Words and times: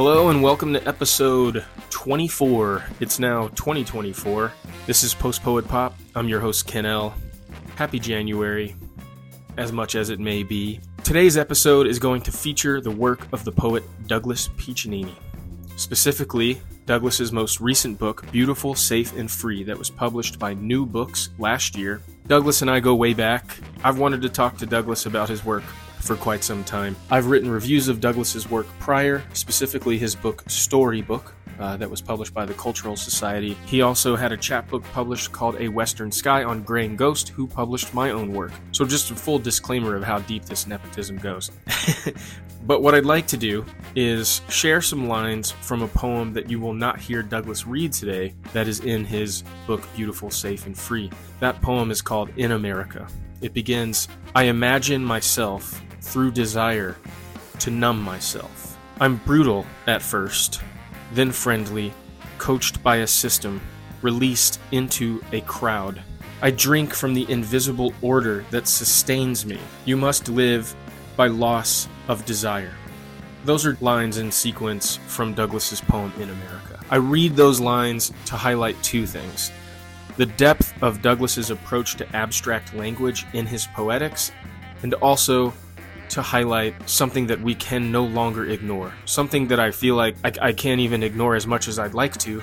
Hello 0.00 0.28
and 0.28 0.44
welcome 0.44 0.72
to 0.74 0.88
episode 0.88 1.64
24. 1.90 2.84
It's 3.00 3.18
now 3.18 3.48
2024. 3.48 4.52
This 4.86 5.02
is 5.02 5.12
Post 5.12 5.42
Poet 5.42 5.66
Pop. 5.66 5.98
I'm 6.14 6.28
your 6.28 6.38
host, 6.38 6.68
Ken 6.68 6.86
L. 6.86 7.12
Happy 7.74 7.98
January, 7.98 8.76
as 9.56 9.72
much 9.72 9.96
as 9.96 10.10
it 10.10 10.20
may 10.20 10.44
be. 10.44 10.78
Today's 11.02 11.36
episode 11.36 11.88
is 11.88 11.98
going 11.98 12.22
to 12.22 12.30
feature 12.30 12.80
the 12.80 12.92
work 12.92 13.26
of 13.32 13.42
the 13.42 13.50
poet 13.50 13.82
Douglas 14.06 14.50
Piccinnini. 14.50 15.16
Specifically, 15.74 16.60
Douglas's 16.86 17.32
most 17.32 17.60
recent 17.60 17.98
book, 17.98 18.24
Beautiful, 18.30 18.76
Safe, 18.76 19.16
and 19.16 19.28
Free, 19.28 19.64
that 19.64 19.76
was 19.76 19.90
published 19.90 20.38
by 20.38 20.54
New 20.54 20.86
Books 20.86 21.30
last 21.40 21.76
year. 21.76 22.02
Douglas 22.28 22.62
and 22.62 22.70
I 22.70 22.78
go 22.78 22.94
way 22.94 23.14
back. 23.14 23.56
I've 23.82 23.98
wanted 23.98 24.22
to 24.22 24.28
talk 24.28 24.58
to 24.58 24.66
Douglas 24.66 25.06
about 25.06 25.28
his 25.28 25.44
work 25.44 25.64
for 26.00 26.16
quite 26.16 26.42
some 26.44 26.64
time. 26.64 26.96
I've 27.10 27.26
written 27.26 27.50
reviews 27.50 27.88
of 27.88 28.00
Douglas's 28.00 28.50
work 28.50 28.66
prior, 28.78 29.22
specifically 29.32 29.98
his 29.98 30.14
book 30.14 30.42
Storybook. 30.46 31.34
Uh, 31.58 31.76
that 31.76 31.90
was 31.90 32.00
published 32.00 32.32
by 32.32 32.46
the 32.46 32.54
Cultural 32.54 32.94
Society. 32.94 33.56
He 33.66 33.82
also 33.82 34.14
had 34.14 34.30
a 34.30 34.36
chapbook 34.36 34.84
published 34.92 35.32
called 35.32 35.60
A 35.60 35.66
Western 35.66 36.12
Sky 36.12 36.44
on 36.44 36.62
Greying 36.62 36.94
Ghost, 36.94 37.30
who 37.30 37.48
published 37.48 37.92
my 37.92 38.10
own 38.10 38.32
work. 38.32 38.52
So, 38.70 38.84
just 38.84 39.10
a 39.10 39.16
full 39.16 39.40
disclaimer 39.40 39.96
of 39.96 40.04
how 40.04 40.20
deep 40.20 40.44
this 40.44 40.68
nepotism 40.68 41.18
goes. 41.18 41.50
but 42.62 42.80
what 42.80 42.94
I'd 42.94 43.04
like 43.04 43.26
to 43.28 43.36
do 43.36 43.64
is 43.96 44.40
share 44.48 44.80
some 44.80 45.08
lines 45.08 45.50
from 45.50 45.82
a 45.82 45.88
poem 45.88 46.32
that 46.34 46.48
you 46.48 46.60
will 46.60 46.74
not 46.74 47.00
hear 47.00 47.24
Douglas 47.24 47.66
read 47.66 47.92
today 47.92 48.34
that 48.52 48.68
is 48.68 48.78
in 48.78 49.04
his 49.04 49.42
book 49.66 49.82
Beautiful, 49.96 50.30
Safe, 50.30 50.64
and 50.64 50.78
Free. 50.78 51.10
That 51.40 51.60
poem 51.60 51.90
is 51.90 52.00
called 52.00 52.30
In 52.36 52.52
America. 52.52 53.08
It 53.40 53.52
begins 53.52 54.06
I 54.34 54.44
imagine 54.44 55.04
myself 55.04 55.82
through 56.00 56.32
desire 56.32 56.96
to 57.60 57.70
numb 57.70 58.00
myself. 58.00 58.78
I'm 59.00 59.16
brutal 59.16 59.66
at 59.86 60.02
first, 60.02 60.60
then 61.12 61.32
friendly, 61.32 61.92
coached 62.38 62.82
by 62.82 62.96
a 62.96 63.06
system, 63.06 63.60
released 64.02 64.60
into 64.72 65.22
a 65.32 65.40
crowd. 65.42 66.02
I 66.40 66.50
drink 66.50 66.94
from 66.94 67.14
the 67.14 67.30
invisible 67.30 67.92
order 68.00 68.44
that 68.50 68.68
sustains 68.68 69.44
me. 69.44 69.58
You 69.84 69.96
must 69.96 70.28
live 70.28 70.74
by 71.16 71.26
loss 71.26 71.88
of 72.06 72.24
desire. 72.24 72.74
Those 73.44 73.66
are 73.66 73.76
lines 73.80 74.18
in 74.18 74.30
sequence 74.30 74.96
from 75.06 75.34
Douglas's 75.34 75.80
poem 75.80 76.12
In 76.16 76.30
America. 76.30 76.80
I 76.90 76.96
read 76.96 77.34
those 77.36 77.60
lines 77.60 78.12
to 78.26 78.36
highlight 78.36 78.80
two 78.82 79.06
things. 79.06 79.52
The 80.16 80.26
depth 80.26 80.74
of 80.82 81.02
Douglas's 81.02 81.50
approach 81.50 81.96
to 81.96 82.16
abstract 82.16 82.74
language 82.74 83.26
in 83.32 83.46
his 83.46 83.66
poetics, 83.68 84.32
and 84.82 84.94
also 84.94 85.52
to 86.10 86.22
highlight 86.22 86.74
something 86.88 87.26
that 87.26 87.40
we 87.40 87.54
can 87.54 87.92
no 87.92 88.04
longer 88.04 88.46
ignore. 88.46 88.92
Something 89.04 89.48
that 89.48 89.60
I 89.60 89.70
feel 89.70 89.94
like 89.94 90.16
I, 90.24 90.32
I, 90.48 90.52
can't 90.52 90.80
even 90.80 91.02
ignore 91.02 91.36
as 91.36 91.46
much 91.46 91.68
as 91.68 91.78
I'd 91.78 91.94
like 91.94 92.16
to, 92.18 92.42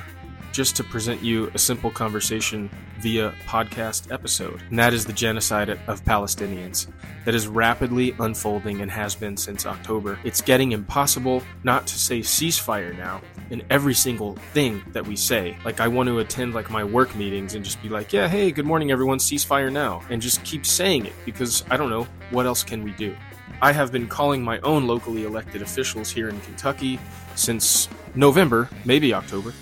just 0.52 0.78
to 0.78 0.84
present 0.84 1.22
you 1.22 1.52
a 1.54 1.60
simple 1.60 1.92
conversation 1.92 2.70
via 3.00 3.34
podcast 3.46 4.12
episode. 4.12 4.62
And 4.70 4.80
that 4.80 4.94
is 4.94 5.06
the 5.06 5.12
genocide 5.12 5.70
of 5.70 6.04
Palestinians 6.06 6.88
that 7.26 7.36
is 7.36 7.48
rapidly 7.48 8.16
unfolding 8.20 8.82
and 8.82 8.90
has 8.90 9.16
been 9.16 9.36
since 9.36 9.66
October. 9.66 10.18
It's 10.24 10.42
getting 10.42 10.72
impossible 10.72 11.44
not 11.64 11.86
to 11.88 12.00
say 12.00 12.22
ceasefire 12.22 12.98
now 12.98 13.22
in 13.50 13.64
every 13.70 13.94
single 13.94 14.36
thing 14.54 14.82
that 14.94 15.06
we 15.06 15.18
say. 15.18 15.58
Like 15.66 15.82
I 15.82 15.90
want 15.90 16.08
to 16.08 16.20
attend 16.20 16.54
like 16.54 16.70
my 16.70 16.84
work 16.84 17.14
meetings 17.16 17.56
and 17.56 17.66
just 17.66 17.82
be 17.82 17.90
like, 17.90 18.14
"Yeah, 18.14 18.28
hey, 18.28 18.52
good 18.52 18.66
morning 18.66 18.92
everyone, 18.92 19.18
ceasefire 19.18 19.72
now." 19.72 20.02
And 20.10 20.22
just 20.22 20.44
keep 20.44 20.66
saying 20.66 21.06
it 21.06 21.14
because 21.26 21.66
I 21.70 21.78
don't 21.78 21.90
know, 21.90 22.08
what 22.32 22.46
else 22.46 22.64
can 22.64 22.84
we 22.84 22.92
do? 22.92 23.16
I 23.62 23.72
have 23.72 23.92
been 23.92 24.08
calling 24.08 24.44
my 24.44 24.60
own 24.60 24.86
locally 24.86 25.24
elected 25.24 25.62
officials 25.62 26.12
here 26.12 26.30
in 26.30 26.40
Kentucky 26.42 27.00
since 27.36 27.88
November, 28.14 28.70
maybe 28.84 29.14
October. 29.14 29.54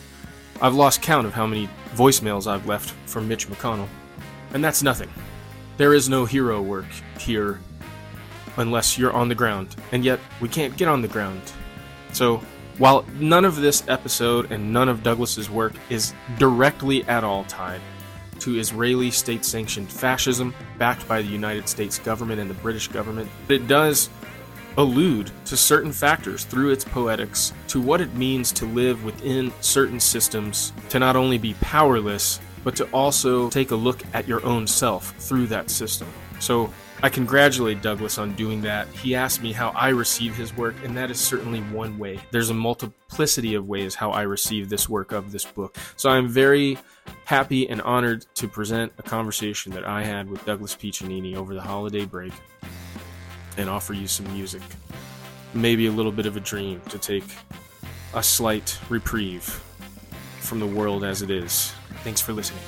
I've 0.62 0.74
lost 0.74 1.02
count 1.02 1.28
of 1.28 1.34
how 1.34 1.46
many 1.46 1.70
voicemails 1.94 2.48
I've 2.48 2.68
left 2.68 2.92
from 3.06 3.28
Mitch 3.28 3.48
McConnell. 3.48 3.88
And 4.54 4.64
that's 4.64 4.84
nothing. 4.84 5.10
There 5.78 5.94
is 5.94 6.10
no 6.10 6.26
hero 6.26 6.62
work 6.62 6.86
here 7.20 7.60
unless 8.58 8.98
you're 8.98 9.14
on 9.14 9.30
the 9.30 9.36
ground. 9.36 9.76
And 9.92 10.04
yet, 10.04 10.20
we 10.42 10.50
can't 10.50 10.76
get 10.78 10.88
on 10.88 11.02
the 11.02 11.08
ground. 11.08 11.42
So, 12.14 12.42
while 12.78 13.06
none 13.20 13.46
of 13.46 13.58
this 13.58 13.84
episode 13.88 14.52
and 14.52 14.74
none 14.74 14.90
of 14.90 15.04
Douglas's 15.04 15.50
work 15.50 15.74
is 15.90 16.14
directly 16.40 17.04
at 17.06 17.24
all 17.24 17.44
tied 17.46 17.82
to 18.44 18.60
Israeli 18.60 19.10
state 19.10 19.46
sanctioned 19.46 19.90
fascism 19.90 20.54
backed 20.78 21.08
by 21.08 21.22
the 21.22 21.28
United 21.28 21.70
States 21.70 21.98
government 21.98 22.42
and 22.42 22.50
the 22.50 22.56
British 22.56 22.90
government. 22.90 23.30
But 23.48 23.56
it 23.56 23.68
does 23.68 24.10
allude 24.78 25.32
to 25.46 25.56
certain 25.56 25.92
factors 25.92 26.44
through 26.44 26.72
its 26.72 26.84
poetics 26.84 27.54
to 27.68 27.80
what 27.80 28.02
it 28.02 28.14
means 28.16 28.52
to 28.54 28.66
live 28.66 29.04
within 29.06 29.54
certain 29.62 30.00
systems, 30.00 30.74
to 30.90 31.00
not 31.00 31.16
only 31.16 31.38
be 31.38 31.54
powerless, 31.56 32.40
but 32.64 32.76
to 32.76 32.86
also 32.92 33.50
take 33.50 33.72
a 33.72 33.76
look 33.76 34.02
at 34.14 34.28
your 34.28 34.46
own 34.46 34.68
self 34.68 35.14
through 35.20 35.48
that 35.48 35.70
system. 35.70 36.08
So 36.40 36.72
I 37.02 37.10
congratulate 37.10 37.82
Douglas 37.82 38.18
on 38.18 38.34
doing 38.36 38.62
that. 38.62 38.88
He 38.90 39.16
asked 39.16 39.42
me 39.42 39.52
how 39.52 39.70
I 39.70 39.90
receive 39.90 40.36
his 40.36 40.56
work, 40.56 40.76
and 40.84 40.96
that 40.96 41.12
is 41.12 41.20
certainly 41.20 41.60
one 41.60 41.98
way. 41.98 42.20
There's 42.32 42.50
a 42.50 42.54
multiplicity 42.54 43.56
of 43.56 43.68
ways 43.68 43.96
how 43.96 44.12
I 44.12 44.22
receive 44.22 44.70
this 44.70 44.88
work 44.88 45.12
of 45.12 45.32
this 45.32 45.46
book. 45.46 45.78
So 45.96 46.10
I'm 46.10 46.28
very 46.28 46.78
happy 47.26 47.70
and 47.70 47.82
honored 47.82 48.26
to 48.36 48.48
present 48.48 48.94
a 48.98 49.04
conversation 49.04 49.74
that 49.74 49.86
I 49.86 50.04
had 50.04 50.30
with 50.30 50.46
Douglas 50.46 50.76
Piccinnini 50.76 51.36
over 51.36 51.54
the 51.54 51.62
holiday 51.62 52.06
break 52.06 52.34
and 53.58 53.70
offer 53.70 53.94
you 53.94 54.08
some 54.08 54.32
music. 54.34 54.62
Maybe 55.54 55.88
a 55.88 55.92
little 55.92 56.12
bit 56.12 56.26
of 56.26 56.38
a 56.38 56.40
dream 56.40 56.82
to 56.90 56.98
take 56.98 57.26
a 58.14 58.24
slight 58.24 58.78
reprieve 58.90 59.44
from 60.40 60.60
the 60.60 60.68
world 60.68 61.04
as 61.04 61.22
it 61.22 61.30
is. 61.30 61.74
Thanks 62.04 62.22
for 62.22 62.34
listening. 62.34 62.64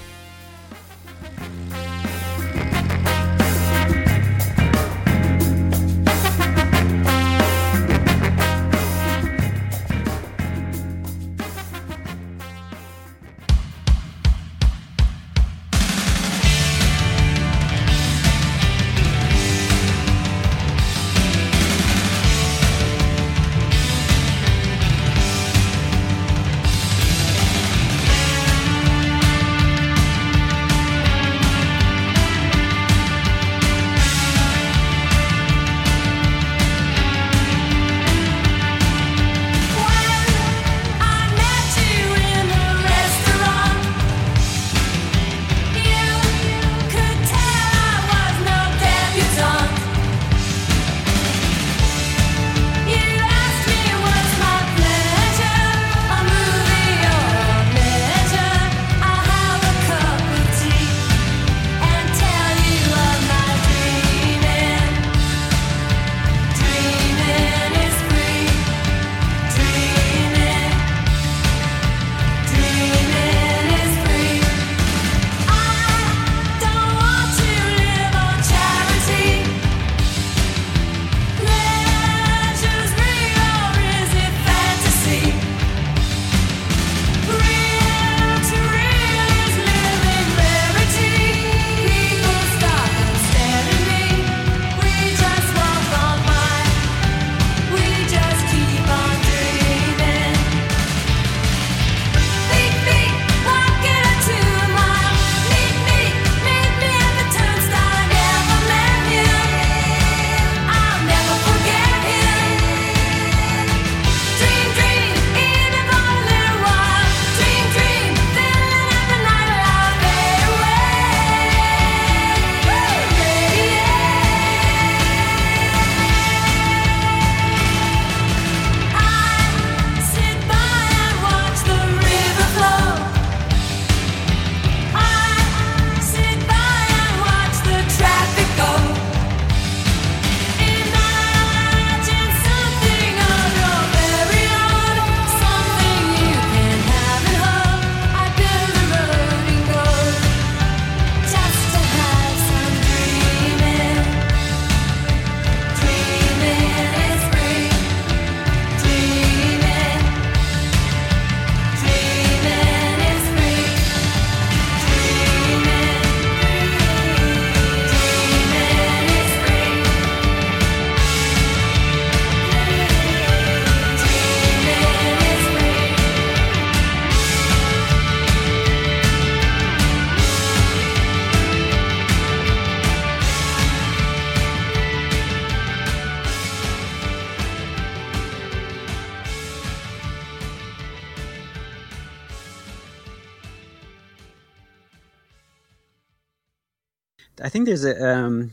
There's 197.81 197.99
a, 197.99 198.09
um, 198.09 198.51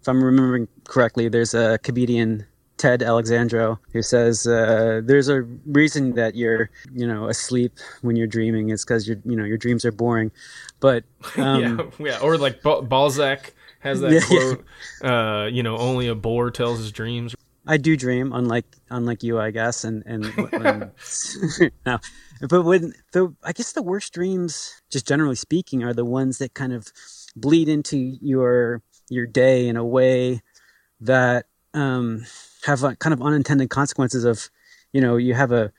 if 0.00 0.08
I'm 0.08 0.22
remembering 0.22 0.68
correctly, 0.84 1.28
there's 1.28 1.54
a 1.54 1.78
comedian 1.78 2.46
Ted 2.76 3.02
Alexandro 3.02 3.78
who 3.92 4.02
says 4.02 4.46
uh, 4.46 5.00
there's 5.02 5.28
a 5.28 5.42
reason 5.66 6.12
that 6.12 6.34
you're 6.34 6.70
you 6.92 7.06
know 7.06 7.28
asleep 7.28 7.72
when 8.02 8.16
you're 8.16 8.26
dreaming. 8.26 8.70
It's 8.70 8.84
because 8.84 9.08
your 9.08 9.18
you 9.24 9.36
know 9.36 9.44
your 9.44 9.56
dreams 9.56 9.84
are 9.84 9.92
boring. 9.92 10.30
But 10.80 11.04
um, 11.36 11.92
yeah, 11.98 12.06
yeah, 12.06 12.18
or 12.20 12.36
like 12.38 12.62
Balzac 12.62 13.54
has 13.80 14.00
that 14.00 14.12
yeah, 14.12 14.20
quote. 14.20 14.64
Yeah. 15.02 15.42
Uh, 15.42 15.46
you 15.46 15.62
know, 15.62 15.76
only 15.78 16.08
a 16.08 16.14
bore 16.14 16.50
tells 16.50 16.78
his 16.78 16.92
dreams. 16.92 17.34
I 17.66 17.78
do 17.78 17.96
dream, 17.96 18.32
unlike 18.32 18.66
unlike 18.90 19.22
you, 19.22 19.40
I 19.40 19.50
guess, 19.50 19.82
and 19.84 20.04
and 20.06 20.26
when, 20.52 20.92
no, 21.84 21.98
but 22.48 22.62
when 22.62 22.92
the 23.12 23.34
I 23.42 23.52
guess 23.52 23.72
the 23.72 23.82
worst 23.82 24.12
dreams, 24.12 24.80
just 24.90 25.08
generally 25.08 25.34
speaking, 25.34 25.82
are 25.82 25.94
the 25.94 26.04
ones 26.04 26.38
that 26.38 26.54
kind 26.54 26.72
of 26.72 26.92
bleed 27.36 27.68
into 27.68 27.96
your 28.20 28.82
your 29.08 29.26
day 29.26 29.68
in 29.68 29.76
a 29.76 29.84
way 29.84 30.42
that 31.00 31.46
um, 31.74 32.24
have 32.64 32.80
kind 32.98 33.12
of 33.12 33.22
unintended 33.22 33.70
consequences 33.70 34.24
of, 34.24 34.48
you 34.92 35.00
know, 35.00 35.16
you 35.16 35.34
have 35.34 35.52
a 35.52 35.72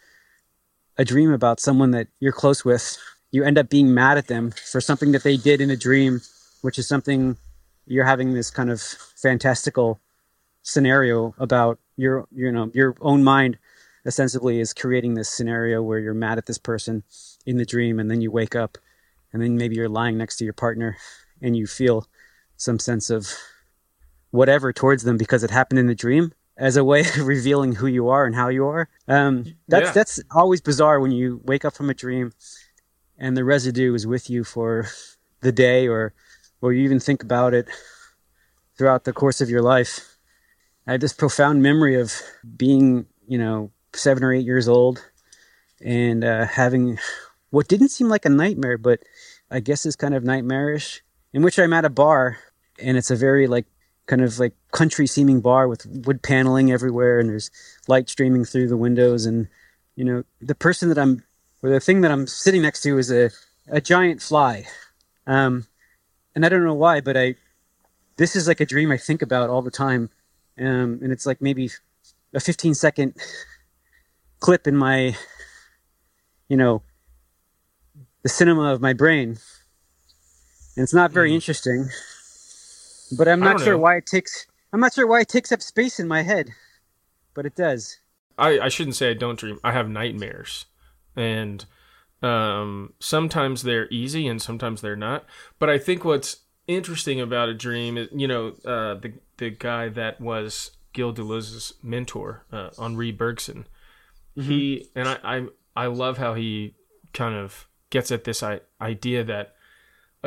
a 0.97 1.05
dream 1.05 1.31
about 1.31 1.59
someone 1.59 1.91
that 1.91 2.07
you're 2.19 2.31
close 2.31 2.65
with, 2.65 2.97
you 3.31 3.43
end 3.43 3.57
up 3.57 3.69
being 3.69 3.93
mad 3.93 4.17
at 4.17 4.27
them 4.27 4.51
for 4.51 4.81
something 4.81 5.11
that 5.11 5.23
they 5.23 5.37
did 5.37 5.61
in 5.61 5.69
a 5.69 5.77
dream, 5.77 6.21
which 6.61 6.79
is 6.79 6.87
something 6.87 7.37
you're 7.85 8.05
having 8.05 8.33
this 8.33 8.49
kind 8.49 8.71
of 8.71 8.81
fantastical 8.81 9.99
scenario 10.63 11.33
about 11.37 11.79
your 11.95 12.27
you 12.31 12.51
know 12.51 12.69
your 12.73 12.95
own 12.99 13.23
mind 13.23 13.57
ostensibly 14.05 14.59
is 14.59 14.73
creating 14.73 15.13
this 15.13 15.29
scenario 15.29 15.81
where 15.81 15.99
you're 15.99 16.13
mad 16.13 16.37
at 16.37 16.45
this 16.45 16.57
person 16.57 17.03
in 17.45 17.57
the 17.57 17.65
dream 17.65 17.99
and 17.99 18.11
then 18.11 18.21
you 18.21 18.29
wake 18.29 18.55
up 18.55 18.77
and 19.31 19.41
then 19.41 19.55
maybe 19.55 19.75
you're 19.75 19.87
lying 19.87 20.17
next 20.17 20.35
to 20.35 20.43
your 20.43 20.53
partner 20.53 20.97
and 21.41 21.55
you 21.55 21.67
feel 21.67 22.07
some 22.55 22.79
sense 22.79 23.09
of 23.09 23.31
whatever 24.31 24.73
towards 24.73 25.03
them 25.03 25.17
because 25.17 25.43
it 25.43 25.51
happened 25.51 25.79
in 25.79 25.87
the 25.87 25.95
dream 25.95 26.33
as 26.57 26.75
a 26.75 26.83
way 26.83 27.01
of 27.17 27.27
revealing 27.27 27.73
who 27.73 27.87
you 27.87 28.09
are 28.09 28.25
and 28.25 28.35
how 28.35 28.49
you 28.49 28.65
are. 28.65 28.89
Um, 29.07 29.45
that's 29.67 29.87
yeah. 29.87 29.91
that's 29.91 30.19
always 30.31 30.61
bizarre 30.61 30.99
when 30.99 31.11
you 31.11 31.41
wake 31.43 31.65
up 31.65 31.75
from 31.75 31.89
a 31.89 31.93
dream 31.93 32.33
and 33.17 33.35
the 33.35 33.43
residue 33.43 33.93
is 33.93 34.05
with 34.05 34.29
you 34.29 34.43
for 34.43 34.87
the 35.41 35.51
day 35.51 35.87
or 35.87 36.13
or 36.61 36.73
you 36.73 36.83
even 36.83 36.99
think 36.99 37.23
about 37.23 37.53
it 37.53 37.67
throughout 38.77 39.03
the 39.03 39.13
course 39.13 39.41
of 39.41 39.49
your 39.49 39.61
life. 39.61 40.17
I 40.85 40.93
have 40.93 41.01
this 41.01 41.13
profound 41.13 41.61
memory 41.61 41.99
of 41.99 42.13
being, 42.55 43.07
you 43.27 43.37
know, 43.37 43.71
seven 43.93 44.23
or 44.23 44.33
eight 44.33 44.45
years 44.45 44.67
old 44.67 45.03
and 45.81 46.23
uh, 46.23 46.45
having 46.45 46.97
what 47.49 47.67
didn't 47.67 47.89
seem 47.89 48.07
like 48.07 48.25
a 48.25 48.29
nightmare, 48.29 48.77
but 48.77 49.01
I 49.51 49.59
guess 49.59 49.85
is 49.85 49.95
kind 49.95 50.13
of 50.13 50.23
nightmarish, 50.23 51.01
in 51.33 51.41
which 51.41 51.59
I'm 51.59 51.73
at 51.73 51.85
a 51.85 51.89
bar 51.89 52.37
and 52.79 52.97
it's 52.97 53.11
a 53.11 53.15
very 53.15 53.47
like 53.47 53.65
kind 54.05 54.21
of 54.21 54.39
like 54.39 54.53
country 54.71 55.07
seeming 55.07 55.41
bar 55.41 55.67
with 55.67 55.85
wood 55.85 56.21
paneling 56.21 56.71
everywhere 56.71 57.19
and 57.19 57.29
there's 57.29 57.51
light 57.87 58.09
streaming 58.09 58.45
through 58.45 58.69
the 58.69 58.77
windows 58.77 59.25
and 59.25 59.47
you 59.95 60.05
know 60.05 60.23
the 60.41 60.55
person 60.55 60.89
that 60.89 60.97
I'm 60.97 61.23
or 61.61 61.69
the 61.69 61.79
thing 61.79 62.01
that 62.01 62.11
I'm 62.11 62.27
sitting 62.27 62.61
next 62.61 62.81
to 62.83 62.97
is 62.97 63.11
a 63.11 63.29
a 63.69 63.81
giant 63.81 64.21
fly. 64.21 64.65
Um, 65.25 65.67
and 66.33 66.45
I 66.45 66.49
don't 66.49 66.63
know 66.63 66.73
why, 66.73 67.01
but 67.01 67.17
I 67.17 67.35
this 68.15 68.35
is 68.35 68.47
like 68.47 68.61
a 68.61 68.65
dream 68.65 68.91
I 68.91 68.97
think 68.97 69.21
about 69.21 69.49
all 69.49 69.61
the 69.61 69.71
time 69.71 70.09
um, 70.59 70.99
and 71.03 71.11
it's 71.11 71.25
like 71.25 71.41
maybe 71.41 71.69
a 72.33 72.39
15 72.39 72.73
second 72.73 73.15
clip 74.39 74.67
in 74.67 74.75
my, 74.75 75.15
you 76.49 76.57
know, 76.57 76.81
the 78.23 78.29
cinema 78.29 78.73
of 78.73 78.81
my 78.81 78.93
brain. 78.93 79.37
And 80.77 80.83
it's 80.83 80.93
not 80.93 81.11
very 81.11 81.31
mm. 81.31 81.35
interesting, 81.35 81.89
but 83.17 83.27
I'm 83.27 83.39
not 83.39 83.59
sure 83.59 83.73
know. 83.73 83.79
why 83.79 83.97
it 83.97 84.05
takes. 84.05 84.45
I'm 84.71 84.79
not 84.79 84.93
sure 84.93 85.07
why 85.07 85.21
it 85.21 85.27
takes 85.27 85.51
up 85.51 85.63
space 85.63 85.99
in 85.99 86.07
my 86.07 86.21
head, 86.21 86.51
but 87.33 87.47
it 87.47 87.55
does. 87.55 87.99
I, 88.37 88.59
I 88.59 88.69
shouldn't 88.69 88.95
say 88.95 89.09
I 89.09 89.15
don't 89.15 89.39
dream. 89.39 89.59
I 89.63 89.71
have 89.71 89.89
nightmares, 89.89 90.65
and 91.15 91.65
um, 92.21 92.93
sometimes 92.99 93.63
they're 93.63 93.89
easy 93.89 94.27
and 94.27 94.39
sometimes 94.39 94.81
they're 94.81 94.95
not. 94.95 95.25
But 95.57 95.71
I 95.71 95.79
think 95.79 96.05
what's 96.05 96.41
interesting 96.67 97.19
about 97.19 97.49
a 97.49 97.55
dream 97.55 97.97
is, 97.97 98.09
you 98.13 98.27
know, 98.27 98.49
uh, 98.63 98.93
the 99.01 99.13
the 99.37 99.49
guy 99.49 99.89
that 99.89 100.21
was 100.21 100.77
Gilles 100.95 101.13
Deleuze's 101.13 101.73
mentor, 101.81 102.45
uh, 102.51 102.69
Henri 102.77 103.11
Bergson. 103.11 103.65
Mm-hmm. 104.37 104.47
He 104.47 104.89
and 104.95 105.07
I, 105.07 105.17
I 105.23 105.47
I 105.75 105.85
love 105.87 106.19
how 106.19 106.35
he 106.35 106.75
kind 107.13 107.33
of 107.33 107.67
gets 107.89 108.11
at 108.11 108.25
this 108.25 108.43
idea 108.79 109.23
that 109.23 109.55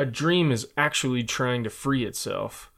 a 0.01 0.05
dream 0.05 0.51
is 0.51 0.67
actually 0.75 1.23
trying 1.23 1.63
to 1.63 1.69
free 1.69 2.05
itself, 2.05 2.71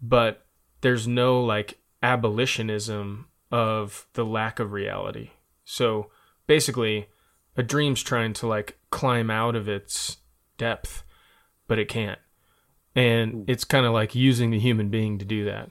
but 0.00 0.46
there's 0.80 1.08
no 1.08 1.42
like 1.42 1.78
abolitionism 2.02 3.26
of 3.50 4.06
the 4.12 4.24
lack 4.24 4.58
of 4.58 4.72
reality. 4.72 5.30
So 5.64 6.10
basically, 6.46 7.08
a 7.56 7.62
dream's 7.62 8.02
trying 8.02 8.32
to 8.34 8.46
like 8.46 8.78
climb 8.90 9.30
out 9.30 9.56
of 9.56 9.68
its 9.68 10.18
depth, 10.58 11.02
but 11.66 11.78
it 11.78 11.88
can't. 11.88 12.18
And 12.94 13.48
it's 13.48 13.64
kind 13.64 13.86
of 13.86 13.92
like 13.92 14.14
using 14.14 14.50
the 14.50 14.58
human 14.58 14.90
being 14.90 15.18
to 15.18 15.24
do 15.24 15.44
that. 15.46 15.70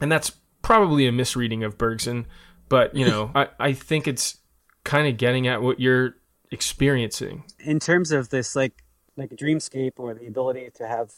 And 0.00 0.10
that's 0.10 0.32
probably 0.62 1.06
a 1.06 1.12
misreading 1.12 1.64
of 1.64 1.78
bergson 1.78 2.26
but 2.70 2.94
you 2.94 3.06
know 3.06 3.30
I, 3.34 3.48
I 3.58 3.72
think 3.74 4.08
it's 4.08 4.38
kind 4.84 5.06
of 5.06 5.18
getting 5.18 5.46
at 5.46 5.60
what 5.60 5.78
you're 5.78 6.14
experiencing. 6.50 7.44
In 7.58 7.78
terms 7.78 8.12
of 8.12 8.30
this 8.30 8.56
like 8.56 8.82
like 9.20 9.32
a 9.32 9.36
dreamscape 9.36 9.92
or 9.98 10.14
the 10.14 10.26
ability 10.26 10.68
to 10.74 10.86
have 10.86 11.12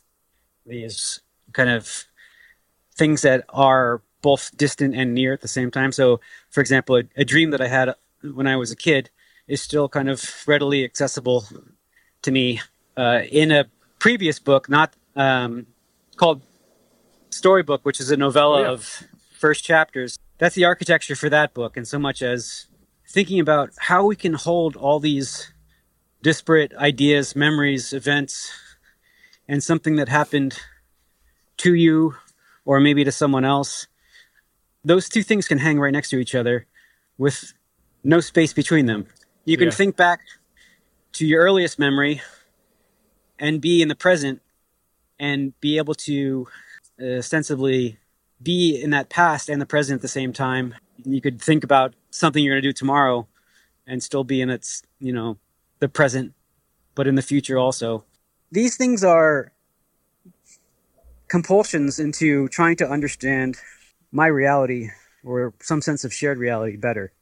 these 0.67 1.21
kind 1.53 1.71
of 1.71 2.05
things 2.95 3.23
that 3.23 3.45
are 3.49 4.03
both 4.21 4.57
distant 4.57 4.95
and 4.95 5.15
near 5.15 5.33
at 5.33 5.41
the 5.41 5.49
same 5.49 5.71
time 5.71 5.91
so 5.93 6.21
for 6.51 6.61
example 6.61 6.97
a, 6.97 7.03
a 7.17 7.25
dream 7.25 7.51
that 7.51 7.61
i 7.61 7.69
had 7.69 7.95
when 8.35 8.47
i 8.47 8.57
was 8.57 8.71
a 8.71 8.77
kid 8.77 9.11
is 9.49 9.61
still 9.61 9.89
kind 9.89 10.09
of 10.09 10.45
readily 10.47 10.85
accessible 10.85 11.45
to 12.23 12.31
me 12.31 12.61
uh, 12.97 13.23
in 13.31 13.51
a 13.51 13.67
previous 13.99 14.39
book, 14.39 14.69
not 14.69 14.95
um, 15.17 15.67
called 16.17 16.43
Storybook, 17.31 17.85
which 17.85 18.01
is 18.01 18.11
a 18.11 18.17
novella 18.17 18.61
oh, 18.61 18.63
yeah. 18.63 18.71
of 18.71 19.03
first 19.39 19.65
chapters. 19.65 20.19
That's 20.39 20.55
the 20.55 20.65
architecture 20.65 21.17
for 21.17 21.31
that 21.31 21.55
book, 21.55 21.77
and 21.77 21.87
so 21.87 21.99
much 21.99 22.23
as 22.23 22.67
thinking 23.09 23.41
about 23.41 23.71
how 23.79 24.05
we 24.05 24.17
can 24.17 24.35
hold 24.35 24.77
all 24.77 24.99
these 24.99 25.52
disparate 26.23 26.73
ideas, 26.77 27.35
memories, 27.35 27.93
events, 27.93 28.53
and 29.49 29.63
something 29.63 29.97
that 29.97 30.09
happened 30.09 30.59
to 31.59 31.75
you 31.75 32.15
or 32.65 32.81
maybe 32.81 33.05
to 33.05 33.13
someone 33.13 33.45
else. 33.45 33.87
Those 34.85 35.09
two 35.09 35.23
things 35.23 35.49
can 35.49 35.59
hang 35.59 35.79
right 35.79 35.93
next 35.93 36.11
to 36.11 36.19
each 36.19 36.35
other 36.35 36.67
with 37.19 37.53
no 38.05 38.21
space 38.21 38.53
between 38.53 38.87
them. 38.87 39.07
You 39.45 39.57
can 39.57 39.67
yeah. 39.67 39.73
think 39.73 39.97
back 39.97 40.21
to 41.15 41.27
your 41.27 41.43
earliest 41.43 41.79
memory 41.79 42.23
and 43.39 43.61
be 43.61 43.83
in 43.83 43.89
the 43.89 43.95
present 43.95 44.41
and 45.19 45.59
be 45.61 45.79
able 45.79 45.95
to 45.95 46.47
uh, 47.01 47.19
ostensibly 47.19 47.99
be 48.43 48.81
in 48.81 48.91
that 48.91 49.09
past 49.09 49.49
and 49.49 49.61
the 49.61 49.67
present 49.67 49.99
at 49.99 50.03
the 50.03 50.09
same 50.09 50.33
time. 50.33 50.75
You 51.05 51.21
could 51.21 51.41
think 51.41 51.65
about 51.65 51.95
something 52.11 52.43
you're 52.43 52.55
going 52.55 52.63
to 52.63 52.69
do 52.69 52.73
tomorrow 52.73 53.27
and 53.87 54.03
still 54.03 54.25
be 54.25 54.41
in 54.41 54.51
its, 54.51 54.83
you 55.01 55.13
know, 55.13 55.39
the 55.83 55.89
present, 55.89 56.33
but 56.95 57.09
in 57.09 57.17
the 57.17 57.23
future 57.23 57.59
also. 57.59 58.05
These 58.53 58.77
things 58.77 59.03
are 59.03 59.53
compulsions 61.27 61.99
into 61.99 62.47
trying 62.49 62.77
to 62.77 62.89
understand 62.89 63.57
my 64.13 64.29
reality 64.29 64.91
or 65.25 65.55
some 65.61 65.83
sense 65.83 66.05
of 66.05 66.15
shared 66.15 66.39
reality 66.39 66.77
better. 66.77 67.13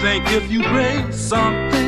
think 0.00 0.32
if 0.32 0.50
you 0.50 0.62
pray, 0.62 1.10
something 1.10 1.79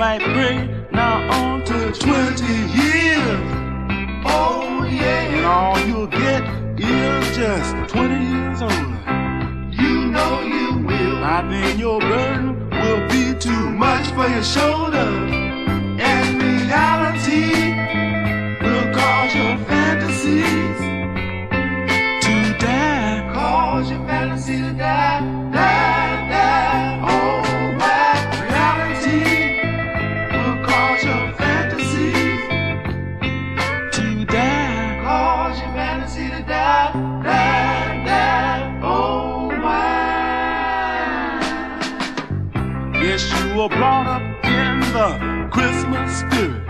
might 0.00 0.24
bring 0.32 0.86
now 0.92 1.30
on 1.30 1.62
to 1.62 1.92
20 1.92 2.44
years. 2.72 3.40
Oh, 4.24 4.88
yeah. 4.90 5.36
And 5.36 5.44
all 5.44 5.78
you'll 5.80 6.06
get 6.06 6.42
is 6.78 7.36
just 7.36 7.76
20 7.92 8.14
years 8.32 8.62
older. 8.62 8.98
You 9.70 10.06
know 10.06 10.40
you 10.40 10.78
will. 10.86 11.22
I 11.22 11.46
think 11.50 11.78
your 11.78 12.00
burden 12.00 12.70
will 12.70 13.06
be 13.10 13.38
too 13.38 13.68
much 13.72 14.06
for 14.12 14.26
your 14.26 14.42
shoulders. 14.42 15.32
And 16.00 16.42
reality 16.42 17.52
will 18.64 18.94
cause 18.94 19.34
your 19.34 19.58
fantasies 19.68 20.78
to 22.24 22.58
die. 22.58 23.30
cause 23.34 23.90
your 23.90 24.06
fantasy 24.06 24.62
to 24.62 24.72
die, 24.72 25.39
Christmas 45.50 46.20
spirit. 46.20 46.62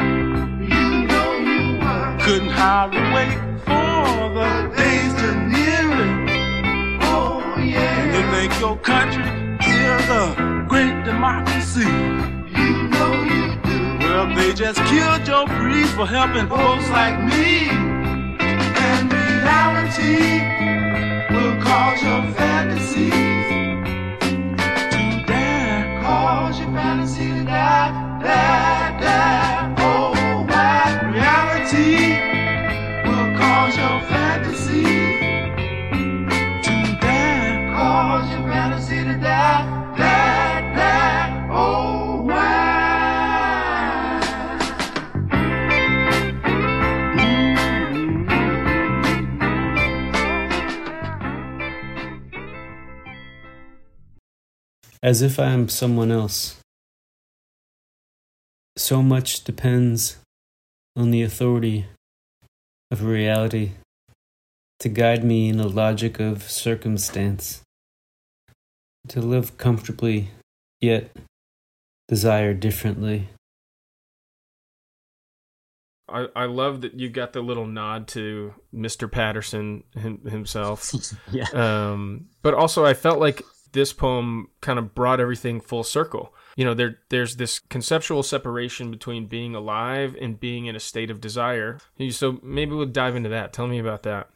You 0.61 1.06
know 1.06 1.32
you 1.38 1.78
were. 1.78 2.18
Couldn't 2.20 2.49
hardly 2.49 3.00
wait 3.14 3.38
for 3.64 4.35
the 4.35 4.73
days 4.76 5.14
to 5.20 5.28
near 5.47 5.87
it. 6.06 6.99
Oh 7.02 7.56
yeah. 7.59 8.16
And 8.16 8.32
make 8.32 8.59
your 8.59 8.76
country 8.78 9.23
is 9.64 10.09
a 10.11 10.66
great 10.68 11.04
democracy. 11.04 11.80
You 11.80 12.88
know 12.88 13.12
you 13.23 13.54
do. 13.62 13.99
Well, 14.09 14.35
they 14.35 14.52
just 14.52 14.82
killed 14.87 15.28
your 15.28 15.47
breed 15.47 15.87
for 15.90 16.06
helping 16.06 16.49
folks 16.49 16.88
like 16.90 17.23
me. 17.23 17.68
And 18.40 19.12
reality 19.12 20.42
will 21.32 21.62
cause 21.62 22.02
your 22.02 22.23
fantasies. 22.35 23.60
Cause 26.11 26.59
your 26.59 26.73
fantasy 26.73 27.29
to 27.29 27.45
die, 27.45 27.93
die, 28.21 29.60
As 55.02 55.23
if 55.23 55.38
I 55.38 55.47
am 55.47 55.69
someone 55.69 56.11
else. 56.11 56.57
So 58.76 59.02
much 59.02 59.45
depends 59.45 60.19
on 60.97 61.11
the 61.11 61.23
authority 61.23 61.87
of 62.90 63.02
reality 63.04 63.73
to 64.80 64.88
guide 64.88 65.23
me 65.23 65.49
in 65.49 65.61
a 65.61 65.66
logic 65.66 66.19
of 66.19 66.50
circumstance, 66.50 67.62
to 69.09 69.21
live 69.21 69.57
comfortably, 69.59 70.30
yet 70.80 71.11
desire 72.09 72.54
differently. 72.54 73.28
I, 76.09 76.26
I 76.35 76.45
love 76.47 76.80
that 76.80 76.95
you 76.95 77.09
got 77.09 77.33
the 77.33 77.40
little 77.40 77.66
nod 77.66 78.09
to 78.09 78.54
Mr. 78.75 79.11
Patterson 79.11 79.85
him, 79.95 80.21
himself. 80.26 80.92
yeah. 81.30 81.47
um, 81.52 82.26
but 82.42 82.54
also 82.54 82.85
I 82.85 82.95
felt 82.95 83.21
like 83.21 83.42
this 83.73 83.93
poem 83.93 84.49
kind 84.61 84.79
of 84.79 84.95
brought 84.95 85.21
everything 85.21 85.61
full 85.61 85.85
circle. 85.85 86.35
You 86.57 86.65
know, 86.65 86.75
there 86.75 86.99
there's 87.09 87.37
this 87.37 87.59
conceptual 87.59 88.23
separation 88.23 88.91
between 88.91 89.27
being 89.27 89.55
alive 89.55 90.17
and 90.21 90.39
being 90.39 90.67
in 90.67 90.77
a 90.77 90.81
state 90.81 91.11
of 91.11 91.21
desire. 91.21 91.79
So 92.11 92.39
maybe 92.43 92.75
we'll 92.75 92.87
dive 92.87 93.17
into 93.17 93.29
that. 93.31 93.53
Tell 93.53 93.67
me 93.67 93.79
about 93.79 94.03
that. 94.03 94.29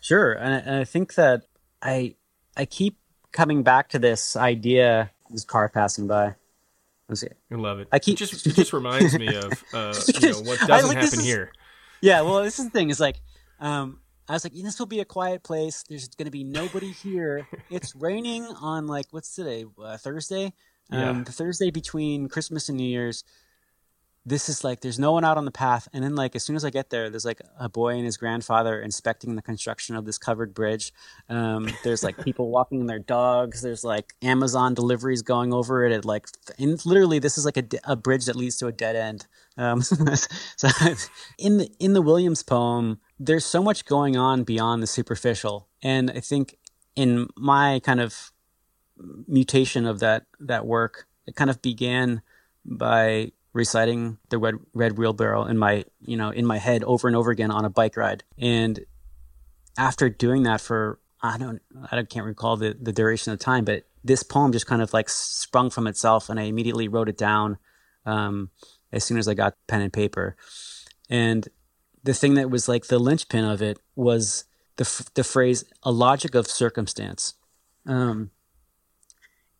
Sure, 0.00 0.32
and 0.32 0.54
I, 0.54 0.58
and 0.58 0.76
I 0.76 0.84
think 0.84 1.14
that 1.14 1.42
I 1.82 2.14
I 2.56 2.64
keep 2.64 2.96
coming 3.32 3.62
back 3.62 3.90
to 3.90 3.98
this 3.98 4.36
idea. 4.36 5.10
This 5.28 5.44
car 5.44 5.68
passing 5.68 6.06
by. 6.06 6.34
Let's 7.08 7.20
see. 7.20 7.28
I 7.50 7.54
love 7.56 7.80
it. 7.80 7.88
I 7.92 7.98
keep- 7.98 8.14
it 8.14 8.18
just 8.18 8.46
it 8.46 8.54
just 8.54 8.72
reminds 8.72 9.18
me 9.18 9.34
of 9.34 9.44
uh, 9.74 9.94
you 10.20 10.30
know 10.32 10.40
what 10.40 10.60
doesn't 10.66 10.88
like 10.88 10.98
happen 10.98 11.18
is- 11.18 11.24
here. 11.24 11.52
Yeah, 12.00 12.22
well, 12.22 12.42
this 12.42 12.58
is 12.58 12.64
the 12.66 12.70
thing. 12.70 12.88
Is 12.88 12.98
like, 12.98 13.20
um, 13.60 14.00
I 14.30 14.34
was 14.34 14.44
like, 14.44 14.54
this 14.54 14.78
will 14.78 14.86
be 14.86 15.00
a 15.00 15.04
quiet 15.04 15.42
place. 15.42 15.82
There's 15.88 16.06
going 16.06 16.26
to 16.26 16.30
be 16.30 16.44
nobody 16.44 16.92
here. 16.92 17.48
It's 17.68 17.96
raining 17.96 18.44
on 18.44 18.86
like 18.86 19.06
what's 19.10 19.34
today? 19.34 19.64
Uh, 19.76 19.96
Thursday. 19.96 20.52
Um, 20.92 21.00
Yeah. 21.00 21.24
Thursday 21.24 21.72
between 21.72 22.28
Christmas 22.28 22.68
and 22.68 22.78
New 22.78 22.88
Year's. 22.88 23.24
This 24.24 24.48
is 24.48 24.62
like 24.62 24.82
there's 24.82 25.00
no 25.00 25.10
one 25.10 25.24
out 25.24 25.36
on 25.38 25.46
the 25.46 25.50
path, 25.50 25.88
and 25.94 26.04
then 26.04 26.14
like 26.14 26.36
as 26.36 26.44
soon 26.44 26.54
as 26.54 26.64
I 26.64 26.70
get 26.70 26.90
there, 26.90 27.08
there's 27.10 27.24
like 27.24 27.40
a 27.58 27.68
boy 27.70 27.94
and 27.94 28.04
his 28.04 28.18
grandfather 28.18 28.80
inspecting 28.80 29.34
the 29.34 29.42
construction 29.42 29.96
of 29.96 30.04
this 30.04 30.18
covered 30.18 30.54
bridge. 30.54 30.92
Um, 31.28 31.68
there's 31.82 32.04
like 32.04 32.22
people 32.22 32.50
walking 32.56 32.86
their 32.86 32.98
dogs. 32.98 33.62
There's 33.62 33.82
like 33.82 34.12
Amazon 34.22 34.74
deliveries 34.74 35.22
going 35.22 35.52
over 35.52 35.84
it. 35.86 35.92
At 35.92 36.04
like, 36.04 36.26
and 36.58 36.84
literally, 36.86 37.18
this 37.18 37.36
is 37.36 37.44
like 37.46 37.56
a, 37.56 37.64
a 37.82 37.96
bridge 37.96 38.26
that 38.26 38.36
leads 38.36 38.58
to 38.58 38.68
a 38.68 38.72
dead 38.72 38.94
end. 38.94 39.26
Um, 39.56 39.82
so 39.82 40.68
in 41.38 41.58
the 41.58 41.70
in 41.78 41.92
the 41.92 42.02
Williams 42.02 42.42
poem, 42.42 43.00
there's 43.18 43.44
so 43.44 43.62
much 43.62 43.84
going 43.84 44.16
on 44.16 44.44
beyond 44.44 44.82
the 44.82 44.86
superficial, 44.86 45.68
and 45.82 46.10
I 46.10 46.20
think 46.20 46.56
in 46.96 47.28
my 47.36 47.80
kind 47.84 48.00
of 48.00 48.32
mutation 49.26 49.86
of 49.86 50.00
that 50.00 50.26
that 50.40 50.66
work, 50.66 51.06
it 51.26 51.36
kind 51.36 51.50
of 51.50 51.60
began 51.62 52.22
by 52.64 53.32
reciting 53.52 54.18
the 54.28 54.38
red 54.38 54.54
red 54.74 54.96
wheelbarrow 54.96 55.44
in 55.44 55.58
my 55.58 55.84
you 56.00 56.16
know 56.16 56.30
in 56.30 56.46
my 56.46 56.58
head 56.58 56.84
over 56.84 57.08
and 57.08 57.16
over 57.16 57.30
again 57.30 57.50
on 57.50 57.64
a 57.64 57.70
bike 57.70 57.96
ride, 57.96 58.24
and 58.38 58.80
after 59.76 60.08
doing 60.08 60.44
that 60.44 60.60
for 60.60 61.00
I 61.22 61.38
don't 61.38 61.60
I 61.90 62.02
can't 62.02 62.26
recall 62.26 62.56
the 62.56 62.76
the 62.80 62.92
duration 62.92 63.32
of 63.32 63.38
time, 63.38 63.64
but 63.64 63.84
this 64.02 64.22
poem 64.22 64.52
just 64.52 64.66
kind 64.66 64.82
of 64.82 64.92
like 64.92 65.08
sprung 65.08 65.70
from 65.70 65.86
itself, 65.86 66.28
and 66.28 66.40
I 66.40 66.44
immediately 66.44 66.88
wrote 66.88 67.08
it 67.08 67.18
down. 67.18 67.58
Um, 68.06 68.50
as 68.92 69.04
soon 69.04 69.18
as 69.18 69.28
I 69.28 69.34
got 69.34 69.54
pen 69.66 69.82
and 69.82 69.92
paper, 69.92 70.36
and 71.08 71.48
the 72.02 72.14
thing 72.14 72.34
that 72.34 72.50
was 72.50 72.68
like 72.68 72.86
the 72.86 72.98
linchpin 72.98 73.44
of 73.44 73.62
it 73.62 73.78
was 73.94 74.44
the 74.76 74.84
f- 74.84 75.10
the 75.14 75.24
phrase 75.24 75.64
"a 75.82 75.92
logic 75.92 76.34
of 76.34 76.46
circumstance," 76.46 77.34
um, 77.86 78.30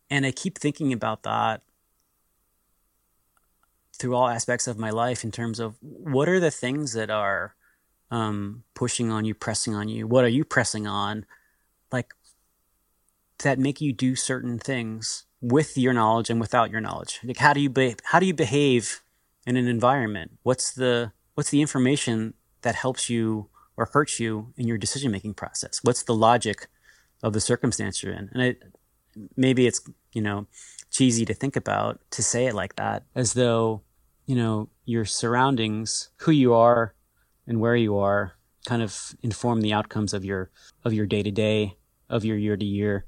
and 0.09 0.25
I 0.25 0.31
keep 0.31 0.57
thinking 0.57 0.91
about 0.93 1.23
that 1.23 1.61
through 3.97 4.15
all 4.15 4.27
aspects 4.27 4.67
of 4.67 4.79
my 4.79 4.89
life 4.89 5.23
in 5.23 5.31
terms 5.31 5.59
of 5.59 5.77
what 5.81 6.27
are 6.27 6.39
the 6.39 6.49
things 6.49 6.93
that 6.93 7.11
are 7.11 7.55
um, 8.09 8.63
pushing 8.73 9.11
on 9.11 9.25
you, 9.25 9.35
pressing 9.35 9.75
on 9.75 9.87
you. 9.87 10.07
What 10.07 10.25
are 10.25 10.29
you 10.29 10.43
pressing 10.43 10.87
on, 10.87 11.25
like 11.91 12.13
that 13.43 13.59
make 13.59 13.79
you 13.79 13.93
do 13.93 14.15
certain 14.15 14.57
things 14.57 15.25
with 15.39 15.77
your 15.77 15.93
knowledge 15.93 16.29
and 16.29 16.39
without 16.39 16.71
your 16.71 16.81
knowledge? 16.81 17.19
Like 17.23 17.37
how 17.37 17.53
do 17.53 17.61
you 17.61 17.69
be- 17.69 17.95
how 18.05 18.19
do 18.19 18.25
you 18.25 18.33
behave 18.33 19.03
in 19.45 19.55
an 19.55 19.67
environment? 19.67 20.31
What's 20.43 20.73
the 20.73 21.11
what's 21.35 21.49
the 21.49 21.61
information 21.61 22.33
that 22.61 22.75
helps 22.75 23.09
you 23.09 23.49
or 23.77 23.85
hurts 23.85 24.19
you 24.19 24.53
in 24.57 24.67
your 24.67 24.77
decision 24.77 25.11
making 25.11 25.33
process? 25.33 25.79
What's 25.83 26.03
the 26.03 26.15
logic 26.15 26.67
of 27.23 27.33
the 27.33 27.41
circumstance 27.41 28.03
you're 28.03 28.13
in? 28.13 28.29
And 28.33 28.41
it, 28.41 28.63
maybe 29.35 29.67
it's 29.67 29.81
you 30.13 30.21
know 30.21 30.47
cheesy 30.89 31.25
to 31.25 31.33
think 31.33 31.55
about 31.55 32.01
to 32.11 32.21
say 32.23 32.47
it 32.47 32.55
like 32.55 32.75
that, 32.75 33.03
as 33.15 33.33
though 33.33 33.81
you 34.25 34.35
know 34.35 34.69
your 34.85 35.05
surroundings, 35.05 36.09
who 36.17 36.31
you 36.31 36.53
are, 36.53 36.93
and 37.47 37.59
where 37.59 37.75
you 37.75 37.97
are, 37.97 38.33
kind 38.65 38.81
of 38.81 39.15
inform 39.21 39.61
the 39.61 39.73
outcomes 39.73 40.13
of 40.13 40.23
your 40.25 40.51
of 40.83 40.93
your 40.93 41.05
day 41.05 41.23
to 41.23 41.31
day, 41.31 41.77
of 42.09 42.25
your 42.25 42.37
year 42.37 42.57
to 42.57 42.65
year. 42.65 43.05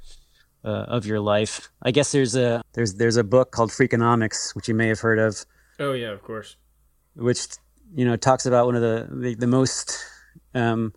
Uh, 0.65 0.85
of 0.87 1.05
your 1.05 1.19
life, 1.19 1.69
I 1.81 1.91
guess 1.91 2.13
there's 2.13 2.37
a 2.37 2.63
there's 2.71 2.93
there's 2.93 3.17
a 3.17 3.23
book 3.25 3.51
called 3.51 3.69
Freakonomics, 3.69 4.55
which 4.55 4.69
you 4.69 4.73
may 4.73 4.87
have 4.87 5.01
heard 5.01 5.19
of, 5.19 5.45
Oh 5.79 5.93
yeah, 5.93 6.11
of 6.11 6.21
course. 6.23 6.55
which 7.15 7.47
you 7.95 8.05
know 8.05 8.15
talks 8.15 8.45
about 8.45 8.65
one 8.65 8.75
of 8.75 8.81
the 8.81 9.07
the, 9.11 9.35
the 9.35 9.47
most 9.47 9.97
um, 10.53 10.93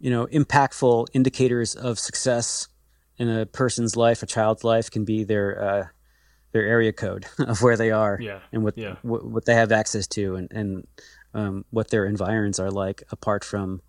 you 0.00 0.10
know 0.10 0.26
impactful 0.26 1.06
indicators 1.12 1.74
of 1.74 1.98
success 1.98 2.68
in 3.18 3.28
a 3.28 3.46
person's 3.46 3.96
life, 3.96 4.22
a 4.22 4.26
child's 4.26 4.64
life, 4.64 4.90
can 4.90 5.04
be 5.04 5.24
their 5.24 5.62
uh, 5.62 5.86
their 6.52 6.66
area 6.66 6.92
code 6.92 7.26
of 7.38 7.62
where 7.62 7.76
they 7.76 7.90
are 7.90 8.18
Yeah. 8.20 8.40
and 8.52 8.62
what 8.64 8.76
Yeah. 8.76 8.96
what, 9.02 9.24
what 9.24 9.44
they 9.44 9.54
have 9.54 9.72
access 9.72 10.06
to 10.08 10.36
and 10.36 10.48
and 10.50 10.86
um, 11.34 11.64
what 11.70 11.90
their 11.90 12.06
environs 12.06 12.58
are 12.58 12.70
like 12.70 13.02
apart 13.10 13.44
from 13.44 13.82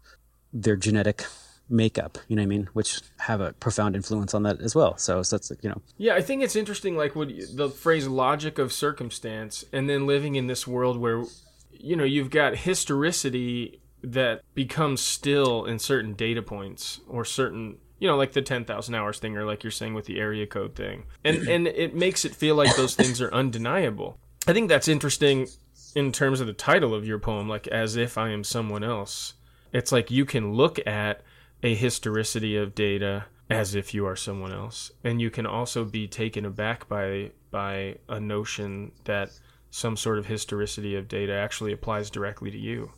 their 0.53 0.75
genetic 0.75 1.23
makeup. 1.69 2.17
You 2.27 2.35
know 2.35 2.41
what 2.41 2.45
I 2.45 2.47
mean? 2.47 2.69
Which 2.73 3.01
have 3.19 3.41
a 3.41 3.53
profound 3.53 3.95
influence 3.95 4.33
on 4.33 4.43
that 4.43 4.61
as 4.61 4.75
well. 4.75 4.97
So, 4.97 5.21
so 5.23 5.37
that's 5.37 5.51
you 5.61 5.69
know 5.69 5.81
Yeah, 5.97 6.15
I 6.15 6.21
think 6.21 6.43
it's 6.43 6.55
interesting, 6.55 6.95
like 6.95 7.15
what 7.15 7.29
the 7.53 7.69
phrase 7.69 8.07
"logic 8.07 8.57
of 8.57 8.71
circumstance," 8.71 9.65
and 9.71 9.89
then 9.89 10.07
living 10.07 10.35
in 10.35 10.47
this 10.47 10.65
world 10.67 10.97
where, 10.97 11.23
you 11.71 11.95
know, 11.95 12.03
you've 12.03 12.29
got 12.29 12.57
historicity 12.57 13.81
that 14.03 14.41
becomes 14.53 15.01
still 15.01 15.65
in 15.65 15.79
certain 15.79 16.13
data 16.13 16.41
points 16.41 17.01
or 17.07 17.25
certain, 17.25 17.77
you 17.99 18.07
know, 18.07 18.15
like 18.15 18.33
the 18.33 18.41
ten 18.41 18.63
thousand 18.63 18.95
hours 18.95 19.19
thing, 19.19 19.35
or 19.35 19.45
like 19.45 19.63
you're 19.63 19.71
saying 19.71 19.93
with 19.93 20.05
the 20.05 20.19
area 20.19 20.45
code 20.47 20.75
thing, 20.75 21.05
and 21.23 21.47
and 21.47 21.67
it 21.67 21.95
makes 21.95 22.25
it 22.25 22.35
feel 22.35 22.55
like 22.55 22.75
those 22.75 22.95
things 22.95 23.21
are 23.21 23.33
undeniable. 23.33 24.17
I 24.47 24.53
think 24.53 24.69
that's 24.69 24.87
interesting 24.87 25.47
in 25.95 26.11
terms 26.11 26.39
of 26.39 26.47
the 26.47 26.53
title 26.53 26.93
of 26.93 27.05
your 27.05 27.19
poem, 27.19 27.49
like 27.49 27.67
"As 27.67 27.95
If 27.95 28.17
I 28.17 28.29
Am 28.29 28.43
Someone 28.43 28.83
Else." 28.83 29.33
It's 29.73 29.91
like 29.91 30.09
you 30.09 30.23
can 30.25 30.53
look 30.53 30.79
at 30.87 31.21
a 31.63 31.73
historicity 31.75 32.55
of 32.55 32.75
data 32.75 33.25
as 33.49 33.75
if 33.75 33.93
you 33.93 34.05
are 34.05 34.15
someone 34.15 34.51
else. 34.51 34.91
And 35.03 35.21
you 35.21 35.29
can 35.29 35.45
also 35.45 35.85
be 35.85 36.07
taken 36.07 36.45
aback 36.45 36.87
by 36.87 37.31
by 37.51 37.95
a 38.09 38.19
notion 38.19 38.91
that 39.05 39.31
some 39.69 39.97
sort 39.97 40.19
of 40.19 40.25
historicity 40.25 40.95
of 40.95 41.07
data 41.07 41.33
actually 41.33 41.71
applies 41.71 42.09
directly 42.09 42.51
to 42.51 42.57
you. 42.57 42.91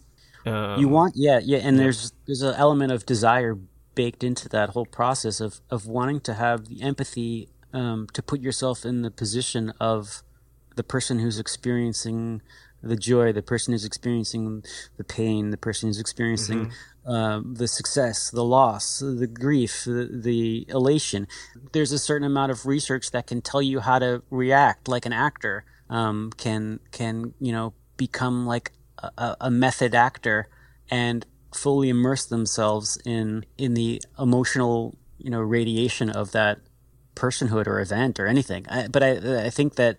Um, 0.46 0.80
you 0.80 0.88
want 0.88 1.14
yeah 1.16 1.40
yeah 1.44 1.60
and 1.60 1.78
there's 1.78 2.14
there's 2.26 2.42
an 2.42 2.56
element 2.56 2.92
of 2.92 3.06
desire 3.06 3.58
baked 3.94 4.24
into 4.24 4.48
that 4.50 4.70
whole 4.70 4.86
process 4.86 5.42
of 5.42 5.60
of 5.70 5.86
wanting 5.86 6.22
to 6.22 6.34
have 6.34 6.68
the 6.68 6.82
empathy 6.82 7.50
um, 7.74 8.08
to 8.14 8.24
put 8.24 8.40
yourself 8.40 8.86
in 8.86 9.02
the 9.02 9.12
position 9.12 9.74
of 9.80 10.24
the 10.76 10.84
person 10.84 11.20
who's 11.20 11.40
experiencing 11.40 12.42
the 12.82 12.96
joy, 12.96 13.34
the 13.34 13.42
person 13.42 13.74
who's 13.74 13.84
experiencing 13.84 14.64
the 14.96 15.04
pain, 15.04 15.50
the 15.50 15.58
person 15.58 15.90
who's 15.90 16.00
experiencing 16.00 16.68
Mm-hmm. 16.68 16.72
Uh, 17.10 17.42
the 17.44 17.68
success, 17.68 18.30
the 18.30 18.44
loss, 18.44 19.00
the 19.00 19.26
grief, 19.26 19.84
the, 19.86 20.10
the 20.14 20.66
elation. 20.70 21.28
There's 21.72 21.92
a 21.92 21.98
certain 21.98 22.28
amount 22.28 22.52
of 22.52 22.68
research 22.68 23.10
that 23.12 23.26
can 23.26 23.42
tell 23.42 23.64
you 23.64 23.80
how 23.80 23.98
to 23.98 24.22
react, 24.30 24.88
like 24.88 25.08
an 25.08 25.14
actor 25.14 25.66
um, 25.90 26.32
can 26.38 26.80
can 26.92 27.34
you 27.40 27.52
know 27.52 27.74
become 27.98 28.46
like 28.46 28.72
a- 29.18 29.38
a, 29.42 29.52
method 29.52 29.96
actor 29.96 30.48
and 30.92 31.26
fully 31.54 31.90
immerse 31.90 32.26
themselves 32.26 32.98
in 33.06 33.46
in 33.58 33.74
the 33.74 34.02
emotional 34.20 34.96
you 35.18 35.30
know 35.30 35.42
radiation 35.42 36.10
of 36.10 36.32
that 36.32 36.60
personhood 37.16 37.66
or 37.68 37.80
event 37.80 38.20
or 38.20 38.28
anything. 38.28 38.66
I, 38.70 38.88
but 38.88 39.02
I 39.02 39.46
I 39.46 39.50
think 39.50 39.76
that 39.76 39.98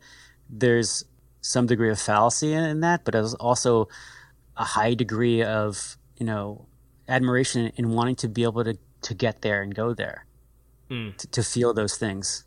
there's 0.49 1.05
some 1.41 1.67
degree 1.67 1.91
of 1.91 1.99
fallacy 1.99 2.53
in, 2.53 2.63
in 2.63 2.81
that, 2.81 3.05
but 3.05 3.15
also 3.41 3.89
a 4.57 4.65
high 4.65 4.95
degree 4.95 5.43
of 5.43 5.97
you 6.17 6.27
know 6.27 6.67
admiration 7.11 7.73
in 7.77 7.91
wanting 7.91 8.17
to 8.17 8.29
be 8.29 8.43
able 8.45 8.65
to 8.65 8.79
to 9.03 9.15
get 9.15 9.41
there 9.43 9.63
and 9.63 9.75
go 9.75 9.93
there 9.95 10.27
Mm. 10.91 11.17
to, 11.19 11.27
to 11.29 11.43
feel 11.43 11.73
those 11.73 11.97
things. 11.97 12.45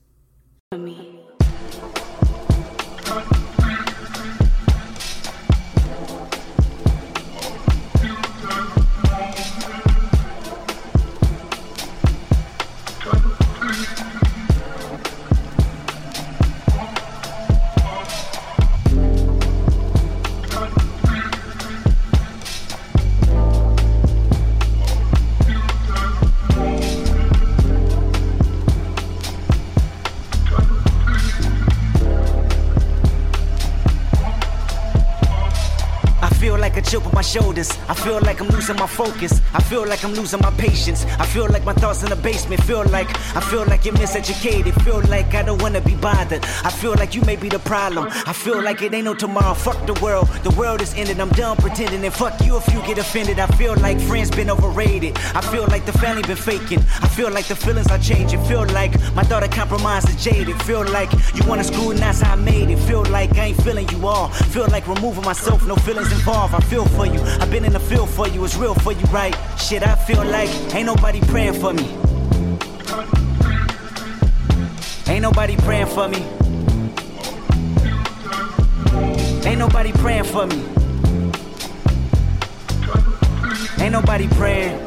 My 37.36 37.53
shoulders. 37.54 37.78
I 37.90 37.94
feel 37.94 38.20
like 38.22 38.42
I'm 38.42 38.48
losing 38.50 38.76
my 38.78 38.88
focus. 38.88 39.42
I 39.54 39.62
feel 39.62 39.86
like 39.88 40.04
I'm 40.04 40.14
losing 40.14 40.40
my 40.42 40.52
patience. 40.52 41.06
I 41.20 41.26
feel 41.26 41.48
like 41.50 41.64
my 41.64 41.74
thoughts 41.74 42.04
in 42.04 42.10
the 42.10 42.16
basement. 42.16 42.64
Feel 42.64 42.84
like 42.86 43.10
I 43.36 43.42
feel 43.42 43.66
like 43.66 43.86
you're 43.86 43.96
miseducated. 43.96 44.74
Feel 44.84 45.02
like 45.10 45.34
I 45.34 45.44
don't 45.44 45.62
wanna 45.62 45.82
be 45.82 45.96
bothered. 45.96 46.44
I 46.64 46.70
feel 46.70 46.94
like 46.96 47.16
you 47.16 47.22
may 47.22 47.36
be 47.36 47.50
the 47.50 47.60
problem. 47.60 48.08
I 48.26 48.34
feel 48.34 48.62
like 48.62 48.82
it 48.82 48.94
ain't 48.94 49.06
no 49.06 49.14
tomorrow. 49.14 49.54
Fuck 49.54 49.86
the 49.86 49.94
world. 50.02 50.28
The 50.44 50.52
world 50.52 50.82
is 50.82 50.94
ended. 50.96 51.20
I'm 51.20 51.30
done 51.30 51.58
pretending. 51.58 52.04
And 52.04 52.14
fuck 52.14 52.40
you 52.46 52.58
if 52.58 52.68
you 52.74 52.82
get 52.84 52.98
offended. 52.98 53.40
I 53.40 53.48
feel 53.48 53.76
like 53.78 54.00
friends 54.00 54.32
been 54.32 54.50
overrated. 54.50 55.18
I 55.36 55.42
feel 55.42 55.66
like 55.68 55.86
the 55.86 55.94
family 55.94 56.24
been 56.24 56.38
faking. 56.38 56.80
I 57.02 57.08
feel 57.08 57.32
like 57.32 57.48
the 57.48 57.56
feelings 57.56 57.88
are 57.92 58.00
changing. 58.00 58.44
Feel 58.46 58.66
like 58.68 58.94
my 59.14 59.24
daughter 59.24 59.48
compromised 59.48 60.10
and 60.10 60.20
jaded. 60.20 60.62
Feel 60.64 60.86
like 60.86 61.12
you 61.36 61.44
wanna 61.48 61.64
scrutinize 61.64 62.22
how 62.22 62.34
I 62.34 62.36
made 62.36 62.70
it. 62.70 62.80
Feel 62.90 63.04
like 63.06 63.38
I 63.38 63.46
ain't 63.48 63.62
feeling 63.62 63.88
you 63.90 64.08
all. 64.08 64.30
Feel 64.56 64.68
like 64.68 64.88
removing 64.88 65.24
myself. 65.24 65.66
No 65.66 65.76
feelings 65.76 66.12
involved. 66.12 66.54
I 66.54 66.60
feel 66.62 66.86
for 66.86 67.06
you. 67.06 67.20
I've 67.42 67.53
been 67.54 67.66
in 67.66 67.74
the 67.74 67.80
field 67.80 68.10
for 68.10 68.28
you. 68.30 68.44
It's 68.44 68.56
real 68.56 68.74
for 68.74 68.94
you, 68.94 69.06
right? 69.12 69.38
Shit, 69.60 69.84
I 69.84 69.94
feel 69.94 70.26
like 70.26 70.50
ain't 70.74 70.88
nobody 70.88 71.22
praying 71.22 71.54
for 71.54 71.72
me. 71.72 71.88
Ain't 75.08 75.22
nobody 75.22 75.56
praying 75.58 75.86
for 75.86 76.08
me. 76.08 76.18
Ain't 79.46 79.60
nobody 79.60 79.92
praying 79.92 80.24
for 80.24 80.48
me. 80.48 80.64
Ain't 83.84 83.92
nobody 83.92 84.28
praying. 84.30 84.80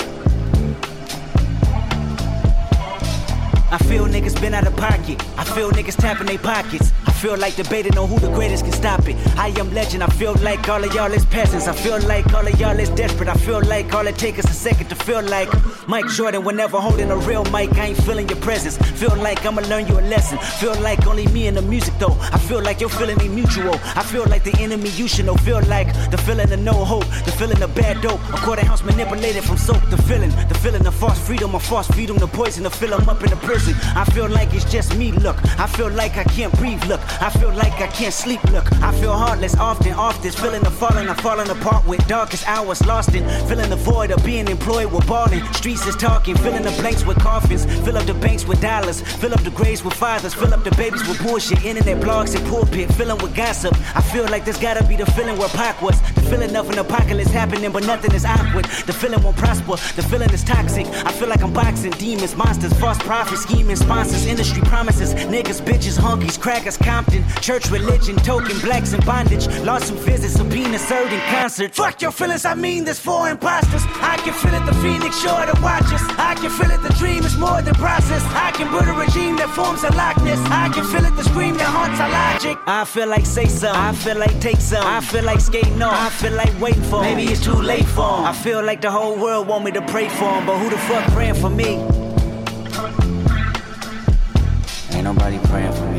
I 3.71 3.79
feel 3.79 4.07
niggas 4.07 4.41
been 4.41 4.55
out 4.55 4.67
of 4.67 4.75
pocket. 4.77 5.23
I 5.39 5.45
feel 5.45 5.71
niggas 5.71 5.97
tapping 5.97 6.27
their 6.27 6.39
pockets. 6.39 6.93
I 7.07 7.13
feel 7.17 7.37
like 7.39 7.57
debating 7.57 7.97
on 7.99 8.09
who 8.09 8.19
the 8.19 8.31
greatest 8.31 8.65
can 8.65 8.73
stop 8.73 9.09
it. 9.09 9.17
I 9.39 9.49
am 9.59 9.73
legend. 9.73 10.03
I 10.03 10.07
feel 10.09 10.35
like 10.37 10.69
all 10.69 10.83
of 10.85 10.93
y'all 10.95 11.13
is 11.13 11.25
peasants. 11.25 11.67
I 11.67 11.75
feel 11.75 11.99
like 12.03 12.33
all 12.35 12.47
of 12.47 12.61
y'all 12.61 12.79
is 12.79 12.91
desperate. 12.91 13.29
I 13.29 13.35
feel 13.35 13.63
like 13.63 13.93
all 13.95 14.07
it 14.07 14.17
takes 14.17 14.39
is 14.41 14.51
a 14.51 14.55
second 14.55 14.89
to 14.89 14.95
feel 14.95 15.23
like 15.23 15.49
Mike 15.89 16.09
Jordan. 16.09 16.45
Whenever 16.45 16.79
holding 16.79 17.11
a 17.11 17.17
real 17.17 17.45
mic, 17.47 17.73
I 17.79 17.87
ain't 17.87 18.03
feeling 18.03 18.29
your 18.29 18.41
presence. 18.41 18.77
Feel 19.01 19.17
like 19.17 19.45
I'ma 19.47 19.63
learn 19.63 19.87
you 19.87 19.99
a 19.99 20.05
lesson. 20.15 20.39
Feel 20.61 20.79
like 20.81 21.07
only 21.07 21.27
me 21.29 21.47
and 21.47 21.57
the 21.57 21.63
music 21.63 21.95
though. 21.99 22.17
I 22.21 22.39
feel 22.39 22.63
like 22.63 22.81
you're 22.81 22.91
feeling 22.91 23.17
me 23.19 23.29
mutual. 23.29 23.75
I 23.95 24.03
feel 24.03 24.27
like 24.27 24.45
the 24.45 24.57
enemy 24.61 24.91
you 24.91 25.09
should 25.09 25.27
know. 25.27 25.37
Feel 25.37 25.63
like 25.63 25.89
the 26.11 26.19
feeling 26.19 26.53
of 26.53 26.61
no 26.61 26.73
hope, 26.85 27.07
the 27.25 27.33
feeling 27.33 27.63
of 27.63 27.75
bad 27.75 28.03
dope. 28.03 28.21
A 28.35 28.39
quarter 28.45 28.67
ounce 28.67 28.83
manipulated 28.85 29.43
from 29.45 29.57
soap. 29.57 29.83
The 29.91 30.01
feeling, 30.03 30.31
the 30.49 30.59
feeling 30.63 30.87
of 30.87 30.95
false 30.95 31.19
freedom, 31.27 31.55
a 31.55 31.61
false 31.61 31.89
freedom, 31.89 32.19
the 32.19 32.29
poison 32.29 32.65
to 32.65 32.71
fill 32.71 32.93
'em 32.95 33.09
up 33.09 33.23
in 33.25 33.31
the 33.31 33.37
prison. 33.37 33.75
I 33.95 34.05
feel 34.05 34.29
like 34.29 34.53
it's 34.55 34.65
just 34.71 34.95
me. 34.97 35.13
Look, 35.13 35.37
I 35.59 35.67
feel 35.67 35.91
like 35.91 36.17
I 36.19 36.25
can't 36.25 36.53
breathe. 36.59 36.85
Look, 36.85 37.01
I 37.21 37.31
feel 37.31 37.53
like 37.53 37.75
I 37.81 37.87
can't 37.89 38.13
sleep. 38.15 38.43
Look, 38.53 38.71
I 38.83 38.93
feel 39.01 39.13
heartless 39.13 39.57
often, 39.57 39.93
often. 39.93 40.31
feeling 40.33 40.63
the 40.63 40.71
falling, 40.71 41.09
I'm 41.09 41.17
falling 41.17 41.49
apart 41.49 41.87
with 41.87 42.07
darkest 42.07 42.47
hours 42.49 42.85
lost 42.87 43.15
in. 43.15 43.25
Feeling 43.49 43.71
the 43.71 43.77
void 43.77 44.11
of 44.11 44.25
being 44.25 44.49
employed 44.49 44.93
with 44.93 45.07
balling. 45.07 45.43
Streets 45.53 45.87
is 45.87 45.97
talking, 45.97 46.37
filling 46.37 46.63
the 46.63 46.71
blanks 46.81 47.05
with 47.05 47.19
coffins. 47.19 47.65
Fill 47.85 47.97
up 47.97 48.07
the 48.07 48.15
banks 48.15 48.47
with 48.47 48.61
dollars. 48.61 49.01
Fill 49.21 49.33
up 49.35 49.43
the 49.43 49.51
graves 49.51 49.83
with 49.85 49.95
fathers. 49.95 50.35
Fill 50.35 50.53
up 50.53 50.65
the 50.65 50.71
babies 50.73 51.07
with 51.09 51.23
bullshit. 51.23 51.65
Internet 51.65 52.03
blogs 52.03 52.35
and 52.37 52.47
pulpit. 52.49 52.93
Filling 52.95 53.19
with 53.19 53.35
gossip. 53.35 53.75
I 53.97 54.03
feel 54.03 54.25
like 54.25 54.45
there's 54.45 54.59
gotta 54.59 54.85
be 54.85 54.97
the 54.97 55.07
feeling 55.13 55.39
where 55.39 55.49
Pac 55.49 55.83
was. 55.83 56.01
The 56.13 56.23
feeling 56.23 56.55
of 56.57 56.71
an 56.71 56.79
apocalypse 56.79 57.31
happening, 57.31 57.73
but 57.73 57.85
nothing 57.85 58.13
is 58.15 58.25
awkward. 58.25 58.65
The 58.87 58.93
feeling 58.93 59.23
won't 59.23 59.37
prosper. 59.37 59.77
The 59.97 60.03
feeling 60.03 60.31
is 60.31 60.45
toxic. 60.45 60.87
I 61.07 61.13
feel 61.13 61.29
like 61.29 61.43
I'm 61.43 61.53
boxing 61.53 61.93
demons, 61.93 62.37
monsters, 62.37 62.73
false 62.75 62.99
prophets, 62.99 63.43
scheming 63.43 63.77
sponsors, 63.77 64.27
industry 64.27 64.63
promises. 64.63 65.15
Niggas, 65.15 65.61
bitches, 65.61 65.99
honkies, 65.99 66.39
crackers, 66.39 66.77
Compton. 66.97 67.23
Church 67.43 67.69
religion, 67.71 68.17
token, 68.17 68.59
blacks 68.61 68.95
in 68.95 69.01
bondage. 69.01 69.47
Lawsuit 69.69 69.99
visits, 69.99 70.35
subpoena 70.35 70.79
served 70.79 71.13
in 71.13 71.21
concert. 71.37 71.75
Fuck 71.75 72.01
your 72.01 72.11
feelings, 72.11 72.47
I 72.47 72.55
mean 72.55 72.85
this 72.85 72.99
for 72.99 73.29
imposters. 73.29 73.83
I 74.13 74.17
can 74.25 74.33
feel 74.33 74.55
it, 74.55 74.65
the 74.65 74.75
phoenix 74.81 75.21
sure 75.21 75.45
to 75.45 75.61
watch 75.61 75.89
us. 75.93 76.03
I 76.17 76.35
can 76.41 76.51
feel 76.59 76.71
it, 76.71 76.81
the 76.83 76.95
dream 76.95 77.23
is 77.25 77.37
more 77.37 77.61
than 77.61 77.75
process. 77.75 78.23
I 78.47 78.51
can 78.53 78.71
build 78.71 78.89
a 78.89 78.95
regime 78.99 79.37
that 79.37 79.51
forms 79.51 79.83
a 79.85 79.93
likeness. 79.93 80.41
I 80.49 80.71
can 80.71 80.85
feel 80.85 81.05
it, 81.05 81.15
the 81.17 81.25
scream 81.25 81.55
that 81.59 81.69
haunts 81.77 82.01
our 82.01 82.09
logic. 82.09 82.57
I 82.67 82.87
feel 82.87 83.09
like 83.09 83.27
say 83.27 83.45
some, 83.45 83.77
I 83.77 83.93
feel 83.93 84.17
like 84.17 84.41
take 84.41 84.61
some. 84.61 84.87
I 84.87 85.01
feel 85.03 85.25
like 85.25 85.41
skating 85.41 85.83
on, 85.83 85.93
I 85.93 86.09
feel 86.09 86.33
like 86.33 86.59
waiting 86.59 86.85
for. 86.85 87.03
Maybe 87.03 87.25
it's 87.25 87.45
too 87.45 87.61
late 87.73 87.89
for 87.97 88.09
'em. 88.21 88.25
I 88.25 88.33
feel 88.33 88.63
like 88.65 88.81
the 88.81 88.91
whole 88.91 89.17
world 89.17 89.49
want 89.49 89.65
me 89.67 89.71
to 89.73 89.83
pray 89.83 90.09
for 90.09 90.31
'em, 90.37 90.47
but 90.47 90.57
who 90.61 90.71
the 90.71 90.79
fuck 90.89 91.05
praying 91.13 91.35
for 91.43 91.51
me? 91.51 91.71
Ain't 94.95 95.05
nobody 95.05 95.39
praying 95.51 95.75
for 95.75 95.89
me. 95.93 95.96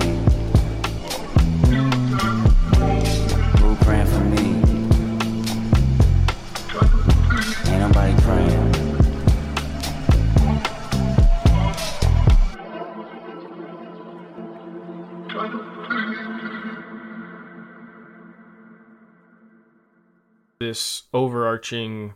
This 20.68 21.04
overarching 21.14 22.14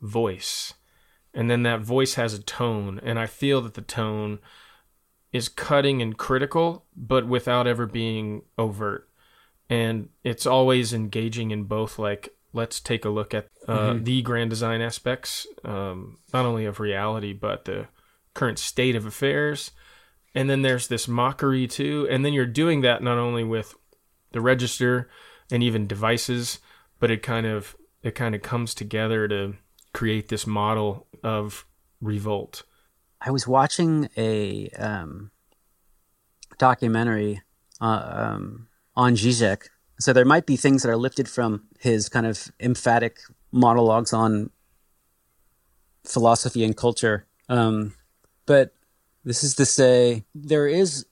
voice. 0.00 0.74
And 1.34 1.50
then 1.50 1.64
that 1.64 1.80
voice 1.80 2.14
has 2.14 2.34
a 2.34 2.42
tone 2.42 3.00
and 3.02 3.18
i 3.18 3.26
feel 3.26 3.60
that 3.62 3.74
the 3.74 3.80
tone 3.80 4.38
is 5.32 5.48
cutting 5.48 6.00
and 6.02 6.16
critical 6.16 6.84
but 6.94 7.26
without 7.26 7.66
ever 7.66 7.86
being 7.86 8.42
overt. 8.58 9.08
And 9.68 10.10
it's 10.22 10.46
always 10.46 10.92
engaging 10.92 11.50
in 11.50 11.64
both 11.64 11.98
like 11.98 12.36
let's 12.52 12.80
take 12.80 13.04
a 13.04 13.10
look 13.10 13.32
at 13.34 13.48
uh, 13.66 13.96
the 13.98 14.20
grand 14.20 14.50
design 14.50 14.82
aspects 14.82 15.46
um, 15.64 16.18
not 16.32 16.44
only 16.44 16.66
of 16.66 16.78
reality 16.80 17.32
but 17.32 17.64
the 17.64 17.88
current 18.34 18.58
state 18.58 18.94
of 18.94 19.06
affairs. 19.06 19.72
And 20.34 20.48
then 20.48 20.62
there's 20.62 20.86
this 20.86 21.08
mockery 21.08 21.66
too. 21.66 22.06
And 22.10 22.24
then 22.24 22.32
you're 22.32 22.46
doing 22.46 22.82
that 22.82 23.02
not 23.02 23.18
only 23.18 23.44
with 23.44 23.74
the 24.32 24.40
register 24.40 25.08
and 25.50 25.62
even 25.62 25.86
devices 25.86 26.58
but 27.02 27.10
it 27.10 27.22
kind 27.22 27.46
of 27.46 27.76
it 28.02 28.14
kind 28.14 28.34
of 28.34 28.42
comes 28.42 28.74
together 28.74 29.28
to 29.28 29.54
create 29.92 30.28
this 30.28 30.46
model 30.46 31.06
of 31.22 31.66
revolt 32.00 32.62
I 33.24 33.30
was 33.30 33.46
watching 33.46 34.08
a 34.16 34.68
um, 34.70 35.30
documentary 36.58 37.40
uh, 37.80 38.32
um, 38.34 38.68
on 38.96 39.14
Zizek. 39.14 39.68
So 40.00 40.12
there 40.12 40.24
might 40.24 40.44
be 40.44 40.56
things 40.56 40.82
that 40.82 40.90
are 40.90 40.96
lifted 40.96 41.28
from 41.28 41.68
his 41.78 42.08
kind 42.08 42.26
of 42.26 42.50
emphatic 42.58 43.20
monologues 43.52 44.12
on 44.12 44.50
philosophy 46.04 46.64
and 46.64 46.76
culture. 46.76 47.26
Um, 47.48 47.94
but 48.44 48.74
this 49.24 49.44
is 49.44 49.54
to 49.54 49.66
say, 49.66 50.24
there 50.34 50.66
is, 50.66 51.06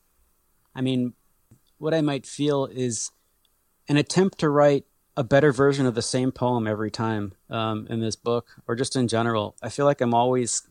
I 0.75 0.81
mean, 0.81 1.13
what 1.79 1.95
I 1.95 2.01
might 2.01 2.27
feel 2.27 2.67
is 2.67 3.13
an 3.89 3.97
attempt 3.97 4.39
to 4.39 4.49
write 4.49 4.85
a 5.17 5.25
better 5.25 5.53
version 5.53 5.87
of 5.87 5.95
the 5.95 6.03
same 6.03 6.33
poem 6.33 6.67
every 6.67 6.91
time 6.91 7.33
um, 7.49 7.87
in 7.91 8.01
this 8.01 8.17
book, 8.17 8.57
or 8.67 8.75
just 8.75 8.97
in 8.97 9.09
general. 9.09 9.57
I 9.63 9.69
feel 9.69 9.87
like 9.87 10.01
I'm 10.01 10.15
always 10.15 10.63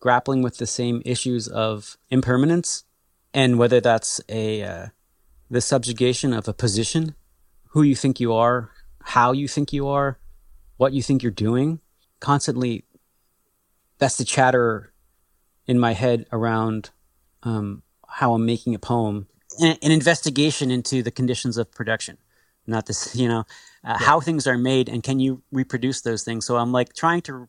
grappling 0.00 0.42
with 0.42 0.58
the 0.58 0.66
same 0.66 1.02
issues 1.04 1.48
of 1.48 1.96
impermanence, 2.10 2.84
and 3.32 3.58
whether 3.58 3.80
that's 3.80 4.20
a 4.28 4.62
uh, 4.62 4.86
the 5.50 5.60
subjugation 5.60 6.32
of 6.32 6.46
a 6.48 6.52
position, 6.52 7.14
who 7.70 7.82
you 7.82 7.96
think 7.96 8.20
you 8.20 8.32
are, 8.32 8.70
how 9.02 9.32
you 9.32 9.48
think 9.48 9.72
you 9.72 9.88
are, 9.88 10.18
what 10.76 10.92
you 10.92 11.02
think 11.02 11.22
you're 11.22 11.32
doing. 11.32 11.80
Constantly, 12.20 12.84
that's 13.98 14.16
the 14.16 14.24
chatter 14.24 14.92
in 15.66 15.78
my 15.78 15.92
head 15.92 16.26
around 16.32 16.90
um, 17.42 17.82
how 18.08 18.34
I'm 18.34 18.44
making 18.44 18.74
a 18.74 18.78
poem, 18.78 19.28
an, 19.60 19.76
an 19.82 19.92
investigation 19.92 20.70
into 20.70 21.02
the 21.02 21.10
conditions 21.10 21.56
of 21.56 21.70
production 21.70 22.18
not 22.68 22.86
this 22.86 23.16
you 23.16 23.26
know 23.26 23.44
uh, 23.84 23.96
yeah. 23.98 24.06
how 24.06 24.20
things 24.20 24.46
are 24.46 24.58
made 24.58 24.88
and 24.88 25.02
can 25.02 25.20
you 25.20 25.42
reproduce 25.52 26.00
those 26.02 26.22
things 26.22 26.46
so 26.46 26.56
i'm 26.56 26.72
like 26.72 26.92
trying 26.94 27.20
to 27.20 27.48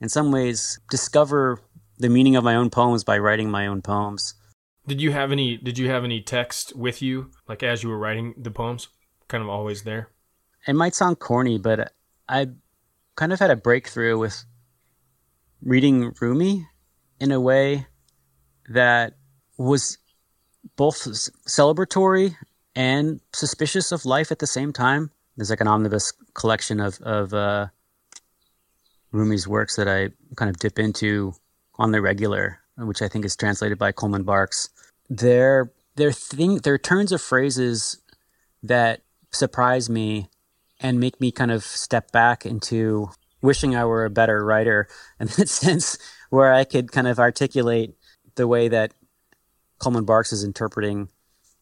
in 0.00 0.08
some 0.08 0.30
ways 0.32 0.78
discover 0.90 1.58
the 1.98 2.08
meaning 2.08 2.36
of 2.36 2.44
my 2.44 2.54
own 2.54 2.70
poems 2.70 3.04
by 3.04 3.18
writing 3.18 3.50
my 3.50 3.66
own 3.66 3.82
poems 3.82 4.34
did 4.86 5.00
you 5.00 5.12
have 5.12 5.32
any 5.32 5.56
did 5.56 5.78
you 5.78 5.88
have 5.88 6.04
any 6.04 6.20
text 6.20 6.74
with 6.76 7.02
you 7.02 7.30
like 7.48 7.62
as 7.62 7.82
you 7.82 7.88
were 7.88 7.98
writing 7.98 8.34
the 8.36 8.50
poems 8.50 8.88
kind 9.28 9.42
of 9.42 9.48
always 9.48 9.82
there 9.82 10.10
it 10.66 10.74
might 10.74 10.94
sound 10.94 11.18
corny 11.18 11.58
but 11.58 11.92
i 12.28 12.46
kind 13.16 13.32
of 13.32 13.38
had 13.38 13.50
a 13.50 13.56
breakthrough 13.56 14.18
with 14.18 14.44
reading 15.62 16.12
rumi 16.20 16.66
in 17.18 17.32
a 17.32 17.40
way 17.40 17.86
that 18.68 19.14
was 19.56 19.98
both 20.76 20.96
celebratory 21.46 22.36
and 22.74 23.20
suspicious 23.32 23.92
of 23.92 24.04
life 24.04 24.30
at 24.32 24.38
the 24.38 24.46
same 24.46 24.72
time. 24.72 25.10
There's 25.36 25.50
like 25.50 25.60
an 25.60 25.68
omnibus 25.68 26.12
collection 26.34 26.80
of 26.80 27.00
of 27.02 27.34
uh, 27.34 27.68
Rumi's 29.12 29.46
works 29.46 29.76
that 29.76 29.88
I 29.88 30.10
kind 30.36 30.48
of 30.48 30.58
dip 30.58 30.78
into 30.78 31.34
on 31.78 31.92
the 31.92 32.00
regular, 32.00 32.60
which 32.76 33.02
I 33.02 33.08
think 33.08 33.24
is 33.24 33.36
translated 33.36 33.78
by 33.78 33.92
Coleman 33.92 34.24
Barks. 34.24 34.70
They're 35.08 35.72
they're 35.96 36.12
thing 36.12 36.58
they're 36.58 36.78
turns 36.78 37.12
of 37.12 37.20
phrases 37.20 37.98
that 38.62 39.02
surprise 39.32 39.90
me 39.90 40.28
and 40.80 41.00
make 41.00 41.20
me 41.20 41.30
kind 41.30 41.50
of 41.50 41.64
step 41.64 42.12
back 42.12 42.44
into 42.44 43.10
wishing 43.42 43.74
I 43.74 43.84
were 43.84 44.04
a 44.04 44.10
better 44.10 44.44
writer 44.44 44.88
in 45.20 45.28
that 45.28 45.48
sense, 45.48 45.98
where 46.30 46.52
I 46.52 46.64
could 46.64 46.92
kind 46.92 47.06
of 47.06 47.18
articulate 47.18 47.94
the 48.34 48.46
way 48.46 48.68
that 48.68 48.92
Coleman 49.78 50.04
Barks 50.04 50.32
is 50.32 50.44
interpreting 50.44 51.08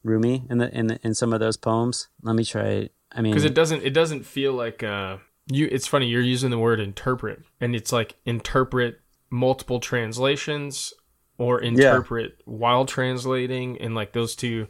Rumi 0.03 0.45
in 0.51 0.59
the 0.59 0.77
in 0.77 0.87
the, 0.89 0.99
in 1.03 1.15
some 1.15 1.33
of 1.33 1.41
those 1.41 1.57
poems. 1.57 2.09
Let 2.23 2.37
me 2.37 2.45
try. 2.45 2.91
I 3.15 3.23
mean, 3.23 3.33
because 3.33 3.45
it 3.45 3.55
doesn't 3.55 3.83
it 3.83 3.95
doesn't 3.95 4.25
feel 4.25 4.53
like 4.53 4.83
uh 4.83 5.19
you. 5.47 5.69
It's 5.71 5.87
funny 5.87 6.07
you're 6.07 6.23
using 6.23 6.51
the 6.51 6.59
word 6.59 6.81
interpret, 6.81 7.43
and 7.61 7.75
it's 7.75 7.93
like 7.93 8.17
interpret 8.25 9.01
multiple 9.31 9.81
translations 9.81 10.93
or 11.39 11.61
interpret 11.61 12.35
yeah. 12.39 12.43
while 12.47 12.87
translating, 12.87 13.81
and 13.81 13.95
like 13.95 14.13
those 14.13 14.35
two 14.35 14.69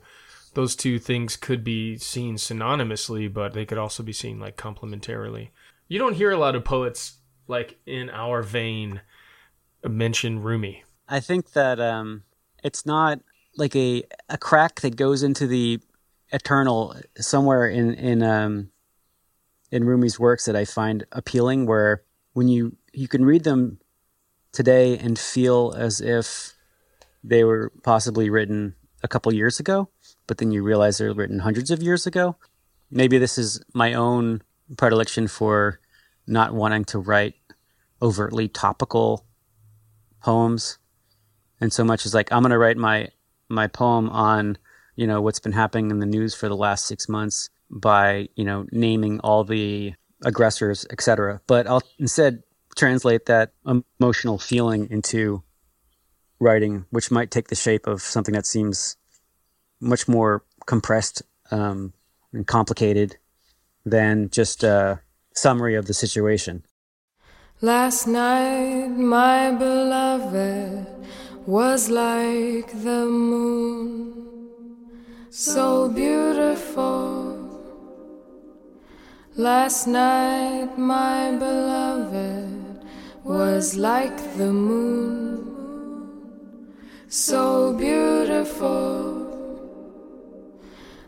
those 0.55 0.77
two 0.77 0.99
things 0.99 1.37
could 1.37 1.65
be 1.65 1.99
seen 1.99 2.37
synonymously, 2.37 3.33
but 3.33 3.53
they 3.53 3.67
could 3.67 3.79
also 3.79 4.03
be 4.03 4.13
seen 4.13 4.39
like 4.39 4.57
complementarily. 4.57 5.51
You 5.89 5.99
don't 5.99 6.15
hear 6.15 6.31
a 6.31 6.39
lot 6.39 6.55
of 6.55 6.65
poets 6.65 7.19
like 7.49 7.79
in 7.87 8.11
our 8.11 8.43
vein 8.43 9.01
mention 9.87 10.43
Rumi. 10.43 10.85
I 11.09 11.21
think 11.21 11.53
that 11.53 11.81
um, 11.81 12.23
it's 12.63 12.87
not 12.87 13.21
like 13.57 13.77
a 13.77 14.05
a 14.29 14.39
crack 14.39 14.81
that 14.81 14.97
goes 14.97 15.23
into 15.23 15.47
the 15.47 15.81
eternal 16.33 16.97
somewhere 17.19 17.69
in 17.69 17.95
in 17.95 18.23
um 18.23 18.71
in 19.71 19.85
Rumi's 19.85 20.19
works 20.19 20.45
that 20.45 20.57
I 20.57 20.65
find 20.65 21.05
appealing 21.13 21.67
where 21.67 22.03
when 22.33 22.49
you 22.49 22.77
you 22.93 23.09
can 23.09 23.25
read 23.25 23.45
them 23.45 23.79
today 24.53 24.97
and 24.99 25.19
feel 25.19 25.75
as 25.77 26.01
if 26.01 26.55
they 27.23 27.45
were 27.45 27.73
possibly 27.83 28.31
written 28.31 28.75
a 29.03 29.09
couple 29.09 29.33
years 29.35 29.59
ago, 29.59 29.89
but 30.27 30.39
then 30.39 30.53
you 30.53 30.63
realize 30.63 30.99
they're 30.99 31.13
written 31.13 31.41
hundreds 31.41 31.71
of 31.71 31.83
years 31.83 32.07
ago. 32.07 32.37
Maybe 32.91 33.19
this 33.19 33.39
is 33.39 33.63
my 33.75 33.95
own 33.95 34.43
predilection 34.77 35.27
for 35.27 35.81
not 36.27 36.55
wanting 36.55 36.85
to 36.87 36.99
write 36.99 37.35
overtly 38.01 38.49
topical 38.49 39.27
poems 40.21 40.79
and 41.61 41.73
so 41.73 41.85
much 41.85 42.07
as 42.07 42.15
like 42.15 42.33
I'm 42.33 42.43
going 42.43 42.51
to 42.51 42.59
write 42.59 42.77
my 42.77 43.09
my 43.49 43.67
poem 43.67 44.09
on 44.11 44.59
you 44.97 45.07
know 45.07 45.21
what's 45.21 45.41
been 45.41 45.53
happening 45.53 45.91
in 45.91 45.99
the 45.99 46.07
news 46.07 46.35
for 46.35 46.49
the 46.49 46.57
last 46.57 46.87
six 46.87 47.09
months 47.09 47.51
by 47.71 48.29
you 48.35 48.45
know 48.45 48.67
naming 48.71 49.21
all 49.21 49.45
the 49.45 49.95
aggressors, 50.25 50.87
etc. 50.91 51.41
But 51.47 51.67
I'll 51.67 51.83
instead 51.99 52.43
translate 52.77 53.27
that 53.27 53.53
emotional 54.01 54.39
feeling 54.39 54.89
into 54.91 55.43
writing, 56.41 56.87
which 56.91 57.11
might 57.11 57.31
take 57.31 57.49
the 57.49 57.55
shape 57.55 57.87
of 57.87 58.03
something 58.03 58.35
that 58.35 58.47
seems 58.47 58.97
much 59.81 60.09
more 60.09 60.45
compressed 60.67 61.23
um, 61.51 61.93
and 62.33 62.47
complicated 62.47 63.19
than 63.85 64.31
just 64.31 64.65
a 64.65 65.01
summary 65.35 65.75
of 65.75 65.87
the 65.87 65.95
situation. 65.95 66.65
Last 67.61 68.07
night, 68.07 68.89
my 68.89 69.51
beloved 69.53 70.87
was 71.47 71.91
like 71.91 72.71
the 72.83 73.07
moon, 73.07 74.24
so 75.37 75.89
beautiful. 75.89 77.35
Last 79.35 79.89
night, 79.89 80.79
my 80.79 81.33
beloved 81.33 82.85
was 83.25 83.75
like 83.75 84.17
the 84.37 84.53
moon, 84.53 85.43
so 87.09 87.73
beautiful. 87.73 89.27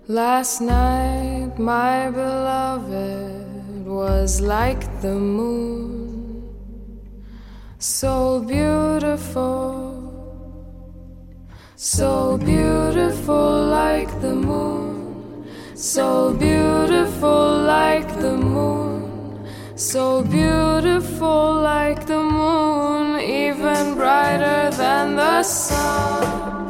Last 0.09 0.61
night, 0.61 1.57
my 1.57 2.11
beloved 2.11 3.87
was 3.87 4.41
like 4.41 4.83
the 5.03 5.15
moon, 5.15 6.51
so 7.79 8.41
beautiful. 8.41 9.96
So 11.79 12.39
beautiful 12.39 13.67
like 13.67 14.09
the 14.23 14.35
moon, 14.35 15.45
so 15.75 16.33
beautiful 16.33 17.59
like 17.67 18.09
the 18.19 18.35
moon, 18.35 19.47
so 19.75 20.23
beautiful 20.23 21.61
like 21.61 22.07
the 22.07 22.23
moon, 22.23 23.21
even 23.21 23.95
brighter 23.95 24.71
than 24.71 25.17
the 25.17 25.43
sun. 25.43 26.66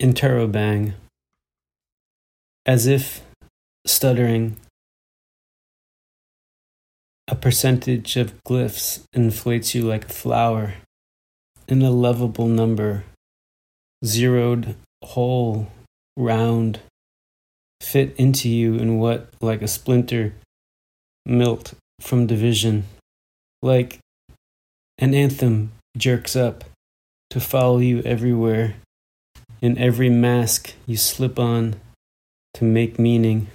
Interrobang. 0.00 0.94
As 2.64 2.86
if 2.86 3.20
stuttering, 3.90 4.56
a 7.28 7.34
percentage 7.34 8.16
of 8.16 8.32
glyphs 8.44 9.02
inflates 9.12 9.74
you 9.74 9.82
like 9.82 10.04
a 10.04 10.08
flower, 10.08 10.74
in 11.68 11.82
a 11.82 11.90
lovable 11.90 12.46
number, 12.46 13.04
zeroed, 14.04 14.74
whole, 15.02 15.68
round, 16.16 16.80
fit 17.80 18.14
into 18.16 18.48
you 18.48 18.74
in 18.74 18.98
what, 18.98 19.32
like 19.40 19.62
a 19.62 19.68
splinter, 19.68 20.34
milt 21.26 21.74
from 22.00 22.26
division, 22.26 22.84
like 23.62 23.98
an 24.98 25.14
anthem 25.14 25.72
jerks 25.96 26.34
up 26.36 26.64
to 27.30 27.40
follow 27.40 27.78
you 27.78 28.00
everywhere 28.02 28.74
in 29.60 29.76
every 29.78 30.08
mask 30.08 30.74
you 30.86 30.96
slip 30.96 31.38
on 31.38 31.76
to 32.54 32.64
make 32.64 32.98
meaning. 32.98 33.46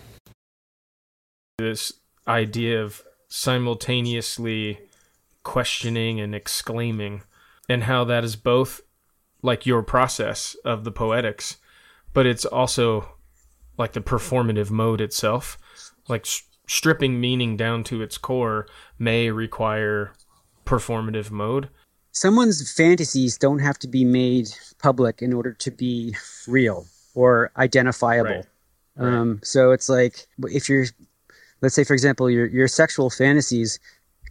This 1.57 1.93
idea 2.27 2.83
of 2.83 3.03
simultaneously 3.29 4.79
questioning 5.43 6.19
and 6.19 6.35
exclaiming, 6.35 7.23
and 7.69 7.83
how 7.83 8.03
that 8.03 8.23
is 8.25 8.35
both 8.35 8.81
like 9.41 9.65
your 9.65 9.81
process 9.81 10.55
of 10.65 10.83
the 10.83 10.91
poetics, 10.91 11.57
but 12.13 12.25
it's 12.25 12.45
also 12.45 13.09
like 13.77 13.93
the 13.93 14.01
performative 14.01 14.69
mode 14.69 14.99
itself. 14.99 15.57
Like 16.09 16.25
s- 16.25 16.43
stripping 16.67 17.21
meaning 17.21 17.55
down 17.55 17.83
to 17.85 18.01
its 18.01 18.17
core 18.17 18.67
may 18.99 19.29
require 19.31 20.11
performative 20.65 21.31
mode. 21.31 21.69
someone's 22.11 22.71
fantasies 22.73 23.37
don't 23.37 23.59
have 23.59 23.77
to 23.79 23.87
be 23.87 24.03
made 24.03 24.47
public 24.79 25.21
in 25.21 25.31
order 25.31 25.53
to 25.53 25.69
be 25.71 26.15
real 26.47 26.85
or 27.13 27.51
identifiable. 27.57 28.43
Right. 28.95 29.13
Um, 29.13 29.39
so 29.43 29.71
it's 29.71 29.89
like 29.89 30.25
if 30.43 30.69
you're, 30.69 30.85
let's 31.61 31.75
say 31.75 31.83
for 31.83 31.93
example, 31.93 32.29
your 32.29 32.45
your 32.47 32.67
sexual 32.67 33.09
fantasies 33.09 33.79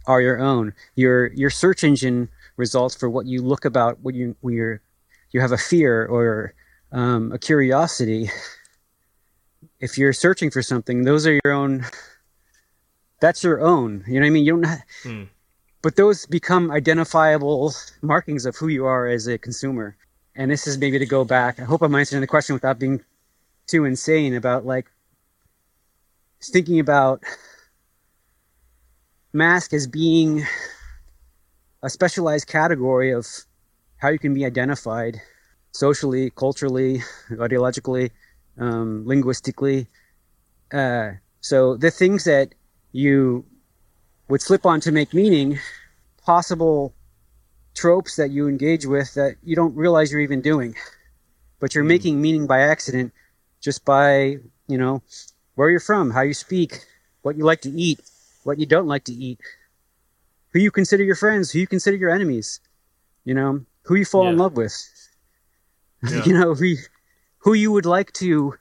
are 0.07 0.21
your 0.21 0.39
own. 0.39 0.73
Your 0.95 1.27
your 1.33 1.49
search 1.49 1.83
engine 1.83 2.29
results 2.57 2.95
for 2.95 3.09
what 3.09 3.25
you 3.25 3.41
look 3.41 3.65
about 3.65 3.99
when 4.01 4.15
you 4.15 4.35
when 4.41 4.53
you're 4.53 4.81
you 5.31 5.41
have 5.41 5.51
a 5.51 5.57
fear 5.57 6.05
or 6.05 6.53
um, 6.91 7.31
a 7.31 7.39
curiosity. 7.39 8.29
If 9.79 9.97
you're 9.97 10.13
searching 10.13 10.49
for 10.51 10.61
something, 10.61 11.03
those 11.03 11.27
are 11.27 11.39
your 11.43 11.53
own. 11.53 11.85
That's 13.19 13.43
your 13.43 13.61
own. 13.61 14.03
You 14.07 14.15
know 14.15 14.21
what 14.21 14.27
I 14.27 14.29
mean? 14.31 14.45
You 14.45 14.51
don't. 14.53 14.65
Ha- 14.65 14.83
Hmm. 15.03 15.23
but 15.81 15.95
those 15.95 16.25
become 16.25 16.71
identifiable 16.71 17.73
markings 18.01 18.45
of 18.45 18.55
who 18.55 18.67
you 18.67 18.85
are 18.85 19.07
as 19.07 19.27
a 19.27 19.37
consumer. 19.37 19.95
And 20.35 20.51
this 20.51 20.67
is 20.67 20.77
maybe 20.77 20.99
to 20.99 21.05
go 21.05 21.23
back. 21.23 21.59
I 21.59 21.63
hope 21.63 21.81
I'm 21.81 21.95
answering 21.95 22.21
the 22.21 22.27
question 22.27 22.53
without 22.55 22.79
being 22.79 23.01
too 23.67 23.85
insane 23.85 24.33
about 24.35 24.65
like 24.65 24.91
thinking 26.49 26.79
about 26.79 27.23
mask 29.33 29.73
as 29.73 29.87
being 29.87 30.45
a 31.83 31.89
specialized 31.89 32.47
category 32.47 33.11
of 33.11 33.27
how 33.97 34.09
you 34.09 34.19
can 34.19 34.33
be 34.33 34.45
identified 34.45 35.21
socially, 35.71 36.29
culturally, 36.29 37.01
ideologically, 37.31 38.11
um, 38.57 39.05
linguistically. 39.05 39.87
Uh, 40.71 41.11
so 41.41 41.75
the 41.75 41.91
things 41.91 42.23
that 42.23 42.55
you 42.91 43.45
would 44.29 44.41
slip 44.41 44.65
on 44.65 44.79
to 44.81 44.91
make 44.91 45.13
meaning, 45.13 45.59
possible 46.23 46.93
tropes 47.75 48.15
that 48.15 48.31
you 48.31 48.47
engage 48.47 48.85
with 48.85 49.13
that 49.13 49.35
you 49.43 49.55
don't 49.55 49.75
realize 49.75 50.11
you're 50.11 50.21
even 50.21 50.41
doing, 50.41 50.75
but 51.59 51.75
you're 51.75 51.83
making 51.83 52.21
meaning 52.21 52.47
by 52.47 52.61
accident 52.61 53.13
just 53.59 53.83
by, 53.85 54.37
you 54.67 54.77
know, 54.77 55.03
where 55.55 55.69
you're 55.69 55.79
from, 55.79 56.11
how 56.11 56.21
you 56.21 56.33
speak, 56.33 56.85
what 57.21 57.35
you 57.37 57.43
like 57.43 57.61
to 57.61 57.69
eat, 57.69 57.99
what 58.43 58.59
you 58.59 58.65
don't 58.65 58.87
like 58.87 59.03
to 59.05 59.13
eat, 59.13 59.39
who 60.53 60.59
you 60.59 60.71
consider 60.71 61.03
your 61.03 61.15
friends, 61.15 61.51
who 61.51 61.59
you 61.59 61.67
consider 61.67 61.97
your 61.97 62.09
enemies, 62.11 62.59
you 63.23 63.33
know, 63.33 63.65
who 63.83 63.95
you 63.95 64.05
fall 64.05 64.29
in 64.29 64.37
love 64.37 64.55
with, 64.55 64.75
Yeah. 66.09 66.23
you 66.25 66.33
know, 66.33 66.53
who, 66.53 66.75
who 67.39 67.53
you 67.53 67.71
would 67.71 67.85
like 67.85 68.11
to 68.13 68.55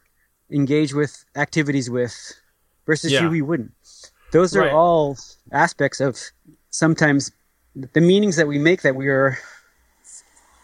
engage 0.51 0.95
with 0.95 1.25
activities 1.37 1.91
with 1.91 2.15
versus 2.87 3.13
Yeah. 3.13 3.21
who 3.29 3.35
you 3.35 3.45
wouldn't. 3.45 3.73
Those 4.33 4.57
are 4.57 4.63
Right. 4.63 4.73
all 4.73 5.17
aspects 5.53 6.01
of 6.01 6.19
sometimes 6.71 7.31
the 7.75 8.01
meanings 8.01 8.37
that 8.37 8.47
we 8.47 8.59
make 8.59 8.83
that 8.83 8.97
we 8.97 9.09
are 9.09 9.39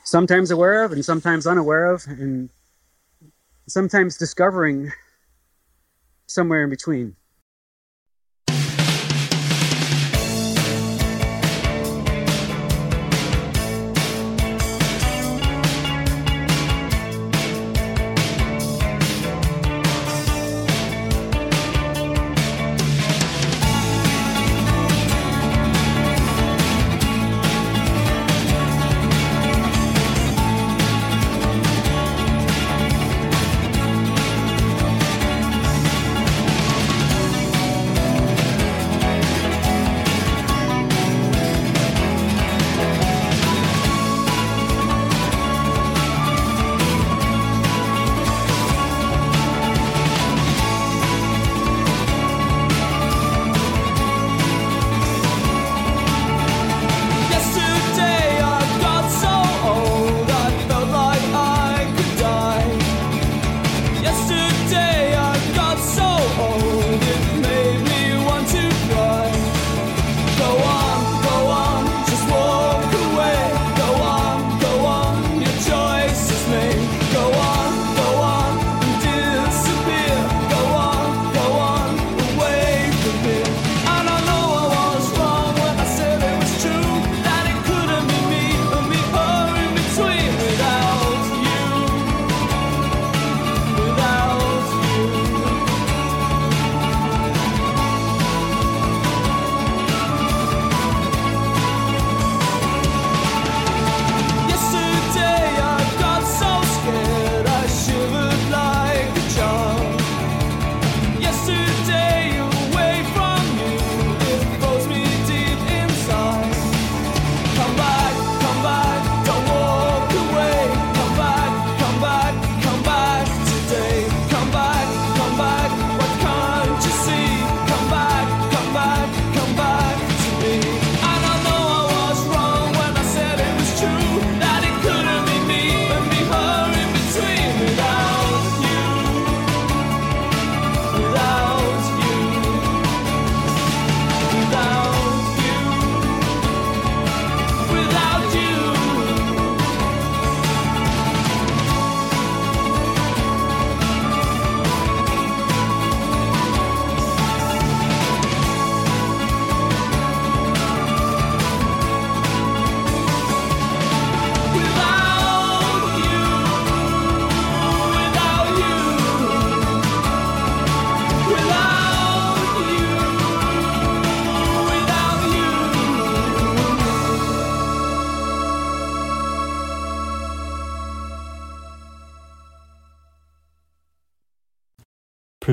sometimes 0.04 0.50
aware 0.50 0.82
of 0.84 0.92
and 0.92 1.04
sometimes 1.04 1.46
unaware 1.46 1.86
of 1.86 2.06
and 2.06 2.50
sometimes 3.68 4.16
discovering 4.16 4.92
somewhere 6.30 6.64
in 6.64 6.70
between. 6.70 7.16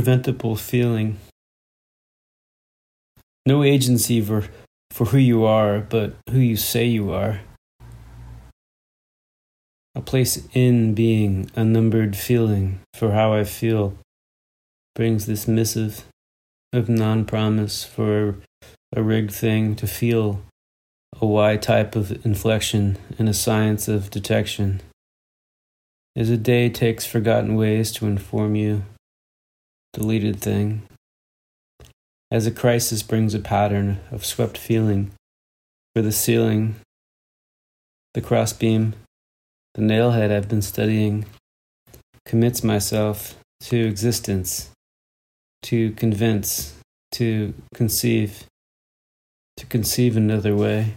Preventable 0.08 0.56
feeling. 0.56 1.18
No 3.46 3.62
agency 3.62 4.22
for, 4.22 4.46
for 4.90 5.08
who 5.08 5.18
you 5.18 5.44
are, 5.44 5.82
but 5.82 6.16
who 6.30 6.40
you 6.40 6.56
say 6.56 6.86
you 6.86 7.12
are. 7.12 7.42
A 9.96 10.00
place 10.00 10.48
in 10.54 10.94
being, 10.94 11.52
a 11.58 11.66
numbered 11.66 12.16
feeling 12.16 12.80
for 12.94 13.12
how 13.12 13.34
I 13.34 13.44
feel, 13.44 13.98
brings 14.96 15.26
this 15.26 15.46
missive 15.46 16.06
of 16.72 16.88
non 16.88 17.26
promise 17.26 17.84
for 17.84 18.38
a 18.96 19.04
rigged 19.04 19.34
thing 19.34 19.76
to 19.76 19.88
feel 19.88 20.42
a 21.22 21.26
Y 21.26 21.58
type 21.58 21.98
of 21.98 22.26
inflection 22.26 22.98
and 23.20 23.28
a 23.28 23.34
science 23.34 23.90
of 23.90 24.10
detection. 24.10 24.80
As 26.16 26.30
a 26.30 26.38
day 26.38 26.70
takes 26.70 27.06
forgotten 27.06 27.56
ways 27.56 27.92
to 27.92 28.08
inform 28.08 28.56
you, 28.56 28.84
deleted 29.94 30.40
thing. 30.40 30.84
As 32.30 32.46
a 32.46 32.52
crisis 32.52 33.04
brings 33.04 33.34
a 33.34 33.40
pattern 33.40 34.00
of 34.12 34.26
swept 34.26 34.58
feeling 34.58 35.12
for 35.96 36.02
the 36.02 36.12
ceiling, 36.12 36.76
the 38.14 38.22
crossbeam, 38.22 38.94
the 39.76 39.82
nailhead 39.82 40.32
I've 40.32 40.50
been 40.50 40.62
studying, 40.62 41.26
commits 42.26 42.64
myself 42.64 43.36
to 43.62 43.78
existence, 43.88 44.72
to 45.64 45.92
convince, 45.92 46.76
to 47.14 47.54
conceive, 47.74 48.46
to 49.56 49.66
conceive 49.66 50.18
another 50.18 50.56
way. 50.56 50.96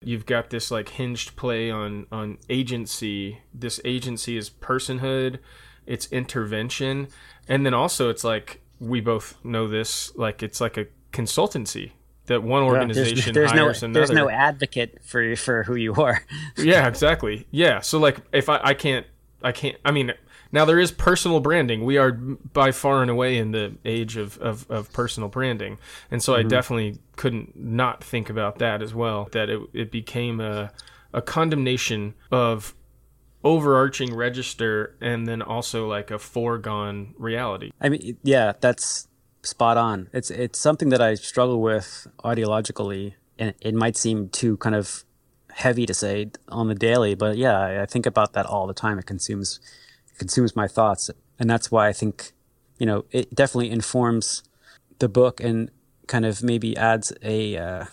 You've 0.00 0.26
got 0.26 0.50
this 0.50 0.70
like 0.70 0.90
hinged 0.90 1.34
play 1.34 1.70
on 1.70 2.06
on 2.12 2.38
agency. 2.48 3.40
This 3.52 3.80
agency 3.84 4.36
is 4.36 4.48
personhood, 4.48 5.40
it's 5.88 6.06
intervention, 6.12 7.08
and 7.48 7.66
then 7.66 7.74
also 7.74 8.10
it's 8.10 8.22
like 8.22 8.60
we 8.78 9.00
both 9.00 9.42
know 9.44 9.66
this 9.66 10.14
like 10.16 10.42
it's 10.42 10.60
like 10.60 10.76
a 10.76 10.86
consultancy 11.12 11.92
that 12.26 12.42
one 12.42 12.62
organization 12.62 13.34
there's, 13.34 13.50
there's 13.50 13.50
hires 13.50 13.82
no, 13.82 13.86
another. 13.86 14.00
There's 14.06 14.10
no 14.16 14.30
advocate 14.30 15.02
for 15.02 15.34
for 15.34 15.64
who 15.64 15.74
you 15.74 15.94
are. 15.94 16.22
yeah, 16.56 16.86
exactly. 16.86 17.46
Yeah, 17.50 17.80
so 17.80 17.98
like 17.98 18.20
if 18.32 18.48
I 18.48 18.60
I 18.62 18.74
can't 18.74 19.06
I 19.42 19.52
can't 19.52 19.76
I 19.84 19.90
mean 19.90 20.12
now 20.52 20.64
there 20.64 20.78
is 20.78 20.92
personal 20.92 21.40
branding. 21.40 21.84
We 21.84 21.98
are 21.98 22.12
by 22.12 22.70
far 22.70 23.02
and 23.02 23.10
away 23.10 23.36
in 23.36 23.50
the 23.50 23.76
age 23.84 24.16
of, 24.16 24.38
of, 24.38 24.70
of 24.70 24.90
personal 24.92 25.28
branding, 25.28 25.78
and 26.10 26.22
so 26.22 26.32
mm-hmm. 26.32 26.46
I 26.46 26.48
definitely 26.48 26.98
couldn't 27.16 27.56
not 27.56 28.02
think 28.02 28.30
about 28.30 28.58
that 28.58 28.82
as 28.82 28.94
well. 28.94 29.28
That 29.32 29.50
it 29.50 29.60
it 29.72 29.90
became 29.90 30.40
a 30.40 30.70
a 31.12 31.22
condemnation 31.22 32.14
of 32.30 32.74
overarching 33.44 34.14
register 34.14 34.96
and 35.00 35.26
then 35.26 35.42
also 35.42 35.86
like 35.88 36.10
a 36.10 36.18
foregone 36.18 37.14
reality. 37.16 37.70
I 37.80 37.88
mean, 37.88 38.18
yeah, 38.22 38.52
that's 38.60 39.08
spot 39.42 39.76
on. 39.76 40.08
It's 40.12 40.30
it's 40.30 40.58
something 40.58 40.88
that 40.90 41.00
I 41.00 41.14
struggle 41.14 41.60
with 41.60 42.06
ideologically, 42.24 43.14
and 43.38 43.54
it 43.60 43.74
might 43.74 43.96
seem 43.96 44.28
too 44.28 44.56
kind 44.58 44.74
of 44.74 45.04
heavy 45.50 45.86
to 45.86 45.94
say 45.94 46.30
on 46.48 46.68
the 46.68 46.74
daily, 46.74 47.14
but 47.14 47.36
yeah, 47.36 47.58
I, 47.58 47.82
I 47.82 47.86
think 47.86 48.06
about 48.06 48.32
that 48.34 48.46
all 48.46 48.66
the 48.66 48.74
time. 48.74 48.98
It 48.98 49.06
consumes 49.06 49.60
consumes 50.18 50.56
my 50.56 50.68
thoughts, 50.68 51.10
and 51.38 51.48
that's 51.48 51.70
why 51.70 51.88
I 51.88 51.92
think 51.92 52.32
you 52.78 52.86
know 52.86 53.04
it 53.10 53.34
definitely 53.34 53.70
informs 53.70 54.42
the 54.98 55.08
book 55.08 55.40
and 55.40 55.70
kind 56.06 56.24
of 56.24 56.42
maybe 56.42 56.76
adds 56.76 57.12
a 57.22 57.56
uh, 57.56 57.84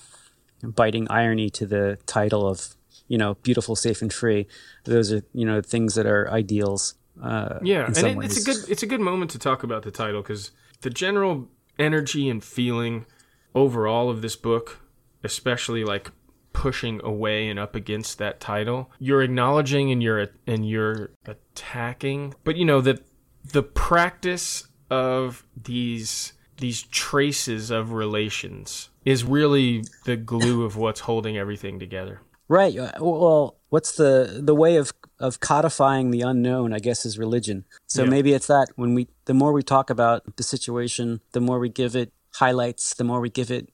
biting 0.63 1.07
irony 1.09 1.49
to 1.51 1.65
the 1.65 1.97
title 2.05 2.47
of 2.47 2.75
you 3.07 3.17
know 3.17 3.35
beautiful, 3.35 3.75
safe, 3.75 4.01
and 4.01 4.11
free. 4.11 4.47
Those 4.83 5.11
are 5.11 5.23
you 5.33 5.45
know 5.45 5.61
things 5.61 5.95
that 5.95 6.05
are 6.05 6.29
ideals. 6.31 6.95
Uh, 7.21 7.59
yeah, 7.61 7.85
and 7.85 7.97
it, 7.97 8.17
it's 8.25 8.41
a 8.41 8.43
good 8.43 8.69
it's 8.69 8.83
a 8.83 8.87
good 8.87 9.01
moment 9.01 9.31
to 9.31 9.39
talk 9.39 9.63
about 9.63 9.83
the 9.83 9.91
title 9.91 10.21
because 10.21 10.51
the 10.81 10.89
general 10.89 11.47
energy 11.79 12.29
and 12.29 12.43
feeling 12.43 13.05
overall 13.53 14.09
of 14.09 14.21
this 14.21 14.35
book, 14.35 14.79
especially 15.23 15.83
like 15.83 16.11
pushing 16.53 17.01
away 17.03 17.49
and 17.49 17.59
up 17.59 17.75
against 17.75 18.17
that 18.17 18.39
title. 18.39 18.91
You're 18.99 19.21
acknowledging 19.21 19.91
and 19.91 20.01
you're 20.01 20.27
and 20.47 20.67
you're 20.67 21.11
attacking, 21.25 22.33
but 22.43 22.55
you 22.55 22.65
know 22.65 22.81
that 22.81 23.05
the 23.43 23.63
practice 23.63 24.67
of 24.89 25.45
these 25.61 26.33
these 26.57 26.83
traces 26.83 27.69
of 27.69 27.91
relations 27.91 28.89
is 29.03 29.23
really 29.23 29.83
the 30.05 30.15
glue 30.15 30.63
of 30.63 30.77
what's 30.77 31.01
holding 31.01 31.37
everything 31.37 31.79
together. 31.79 32.21
Right. 32.47 32.77
Uh, 32.77 32.91
well, 32.99 33.57
what's 33.69 33.93
the 33.93 34.41
the 34.43 34.55
way 34.55 34.75
of 34.77 34.93
of 35.19 35.39
codifying 35.39 36.11
the 36.11 36.21
unknown? 36.21 36.73
I 36.73 36.79
guess 36.79 37.05
is 37.05 37.17
religion. 37.17 37.65
So 37.87 38.03
yeah. 38.03 38.09
maybe 38.09 38.33
it's 38.33 38.47
that 38.47 38.67
when 38.75 38.93
we 38.93 39.07
the 39.25 39.33
more 39.33 39.51
we 39.51 39.63
talk 39.63 39.89
about 39.89 40.37
the 40.37 40.43
situation, 40.43 41.21
the 41.31 41.41
more 41.41 41.59
we 41.59 41.69
give 41.69 41.95
it 41.95 42.13
highlights, 42.35 42.93
the 42.93 43.03
more 43.03 43.19
we 43.19 43.29
give 43.29 43.49
it 43.49 43.69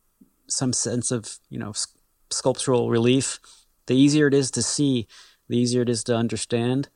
some 0.47 0.74
sense 0.74 1.11
of 1.11 1.38
you 1.49 1.59
know 1.59 1.74
sculptural 2.30 2.89
relief, 2.89 3.39
the 3.88 3.95
easier 3.95 4.28
it 4.28 4.34
is 4.34 4.51
to 4.51 4.63
see, 4.63 5.07
the 5.49 5.57
easier 5.57 5.82
it 5.82 5.89
is 5.89 6.03
to 6.05 6.15
understand. 6.15 6.89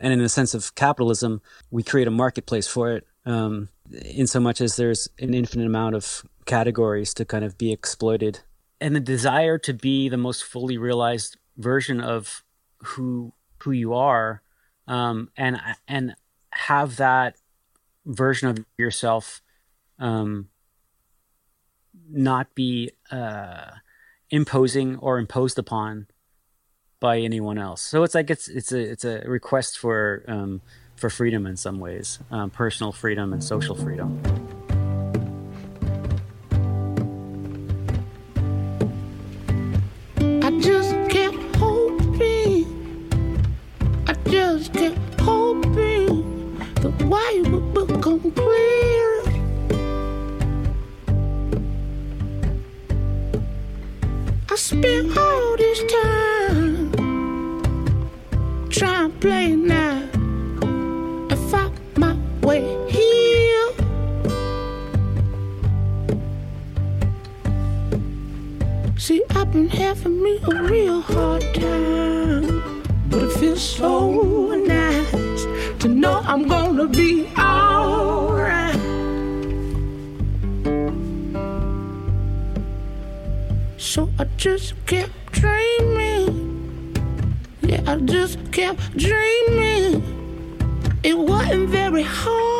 And 0.00 0.12
in 0.12 0.20
the 0.20 0.28
sense 0.28 0.54
of 0.54 0.74
capitalism, 0.76 1.42
we 1.70 1.82
create 1.82 2.06
a 2.06 2.12
marketplace 2.12 2.68
for 2.68 2.92
it, 2.92 3.06
um, 3.26 3.68
in 3.90 4.26
so 4.26 4.40
much 4.40 4.60
as 4.60 4.76
there's 4.76 5.08
an 5.18 5.34
infinite 5.34 5.66
amount 5.66 5.96
of 5.96 6.22
categories 6.46 7.12
to 7.14 7.24
kind 7.24 7.44
of 7.44 7.58
be 7.58 7.72
exploited. 7.72 8.40
And 8.80 8.94
the 8.94 9.00
desire 9.00 9.58
to 9.58 9.72
be 9.72 10.08
the 10.08 10.16
most 10.16 10.44
fully 10.44 10.78
realized 10.78 11.36
version 11.56 12.00
of 12.00 12.44
who 12.78 13.32
who 13.62 13.72
you 13.72 13.92
are, 13.94 14.42
um, 14.86 15.30
and 15.36 15.60
and 15.88 16.14
have 16.52 16.96
that 16.96 17.36
version 18.06 18.48
of 18.48 18.64
yourself 18.78 19.42
um, 19.98 20.48
not 22.08 22.54
be 22.54 22.90
uh, 23.10 23.70
imposing 24.30 24.96
or 24.96 25.18
imposed 25.18 25.58
upon 25.58 26.06
by 27.00 27.18
anyone 27.18 27.58
else. 27.58 27.82
So 27.82 28.02
it's 28.02 28.14
like 28.14 28.30
it's 28.30 28.48
it's 28.48 28.72
a 28.72 28.78
it's 28.78 29.04
a 29.04 29.20
request 29.26 29.78
for 29.78 30.24
um, 30.28 30.60
for 30.96 31.10
freedom 31.10 31.46
in 31.46 31.56
some 31.56 31.78
ways, 31.78 32.18
um, 32.30 32.50
personal 32.50 32.92
freedom 32.92 33.32
and 33.32 33.42
social 33.42 33.74
freedom. 33.74 34.47
Would 47.08 47.72
become 47.74 48.30
clear. 48.32 49.22
I 54.50 54.54
spent 54.56 55.16
all 55.16 55.56
this 55.56 55.80
time 55.90 56.92
trying 58.68 59.12
to 59.12 59.18
play 59.20 59.56
now 59.56 60.02
and 61.30 61.38
find 61.50 61.72
my 61.96 62.14
way 62.42 62.62
here. 62.88 63.70
See, 68.98 69.22
I've 69.30 69.50
been 69.52 69.68
having 69.68 70.22
me 70.22 70.38
a 70.42 70.62
real 70.64 71.00
hard 71.00 71.42
time, 71.54 72.82
but 73.08 73.22
it 73.22 73.32
feels 73.38 73.62
so 73.62 74.10
nice 74.66 75.27
to 75.80 75.88
know 75.88 76.20
I'm 76.24 76.48
gonna 76.48 76.88
be 76.88 77.28
alright. 77.38 78.74
So 83.76 84.08
I 84.18 84.24
just 84.36 84.74
kept 84.86 85.12
dreaming. 85.32 86.94
Yeah, 87.62 87.82
I 87.86 87.96
just 87.98 88.38
kept 88.50 88.96
dreaming. 88.96 90.02
It 91.04 91.16
wasn't 91.16 91.68
very 91.68 92.02
hard. 92.02 92.57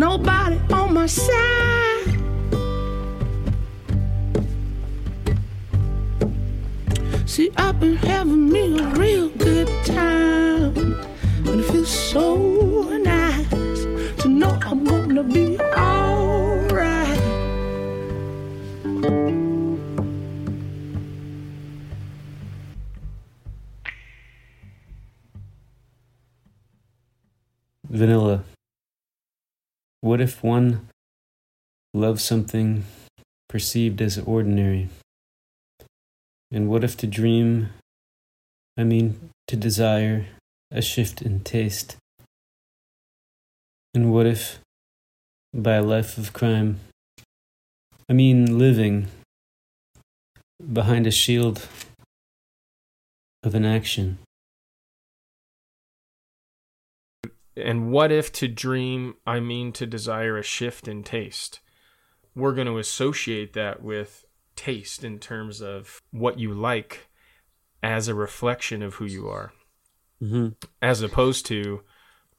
Nobody 0.00 0.58
on 0.72 0.94
my 0.94 1.04
side. 1.04 2.16
See, 7.26 7.50
I've 7.58 7.78
been 7.78 7.96
having 7.96 8.48
me 8.48 8.78
a 8.78 8.86
real 9.02 9.28
good 9.28 9.68
time. 9.84 10.74
And 11.46 11.60
it 11.60 11.70
feels 11.70 11.90
so 11.90 12.24
nice 12.96 13.50
to 14.22 14.28
know 14.28 14.58
I'm 14.62 14.84
gonna 14.84 15.22
be 15.22 15.58
What 30.20 30.28
if 30.28 30.44
one 30.44 30.86
love 31.94 32.20
something 32.20 32.84
perceived 33.48 34.02
as 34.02 34.18
ordinary? 34.18 34.90
And 36.52 36.68
what 36.68 36.84
if 36.84 36.94
to 36.98 37.06
dream, 37.06 37.70
I 38.76 38.84
mean 38.84 39.30
to 39.48 39.56
desire, 39.56 40.26
a 40.70 40.82
shift 40.82 41.22
in 41.22 41.40
taste? 41.40 41.96
And 43.94 44.12
what 44.12 44.26
if, 44.26 44.58
by 45.54 45.76
a 45.76 45.82
life 45.82 46.18
of 46.18 46.34
crime, 46.34 46.80
I 48.06 48.12
mean 48.12 48.58
living 48.58 49.08
behind 50.70 51.06
a 51.06 51.10
shield 51.10 51.66
of 53.42 53.54
an 53.54 53.64
And 57.56 57.90
what 57.90 58.12
if 58.12 58.32
to 58.32 58.48
dream, 58.48 59.14
I 59.26 59.40
mean 59.40 59.72
to 59.72 59.86
desire 59.86 60.38
a 60.38 60.42
shift 60.42 60.86
in 60.86 61.02
taste? 61.02 61.60
We're 62.34 62.54
going 62.54 62.68
to 62.68 62.78
associate 62.78 63.52
that 63.54 63.82
with 63.82 64.24
taste 64.56 65.04
in 65.04 65.18
terms 65.18 65.60
of 65.60 66.00
what 66.10 66.38
you 66.38 66.52
like 66.52 67.08
as 67.82 68.08
a 68.08 68.14
reflection 68.14 68.82
of 68.82 68.94
who 68.94 69.04
you 69.06 69.28
are, 69.28 69.52
hmm 70.20 70.48
as 70.82 71.02
opposed 71.02 71.46
to 71.46 71.82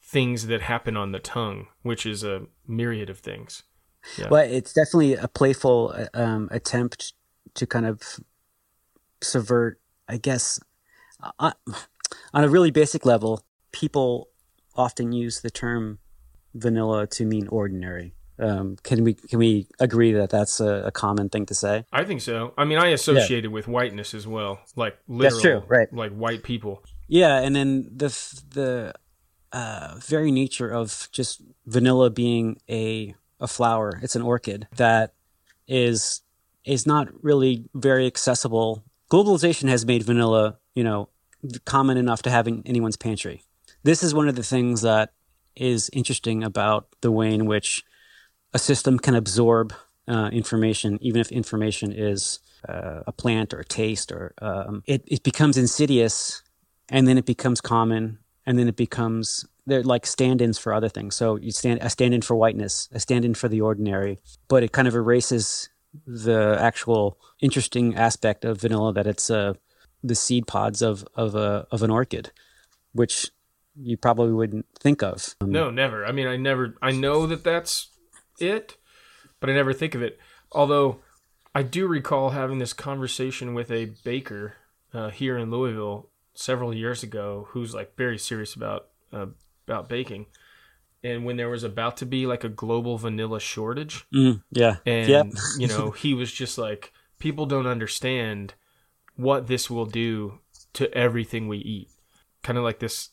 things 0.01 0.47
that 0.47 0.61
happen 0.61 0.95
on 0.95 1.11
the 1.11 1.19
tongue, 1.19 1.67
which 1.81 2.05
is 2.05 2.23
a 2.23 2.43
myriad 2.67 3.09
of 3.09 3.19
things. 3.19 3.63
Yeah. 4.17 4.29
Well, 4.29 4.43
it's 4.43 4.73
definitely 4.73 5.15
a 5.15 5.27
playful 5.27 5.95
um, 6.13 6.49
attempt 6.51 7.13
to 7.55 7.65
kind 7.65 7.85
of 7.85 8.01
subvert, 9.21 9.79
I 10.07 10.17
guess, 10.17 10.59
uh, 11.39 11.51
on 12.33 12.43
a 12.43 12.49
really 12.49 12.71
basic 12.71 13.05
level. 13.05 13.43
People 13.71 14.29
often 14.75 15.11
use 15.11 15.41
the 15.41 15.51
term 15.51 15.99
vanilla 16.53 17.07
to 17.07 17.25
mean 17.25 17.47
ordinary. 17.47 18.13
Um, 18.39 18.77
can 18.81 19.03
we 19.03 19.13
can 19.13 19.37
we 19.37 19.67
agree 19.79 20.13
that 20.13 20.31
that's 20.31 20.59
a, 20.59 20.83
a 20.85 20.91
common 20.91 21.29
thing 21.29 21.45
to 21.47 21.55
say? 21.55 21.85
I 21.91 22.03
think 22.03 22.21
so. 22.21 22.53
I 22.57 22.65
mean, 22.65 22.79
I 22.79 22.87
associate 22.87 23.45
it 23.45 23.49
with 23.49 23.67
whiteness 23.67 24.13
as 24.13 24.25
well, 24.25 24.61
like 24.75 24.97
literal, 25.07 25.29
That's 25.31 25.41
true, 25.41 25.63
right. 25.67 25.93
like 25.93 26.11
white 26.11 26.43
people. 26.43 26.83
Yeah, 27.07 27.39
and 27.39 27.55
then 27.55 27.91
the 27.95 28.07
the 28.53 28.93
uh, 29.51 29.95
very 29.99 30.31
nature 30.31 30.69
of 30.69 31.07
just 31.11 31.41
vanilla 31.67 32.09
being 32.09 32.57
a 32.69 33.13
a 33.39 33.47
flower, 33.47 33.99
it's 34.01 34.15
an 34.15 34.21
orchid 34.21 34.67
that 34.77 35.13
is 35.67 36.21
is 36.65 36.87
not 36.87 37.09
really 37.23 37.69
very 37.73 38.07
accessible. 38.07 38.83
Globalization 39.11 39.67
has 39.67 39.85
made 39.85 40.03
vanilla, 40.03 40.57
you 40.73 40.83
know, 40.83 41.09
common 41.65 41.97
enough 41.97 42.21
to 42.23 42.29
have 42.29 42.47
in 42.47 42.63
anyone's 42.65 42.97
pantry. 42.97 43.43
This 43.83 44.03
is 44.03 44.13
one 44.13 44.27
of 44.27 44.35
the 44.35 44.43
things 44.43 44.81
that 44.81 45.13
is 45.55 45.89
interesting 45.93 46.43
about 46.43 46.87
the 47.01 47.11
way 47.11 47.33
in 47.33 47.45
which 47.45 47.83
a 48.53 48.59
system 48.59 48.99
can 48.99 49.15
absorb 49.15 49.73
uh, 50.07 50.29
information, 50.31 50.97
even 51.01 51.21
if 51.21 51.31
information 51.31 51.91
is 51.91 52.39
uh, 52.67 53.01
a 53.07 53.11
plant 53.11 53.53
or 53.53 53.59
a 53.59 53.65
taste, 53.65 54.11
or 54.11 54.33
um, 54.41 54.83
it, 54.85 55.03
it 55.07 55.23
becomes 55.23 55.57
insidious 55.57 56.43
and 56.89 57.07
then 57.07 57.17
it 57.17 57.25
becomes 57.25 57.61
common 57.61 58.19
and 58.45 58.59
then 58.59 58.67
it 58.67 58.75
becomes 58.75 59.45
they're 59.67 59.83
like 59.83 60.05
stand-ins 60.05 60.57
for 60.57 60.73
other 60.73 60.89
things. 60.89 61.15
So 61.15 61.35
you 61.35 61.51
stand 61.51 61.79
a 61.81 61.89
stand-in 61.89 62.21
for 62.21 62.35
whiteness 62.35 62.89
a 62.91 62.99
stand-in 62.99 63.33
for 63.33 63.47
the 63.47 63.61
ordinary 63.61 64.19
but 64.47 64.63
it 64.63 64.71
kind 64.71 64.87
of 64.87 64.95
erases 64.95 65.69
the 66.05 66.57
actual 66.59 67.17
interesting 67.41 67.95
aspect 67.95 68.45
of 68.45 68.61
vanilla 68.61 68.93
that 68.93 69.07
it's 69.07 69.29
uh, 69.29 69.53
the 70.03 70.15
seed 70.15 70.47
pods 70.47 70.81
of 70.81 71.05
of 71.15 71.35
a 71.35 71.67
of 71.71 71.83
an 71.83 71.91
orchid 71.91 72.31
which 72.93 73.31
you 73.81 73.97
probably 73.97 74.31
wouldn't 74.31 74.65
think 74.79 75.01
of 75.03 75.35
Um, 75.41 75.51
No, 75.51 75.69
never. 75.69 76.05
I 76.05 76.11
mean, 76.11 76.27
I 76.27 76.37
never. 76.37 76.75
I 76.81 76.91
know 76.91 77.25
that 77.27 77.43
that's 77.43 77.89
it, 78.39 78.77
but 79.39 79.49
I 79.49 79.53
never 79.53 79.73
think 79.73 79.95
of 79.95 80.01
it. 80.01 80.19
Although 80.51 80.99
I 81.53 81.63
do 81.63 81.87
recall 81.87 82.31
having 82.31 82.59
this 82.59 82.73
conversation 82.73 83.53
with 83.53 83.71
a 83.71 83.93
baker 84.03 84.55
uh, 84.93 85.09
here 85.09 85.37
in 85.37 85.51
Louisville 85.51 86.09
several 86.33 86.73
years 86.73 87.03
ago, 87.03 87.47
who's 87.49 87.73
like 87.73 87.95
very 87.95 88.17
serious 88.17 88.55
about 88.55 88.87
uh, 89.11 89.27
about 89.67 89.89
baking. 89.89 90.27
And 91.03 91.25
when 91.25 91.35
there 91.35 91.49
was 91.49 91.63
about 91.63 91.97
to 91.97 92.05
be 92.05 92.27
like 92.27 92.43
a 92.43 92.49
global 92.49 92.97
vanilla 92.97 93.39
shortage, 93.39 94.05
mm, 94.13 94.43
yeah 94.51 94.77
and 94.85 95.09
yep 95.09 95.27
you 95.57 95.67
know, 95.67 95.91
he 95.97 96.13
was 96.13 96.31
just 96.31 96.57
like, 96.57 96.93
people 97.17 97.45
don't 97.45 97.65
understand 97.67 98.53
what 99.15 99.47
this 99.47 99.69
will 99.69 99.85
do 99.85 100.39
to 100.73 100.93
everything 100.93 101.47
we 101.47 101.57
eat. 101.57 101.89
Kind 102.43 102.57
of 102.57 102.63
like 102.63 102.79
this 102.79 103.09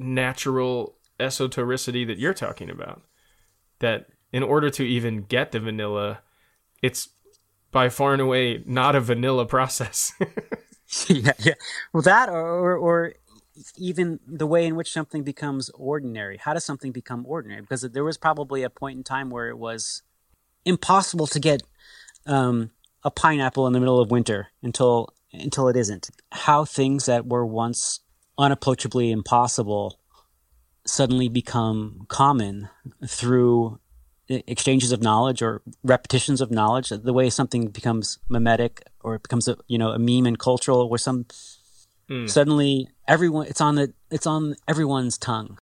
natural 0.00 0.96
esotericity 1.18 2.06
that 2.06 2.18
you're 2.18 2.34
talking 2.34 2.70
about. 2.70 3.02
That 3.80 4.06
in 4.32 4.42
order 4.42 4.70
to 4.70 4.84
even 4.84 5.22
get 5.22 5.52
the 5.52 5.60
vanilla, 5.60 6.20
it's 6.82 7.08
by 7.70 7.88
far 7.88 8.12
and 8.12 8.22
away 8.22 8.62
not 8.66 8.96
a 8.96 9.00
vanilla 9.00 9.46
process. 9.46 10.12
yeah, 11.08 11.32
yeah. 11.38 11.54
Well, 11.92 12.02
that 12.02 12.28
or, 12.28 12.76
or 12.76 13.14
even 13.76 14.20
the 14.26 14.46
way 14.46 14.66
in 14.66 14.74
which 14.76 14.92
something 14.92 15.22
becomes 15.22 15.70
ordinary. 15.70 16.38
How 16.38 16.54
does 16.54 16.64
something 16.64 16.92
become 16.92 17.24
ordinary? 17.26 17.60
Because 17.60 17.82
there 17.82 18.04
was 18.04 18.18
probably 18.18 18.62
a 18.62 18.70
point 18.70 18.96
in 18.96 19.04
time 19.04 19.30
where 19.30 19.48
it 19.48 19.58
was 19.58 20.02
impossible 20.64 21.26
to 21.28 21.38
get 21.38 21.62
um, 22.26 22.70
a 23.02 23.10
pineapple 23.10 23.66
in 23.66 23.72
the 23.72 23.80
middle 23.80 24.00
of 24.00 24.10
winter 24.10 24.48
until 24.62 25.08
until 25.32 25.68
it 25.68 25.76
isn't. 25.76 26.10
How 26.32 26.64
things 26.64 27.06
that 27.06 27.26
were 27.26 27.46
once 27.46 28.00
unapproachably 28.40 29.10
impossible 29.10 29.98
suddenly 30.86 31.28
become 31.28 32.06
common 32.08 32.68
through 33.06 33.78
exchanges 34.28 34.92
of 34.92 35.02
knowledge 35.02 35.42
or 35.42 35.60
repetitions 35.82 36.40
of 36.40 36.50
knowledge 36.50 36.88
the 36.90 37.12
way 37.12 37.28
something 37.28 37.68
becomes 37.68 38.18
mimetic 38.28 38.82
or 39.00 39.16
it 39.16 39.22
becomes 39.22 39.48
a 39.48 39.56
you 39.66 39.76
know 39.76 39.90
a 39.90 39.98
meme 39.98 40.26
and 40.26 40.38
cultural 40.38 40.88
where 40.88 40.98
some 40.98 41.26
Hmm. 42.08 42.26
suddenly 42.26 42.88
everyone 43.06 43.46
it's 43.46 43.60
on 43.60 43.76
the 43.76 43.92
it's 44.10 44.26
on 44.26 44.56
everyone's 44.66 45.16
tongue 45.16 45.56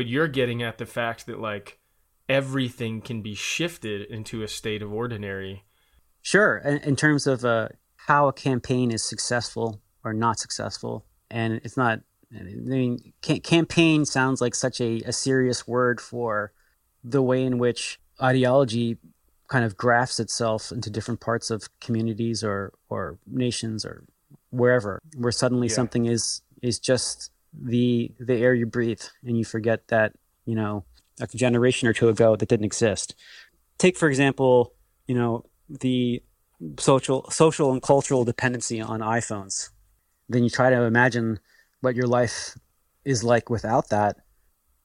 but 0.00 0.06
you're 0.06 0.28
getting 0.28 0.62
at 0.62 0.78
the 0.78 0.86
fact 0.86 1.26
that 1.26 1.38
like 1.38 1.78
everything 2.26 3.02
can 3.02 3.20
be 3.20 3.34
shifted 3.34 4.00
into 4.10 4.42
a 4.42 4.48
state 4.48 4.80
of 4.80 4.90
ordinary. 4.90 5.62
Sure, 6.22 6.56
in, 6.56 6.78
in 6.78 6.96
terms 6.96 7.26
of 7.26 7.44
uh, 7.44 7.68
how 7.96 8.26
a 8.26 8.32
campaign 8.32 8.90
is 8.90 9.02
successful 9.02 9.82
or 10.02 10.14
not 10.14 10.38
successful, 10.38 11.04
and 11.30 11.60
it's 11.64 11.76
not. 11.76 12.00
I 12.34 12.44
mean, 12.44 13.12
ca- 13.22 13.40
campaign 13.40 14.06
sounds 14.06 14.40
like 14.40 14.54
such 14.54 14.80
a, 14.80 15.02
a 15.04 15.12
serious 15.12 15.68
word 15.68 16.00
for 16.00 16.54
the 17.04 17.20
way 17.20 17.44
in 17.44 17.58
which 17.58 18.00
ideology 18.22 18.96
kind 19.48 19.66
of 19.66 19.76
grafts 19.76 20.18
itself 20.18 20.72
into 20.72 20.88
different 20.88 21.20
parts 21.20 21.50
of 21.50 21.68
communities 21.78 22.42
or 22.42 22.72
or 22.88 23.18
nations 23.26 23.84
or 23.84 24.04
wherever, 24.48 24.98
where 25.14 25.30
suddenly 25.30 25.68
Yeah. 25.68 25.74
something 25.74 26.06
is 26.06 26.40
is 26.62 26.78
just 26.78 27.30
the 27.52 28.12
the 28.18 28.34
air 28.34 28.54
you 28.54 28.66
breathe, 28.66 29.02
and 29.24 29.36
you 29.36 29.44
forget 29.44 29.88
that 29.88 30.12
you 30.44 30.54
know 30.54 30.84
a 31.20 31.26
generation 31.26 31.88
or 31.88 31.92
two 31.92 32.08
ago 32.08 32.36
that 32.36 32.48
didn't 32.48 32.64
exist. 32.64 33.14
Take 33.78 33.96
for 33.96 34.08
example, 34.08 34.74
you 35.06 35.14
know 35.14 35.44
the 35.68 36.22
social 36.78 37.28
social 37.30 37.72
and 37.72 37.82
cultural 37.82 38.24
dependency 38.24 38.80
on 38.80 39.00
iPhones. 39.00 39.70
Then 40.28 40.44
you 40.44 40.50
try 40.50 40.70
to 40.70 40.82
imagine 40.82 41.40
what 41.80 41.96
your 41.96 42.06
life 42.06 42.56
is 43.04 43.24
like 43.24 43.50
without 43.50 43.88
that 43.88 44.16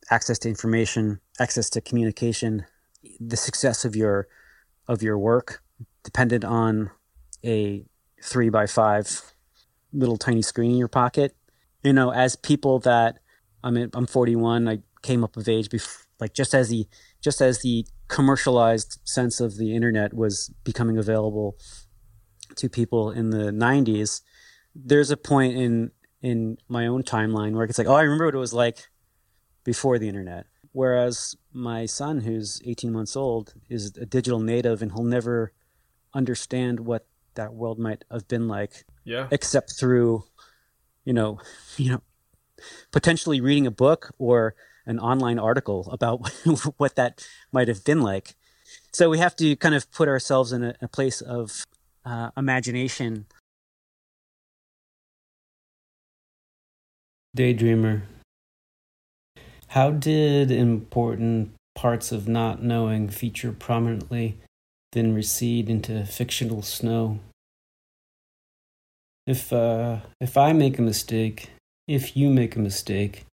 access 0.09 0.39
to 0.39 0.49
information, 0.49 1.20
access 1.39 1.70
to 1.72 1.82
communication, 1.82 2.66
the 3.20 3.38
success 3.38 3.86
of 3.86 3.95
your 3.95 4.28
of 4.88 5.01
your 5.01 5.18
work 5.18 5.61
depended 6.03 6.45
on 6.45 6.91
a 7.43 7.86
three 8.22 8.49
by 8.49 8.66
five 8.66 9.34
little 9.93 10.18
tiny 10.18 10.41
screen 10.41 10.72
in 10.72 10.78
your 10.78 10.88
pocket. 10.88 11.36
You 11.86 11.93
know, 11.93 12.11
as 12.11 12.36
people 12.36 12.79
that 12.79 13.19
I 13.63 13.71
mean, 13.71 13.89
I'm 13.93 14.05
41. 14.05 14.67
I 14.67 14.79
came 15.01 15.23
up 15.23 15.38
of 15.38 15.47
age 15.49 15.69
before, 15.69 16.05
like 16.19 16.33
just 16.33 16.53
as 16.53 16.69
the 16.69 16.88
just 17.21 17.41
as 17.41 17.61
the 17.61 17.86
commercialized 18.07 18.99
sense 19.03 19.39
of 19.39 19.57
the 19.57 19.75
internet 19.75 20.13
was 20.13 20.51
becoming 20.63 20.97
available 20.97 21.57
to 22.55 22.69
people 22.69 23.11
in 23.11 23.31
the 23.31 23.51
90s. 23.51 24.21
There's 24.75 25.11
a 25.11 25.17
point 25.17 25.55
in 25.57 25.91
in 26.21 26.57
my 26.67 26.88
own 26.88 27.03
timeline 27.03 27.53
where 27.53 27.65
it's 27.65 27.77
like, 27.77 27.88
oh, 27.88 27.93
I 27.95 28.01
remember 28.01 28.25
what 28.25 28.36
it 28.36 28.39
was 28.39 28.53
like 28.53 28.88
before 29.63 29.99
the 29.99 30.07
internet. 30.07 30.47
Whereas 30.71 31.36
my 31.53 31.86
son, 31.86 32.21
who's 32.21 32.61
18 32.65 32.91
months 32.91 33.15
old, 33.15 33.53
is 33.69 33.95
a 33.97 34.05
digital 34.05 34.39
native 34.39 34.81
and 34.81 34.91
he'll 34.91 35.03
never 35.03 35.53
understand 36.13 36.79
what 36.81 37.07
that 37.36 37.53
world 37.53 37.77
might 37.79 38.03
have 38.11 38.27
been 38.27 38.47
like 38.47 38.86
Yeah. 39.03 39.27
except 39.31 39.73
through 39.79 40.23
you 41.05 41.13
know 41.13 41.39
you 41.77 41.91
know 41.91 42.01
potentially 42.91 43.39
reading 43.39 43.67
a 43.67 43.71
book 43.71 44.11
or 44.17 44.55
an 44.85 44.99
online 44.99 45.39
article 45.39 45.89
about 45.91 46.29
what 46.77 46.95
that 46.95 47.25
might 47.51 47.67
have 47.67 47.83
been 47.83 48.01
like 48.01 48.35
so 48.91 49.09
we 49.09 49.17
have 49.17 49.35
to 49.35 49.55
kind 49.55 49.75
of 49.75 49.89
put 49.91 50.07
ourselves 50.07 50.51
in 50.51 50.63
a, 50.63 50.75
a 50.81 50.87
place 50.87 51.21
of 51.21 51.65
uh, 52.05 52.29
imagination 52.37 53.25
Daydreamer. 57.35 58.03
How 59.67 59.91
did 59.91 60.51
important 60.51 61.53
parts 61.75 62.13
of 62.13 62.29
not 62.29 62.63
knowing 62.63 63.09
feature 63.09 63.51
prominently, 63.51 64.37
then 64.93 65.13
recede 65.13 65.69
into 65.69 66.05
fictional 66.05 66.61
snow? 66.61 67.19
If 69.28 69.51
uh 69.51 69.99
if 70.21 70.38
I 70.38 70.53
make 70.53 70.78
a 70.78 70.82
mistake, 70.84 71.49
if 71.88 72.15
you 72.15 72.30
make 72.30 72.55
a 72.55 72.59
mistake, 72.59 73.26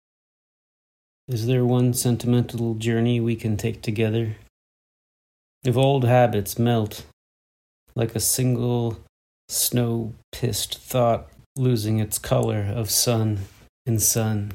is 1.27 1.47
there 1.47 1.65
one 1.65 1.93
sentimental 1.93 2.75
journey 2.75 3.19
we 3.19 3.35
can 3.35 3.57
take 3.57 3.81
together? 3.81 4.35
If 5.63 5.77
old 5.77 6.05
habits 6.05 6.57
melt 6.57 7.05
like 7.95 8.15
a 8.15 8.19
single 8.19 8.99
snow 9.49 10.13
pissed 10.31 10.77
thought 10.79 11.27
losing 11.55 11.99
its 11.99 12.17
color 12.17 12.71
of 12.73 12.89
sun 12.89 13.41
and 13.85 14.01
sun. 14.01 14.53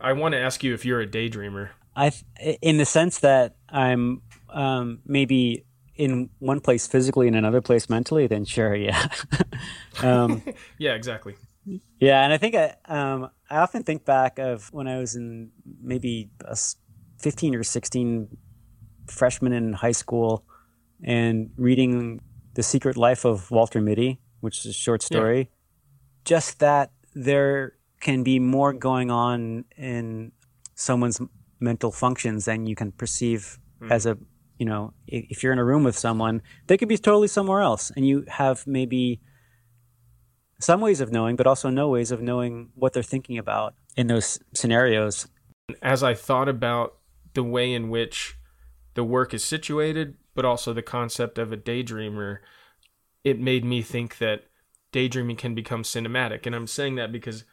I 0.00 0.12
want 0.12 0.32
to 0.32 0.40
ask 0.40 0.64
you 0.64 0.74
if 0.74 0.84
you're 0.84 1.00
a 1.00 1.06
daydreamer. 1.06 1.70
i 1.94 2.10
th- 2.10 2.58
in 2.62 2.78
the 2.78 2.84
sense 2.84 3.20
that 3.20 3.56
i'm 3.68 4.22
um, 4.48 5.00
maybe 5.04 5.64
in 6.04 6.30
one 6.38 6.60
place 6.60 6.86
physically 6.86 7.26
and 7.28 7.36
another 7.36 7.60
place 7.60 7.84
mentally 7.90 8.26
then 8.26 8.44
sure 8.44 8.74
yeah 8.74 9.06
um, 10.02 10.42
Yeah, 10.78 10.94
exactly. 10.94 11.34
Yeah, 12.00 12.24
and 12.24 12.32
I 12.32 12.38
think 12.38 12.54
I, 12.54 12.74
um, 12.86 13.28
I 13.50 13.58
often 13.58 13.82
think 13.84 14.04
back 14.06 14.38
of 14.38 14.72
when 14.72 14.88
I 14.88 14.96
was 14.98 15.14
in 15.14 15.50
maybe 15.92 16.30
a 16.46 16.52
s- 16.52 16.76
15 17.18 17.54
or 17.54 17.62
16 17.62 18.28
freshman 19.06 19.52
in 19.52 19.74
high 19.74 19.92
school 19.92 20.44
and 21.04 21.50
reading 21.56 22.20
The 22.54 22.62
Secret 22.62 22.96
Life 22.96 23.26
of 23.26 23.50
Walter 23.50 23.80
Mitty, 23.80 24.20
which 24.40 24.60
is 24.60 24.66
a 24.66 24.72
short 24.72 25.02
story. 25.02 25.50
Just 26.24 26.58
that 26.60 26.92
there 27.14 27.74
can 28.00 28.22
be 28.22 28.38
more 28.38 28.72
going 28.72 29.10
on 29.10 29.64
in 29.76 30.32
someone's 30.74 31.20
mental 31.60 31.92
functions 31.92 32.46
than 32.46 32.64
you 32.66 32.74
can 32.74 32.90
perceive 32.92 33.58
as 33.92 34.06
a, 34.06 34.16
you 34.60 34.66
know, 34.66 34.92
if 35.06 35.42
you're 35.42 35.54
in 35.54 35.58
a 35.58 35.64
room 35.64 35.84
with 35.84 35.96
someone, 35.96 36.42
they 36.66 36.76
could 36.76 36.86
be 36.86 36.98
totally 36.98 37.28
somewhere 37.28 37.62
else 37.62 37.90
and 37.96 38.06
you 38.06 38.26
have 38.28 38.66
maybe 38.66 39.18
some 40.60 40.82
ways 40.82 41.00
of 41.00 41.10
knowing, 41.10 41.34
but 41.34 41.46
also 41.46 41.70
no 41.70 41.88
ways 41.88 42.10
of 42.10 42.20
knowing 42.20 42.68
what 42.74 42.92
they're 42.92 43.02
thinking 43.02 43.38
about 43.38 43.74
in 43.96 44.06
those 44.08 44.38
scenarios. 44.54 45.26
As 45.80 46.02
I 46.02 46.12
thought 46.12 46.46
about 46.46 46.98
the 47.32 47.42
way 47.42 47.72
in 47.72 47.88
which 47.88 48.36
the 48.92 49.02
work 49.02 49.32
is 49.32 49.42
situated, 49.42 50.18
but 50.34 50.44
also 50.44 50.74
the 50.74 50.82
concept 50.82 51.38
of 51.38 51.52
a 51.52 51.56
daydreamer, 51.56 52.40
it 53.24 53.40
made 53.40 53.64
me 53.64 53.80
think 53.80 54.18
that 54.18 54.42
daydreaming 54.92 55.36
can 55.36 55.54
become 55.54 55.84
cinematic. 55.84 56.44
And 56.44 56.54
I'm 56.54 56.66
saying 56.66 56.96
that 56.96 57.12
because 57.12 57.44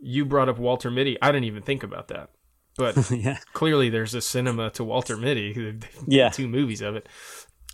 you 0.00 0.24
brought 0.24 0.48
up 0.48 0.58
Walter 0.58 0.90
Mitty. 0.90 1.16
I 1.22 1.30
didn't 1.30 1.44
even 1.44 1.62
think 1.62 1.84
about 1.84 2.08
that. 2.08 2.30
But 2.78 3.10
yeah. 3.10 3.38
clearly 3.52 3.88
there's 3.90 4.14
a 4.14 4.20
cinema 4.20 4.70
to 4.70 4.84
Walter 4.84 5.16
Mitty. 5.16 5.78
Yeah. 6.06 6.28
two 6.30 6.48
movies 6.48 6.80
of 6.82 6.96
it. 6.96 7.08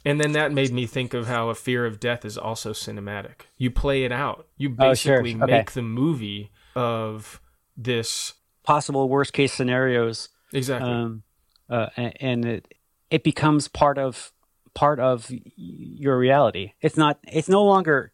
And 0.04 0.20
then 0.20 0.32
that 0.32 0.52
made 0.52 0.72
me 0.72 0.86
think 0.86 1.14
of 1.14 1.28
how 1.28 1.48
a 1.48 1.54
fear 1.54 1.86
of 1.86 2.00
death 2.00 2.24
is 2.24 2.36
also 2.36 2.72
cinematic. 2.72 3.42
You 3.56 3.70
play 3.70 4.04
it 4.04 4.10
out. 4.12 4.48
You 4.56 4.74
Oh, 4.78 4.94
sure. 4.94 5.22
basically 5.22 5.42
Okay. 5.42 5.52
make 5.58 5.70
the 5.72 5.82
movie 5.82 6.50
of 6.74 7.40
this 7.76 8.34
Possible 8.64 9.08
worst 9.08 9.32
case 9.32 9.52
scenarios. 9.52 10.28
exactly. 10.52 10.90
Um, 10.90 11.22
uh, 11.68 11.86
and 11.96 12.44
it, 12.44 12.74
it 13.10 13.24
becomes 13.24 13.66
part 13.68 13.98
of 13.98 14.32
part 14.74 14.98
of 15.00 15.30
your 15.56 16.16
reality. 16.18 16.72
It's 16.80 16.96
not. 16.96 17.18
It's 17.24 17.48
no 17.48 17.62
longer 17.64 18.10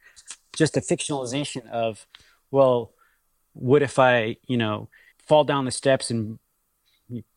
just 0.56 0.76
a 0.76 0.80
fictionalization 0.80 1.68
of, 1.70 2.06
well, 2.50 2.92
what 3.52 3.82
if 3.82 3.98
I, 3.98 4.36
you 4.46 4.56
know, 4.56 4.88
fall 5.26 5.44
down 5.44 5.64
the 5.66 5.70
steps 5.70 6.10
and 6.10 6.38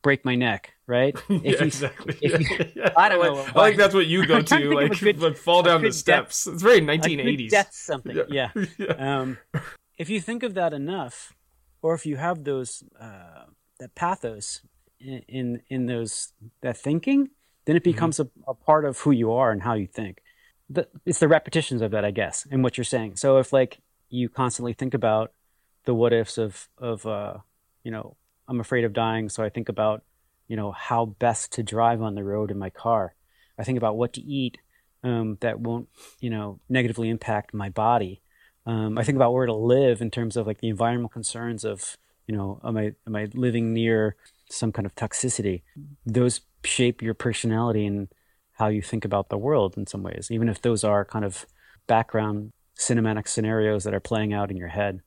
break 0.02 0.24
my 0.24 0.34
neck, 0.34 0.72
right? 0.86 1.16
yeah, 1.28 1.40
If 1.44 1.60
you- 1.60 1.66
exactly. 1.66 2.18
if 2.20 2.40
you- 2.40 2.56
Yeah, 2.58 2.70
yeah. 2.74 2.92
I 2.96 3.08
don't 3.08 3.20
like, 3.20 3.32
know, 3.32 3.52
I 3.54 3.58
like 3.64 3.76
that's 3.76 3.94
what 3.94 4.06
you 4.06 4.26
go 4.26 4.40
to, 4.42 4.74
like 4.74 4.98
good- 4.98 5.20
but 5.20 5.38
fall 5.38 5.62
down 5.62 5.82
the 5.82 5.92
steps. 5.92 6.46
It's 6.46 6.62
very 6.62 6.78
a 6.78 6.80
good 6.80 7.00
1980s. 7.02 7.50
death 7.50 7.70
something. 7.72 8.16
Yeah. 8.28 8.50
yeah. 8.78 8.86
um, 9.20 9.38
if 9.98 10.08
you 10.10 10.20
think 10.20 10.42
of 10.42 10.54
that 10.54 10.72
enough, 10.72 11.34
or 11.80 11.94
if 11.94 12.06
you 12.06 12.16
have 12.16 12.44
those 12.44 12.82
uh, 13.00 13.44
that 13.78 13.94
pathos 13.94 14.62
in, 15.00 15.22
in 15.28 15.62
in 15.68 15.86
those 15.86 16.32
that 16.60 16.76
thinking, 16.76 17.30
then 17.64 17.76
it 17.76 17.84
becomes 17.84 18.20
a, 18.20 18.28
a 18.46 18.54
part 18.54 18.84
of 18.84 18.98
who 19.00 19.10
you 19.10 19.32
are 19.32 19.50
and 19.50 19.62
how 19.62 19.74
you 19.74 19.86
think. 19.86 20.22
The, 20.70 20.88
it's 21.04 21.18
the 21.18 21.28
repetitions 21.28 21.82
of 21.82 21.90
that, 21.90 22.04
I 22.04 22.10
guess, 22.12 22.46
and 22.50 22.62
what 22.62 22.78
you're 22.78 22.84
saying. 22.84 23.16
So 23.16 23.38
if 23.38 23.52
like 23.52 23.80
you 24.08 24.28
constantly 24.28 24.72
think 24.72 24.94
about 24.94 25.32
the 25.84 25.94
what 25.94 26.12
ifs 26.12 26.38
of 26.38 26.68
of 26.78 27.04
uh, 27.06 27.38
you 27.84 27.90
know 27.90 28.16
I'm 28.48 28.60
afraid 28.60 28.84
of 28.84 28.92
dying, 28.92 29.28
so 29.28 29.42
I 29.42 29.48
think 29.48 29.68
about 29.68 30.02
you 30.48 30.56
know 30.56 30.72
how 30.72 31.06
best 31.06 31.52
to 31.52 31.62
drive 31.62 32.02
on 32.02 32.14
the 32.14 32.24
road 32.24 32.50
in 32.50 32.58
my 32.58 32.70
car. 32.70 33.14
I 33.58 33.64
think 33.64 33.78
about 33.78 33.96
what 33.96 34.12
to 34.14 34.22
eat 34.22 34.58
um, 35.04 35.38
that 35.40 35.60
won't 35.60 35.88
you 36.20 36.30
know 36.30 36.60
negatively 36.68 37.08
impact 37.08 37.54
my 37.54 37.68
body. 37.68 38.20
Um, 38.66 38.96
I 38.96 39.02
think 39.02 39.16
about 39.16 39.32
where 39.32 39.46
to 39.46 39.54
live 39.54 40.00
in 40.00 40.10
terms 40.10 40.36
of 40.36 40.46
like 40.46 40.60
the 40.60 40.68
environmental 40.68 41.08
concerns 41.08 41.64
of 41.64 41.96
you 42.26 42.36
know 42.36 42.60
am 42.64 42.76
I 42.76 42.92
am 43.06 43.16
I 43.16 43.28
living 43.34 43.72
near 43.72 44.16
some 44.50 44.72
kind 44.72 44.86
of 44.86 44.94
toxicity? 44.94 45.62
Those 46.04 46.40
shape 46.64 47.02
your 47.02 47.14
personality 47.14 47.86
and 47.86 48.08
how 48.52 48.68
you 48.68 48.82
think 48.82 49.04
about 49.04 49.28
the 49.28 49.38
world 49.38 49.76
in 49.76 49.86
some 49.86 50.02
ways, 50.02 50.28
even 50.30 50.48
if 50.48 50.62
those 50.62 50.84
are 50.84 51.04
kind 51.04 51.24
of 51.24 51.46
background 51.86 52.52
cinematic 52.78 53.28
scenarios 53.28 53.84
that 53.84 53.94
are 53.94 54.00
playing 54.00 54.32
out 54.32 54.50
in 54.50 54.56
your 54.56 54.68
head. 54.68 55.00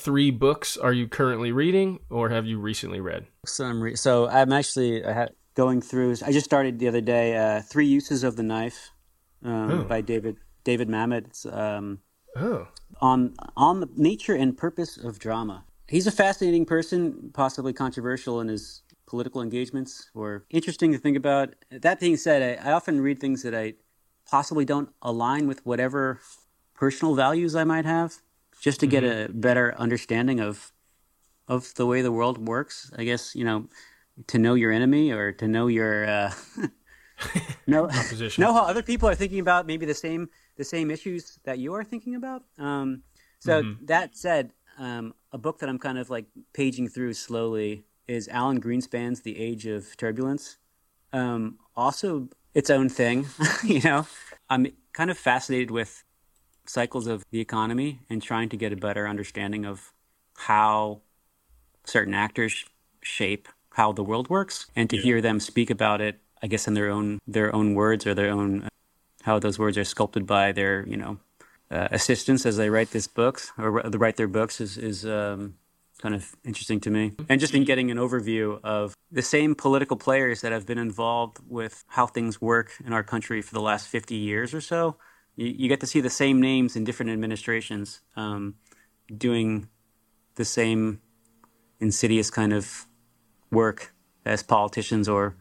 Three 0.00 0.30
books 0.30 0.76
are 0.76 0.92
you 0.92 1.06
currently 1.08 1.52
reading 1.52 2.00
or 2.10 2.28
have 2.30 2.46
you 2.46 2.58
recently 2.58 3.00
read? 3.00 3.26
So 3.46 3.64
I'm 3.64 3.80
re- 3.82 3.96
so 3.96 4.28
I'm 4.28 4.52
actually 4.52 5.02
ha- 5.02 5.28
going 5.54 5.80
through. 5.82 6.16
I 6.24 6.32
just 6.32 6.46
started 6.46 6.78
the 6.78 6.88
other 6.88 7.00
day. 7.00 7.36
Uh, 7.36 7.60
Three 7.62 7.86
Uses 7.86 8.24
of 8.24 8.36
the 8.36 8.42
Knife 8.42 8.90
um, 9.44 9.70
Oh. 9.70 9.84
by 9.84 10.00
David 10.00 10.36
David 10.64 10.88
Mamet. 10.88 11.26
It's 11.28 11.46
um, 11.46 12.00
Oh, 12.36 12.68
on 13.00 13.34
on 13.56 13.80
the 13.80 13.88
nature 13.96 14.34
and 14.34 14.56
purpose 14.56 14.96
of 14.96 15.18
drama. 15.18 15.64
He's 15.88 16.06
a 16.06 16.12
fascinating 16.12 16.64
person, 16.66 17.30
possibly 17.34 17.72
controversial 17.72 18.40
in 18.40 18.46
his 18.48 18.82
political 19.06 19.42
engagements, 19.42 20.08
or 20.14 20.44
interesting 20.50 20.92
to 20.92 20.98
think 20.98 21.16
about. 21.16 21.54
That 21.70 21.98
being 21.98 22.16
said, 22.16 22.60
I, 22.60 22.68
I 22.68 22.72
often 22.72 23.00
read 23.00 23.18
things 23.20 23.42
that 23.42 23.54
I 23.54 23.74
possibly 24.30 24.64
don't 24.64 24.90
align 25.02 25.48
with 25.48 25.66
whatever 25.66 26.20
personal 26.74 27.14
values 27.16 27.56
I 27.56 27.64
might 27.64 27.84
have, 27.84 28.14
just 28.60 28.80
to 28.80 28.86
get 28.86 29.04
a 29.04 29.28
better 29.32 29.74
understanding 29.78 30.40
of 30.40 30.72
of 31.48 31.74
the 31.74 31.86
way 31.86 32.02
the 32.02 32.12
world 32.12 32.46
works. 32.46 32.90
I 32.96 33.04
guess 33.04 33.34
you 33.34 33.44
know 33.44 33.68
to 34.26 34.38
know 34.38 34.54
your 34.54 34.70
enemy 34.70 35.10
or 35.10 35.32
to 35.32 35.48
know 35.48 35.66
your 35.66 36.06
uh, 36.06 36.32
Opposition. 37.72 38.42
know 38.42 38.52
how 38.52 38.62
other 38.62 38.82
people 38.82 39.08
are 39.08 39.14
thinking 39.14 39.40
about 39.40 39.66
maybe 39.66 39.86
the 39.86 39.94
same 39.94 40.28
the 40.56 40.64
same 40.64 40.90
issues 40.90 41.38
that 41.44 41.58
you 41.58 41.74
are 41.74 41.84
thinking 41.84 42.14
about. 42.14 42.44
Um, 42.58 43.02
so 43.38 43.62
that 43.82 44.16
said, 44.16 44.52
um, 44.78 45.14
a 45.32 45.38
book 45.38 45.60
that 45.60 45.68
I'm 45.68 45.78
kind 45.78 45.98
of 45.98 46.10
like 46.10 46.26
paging 46.52 46.88
through 46.88 47.14
slowly 47.14 47.84
is 48.06 48.28
Alan 48.28 48.60
Greenspan's 48.60 49.22
The 49.22 49.38
Age 49.38 49.66
of 49.66 49.96
Turbulence. 49.96 50.58
Um, 51.12 51.58
also, 51.74 52.28
its 52.54 52.70
own 52.70 52.88
thing. 52.88 53.26
you 53.64 53.80
know, 53.80 54.06
I'm 54.48 54.66
kind 54.92 55.10
of 55.10 55.16
fascinated 55.16 55.70
with 55.70 56.04
cycles 56.66 57.06
of 57.06 57.24
the 57.30 57.40
economy 57.40 58.00
and 58.08 58.22
trying 58.22 58.48
to 58.48 58.56
get 58.56 58.72
a 58.72 58.76
better 58.76 59.08
understanding 59.08 59.64
of 59.64 59.92
how 60.36 61.00
certain 61.84 62.14
actors 62.14 62.64
shape 63.02 63.48
how 63.74 63.92
the 63.92 64.02
world 64.02 64.28
works 64.28 64.66
and 64.76 64.90
to 64.90 64.96
hear 64.96 65.20
them 65.20 65.40
speak 65.40 65.70
about 65.70 66.00
it 66.00 66.20
i 66.42 66.46
guess 66.46 66.68
in 66.68 66.74
their 66.74 66.90
own 66.90 67.18
their 67.26 67.54
own 67.54 67.74
words 67.74 68.06
or 68.06 68.14
their 68.14 68.30
own 68.30 68.68
how 69.22 69.38
those 69.38 69.58
words 69.58 69.78
are 69.78 69.84
sculpted 69.84 70.26
by 70.26 70.52
their 70.52 70.86
you 70.86 70.96
know 70.96 71.18
uh, 71.70 71.88
assistants 71.92 72.44
as 72.44 72.56
they 72.56 72.68
write 72.68 72.90
these 72.90 73.06
books 73.06 73.52
or 73.56 73.70
ri- 73.70 73.90
write 73.94 74.16
their 74.16 74.28
books 74.28 74.60
is 74.60 74.76
is 74.76 75.06
um, 75.06 75.54
kind 76.00 76.14
of 76.14 76.34
interesting 76.44 76.80
to 76.80 76.90
me. 76.90 77.12
And 77.28 77.40
just 77.40 77.54
in 77.54 77.64
getting 77.64 77.90
an 77.90 77.98
overview 77.98 78.58
of 78.64 78.94
the 79.12 79.22
same 79.22 79.54
political 79.54 79.96
players 79.96 80.40
that 80.40 80.52
have 80.52 80.66
been 80.66 80.78
involved 80.78 81.38
with 81.46 81.84
how 81.88 82.06
things 82.06 82.40
work 82.40 82.72
in 82.84 82.92
our 82.92 83.02
country 83.02 83.42
for 83.42 83.54
the 83.54 83.60
last 83.60 83.86
50 83.88 84.14
years 84.14 84.54
or 84.54 84.60
so 84.60 84.96
you, 85.40 85.54
you 85.56 85.68
get 85.68 85.80
to 85.80 85.86
see 85.86 86.00
the 86.00 86.10
same 86.10 86.40
names 86.40 86.76
in 86.76 86.84
different 86.84 87.10
administrations 87.10 88.00
um, 88.14 88.54
doing 89.16 89.68
the 90.34 90.44
same 90.44 91.00
insidious 91.80 92.30
kind 92.30 92.52
of 92.52 92.86
work 93.50 93.94
as 94.24 94.42
politicians 94.42 95.08
or 95.08 95.36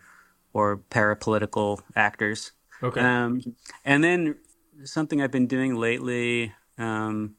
or 0.51 0.77
parapolitical 0.89 1.79
actors. 1.95 2.53
okay. 2.81 3.01
Um, 3.01 3.55
and 3.85 4.03
then 4.03 4.37
something 4.83 5.21
I've 5.21 5.31
been 5.31 5.45
doing 5.45 5.75
lately 5.75 6.53
um, 6.79 7.35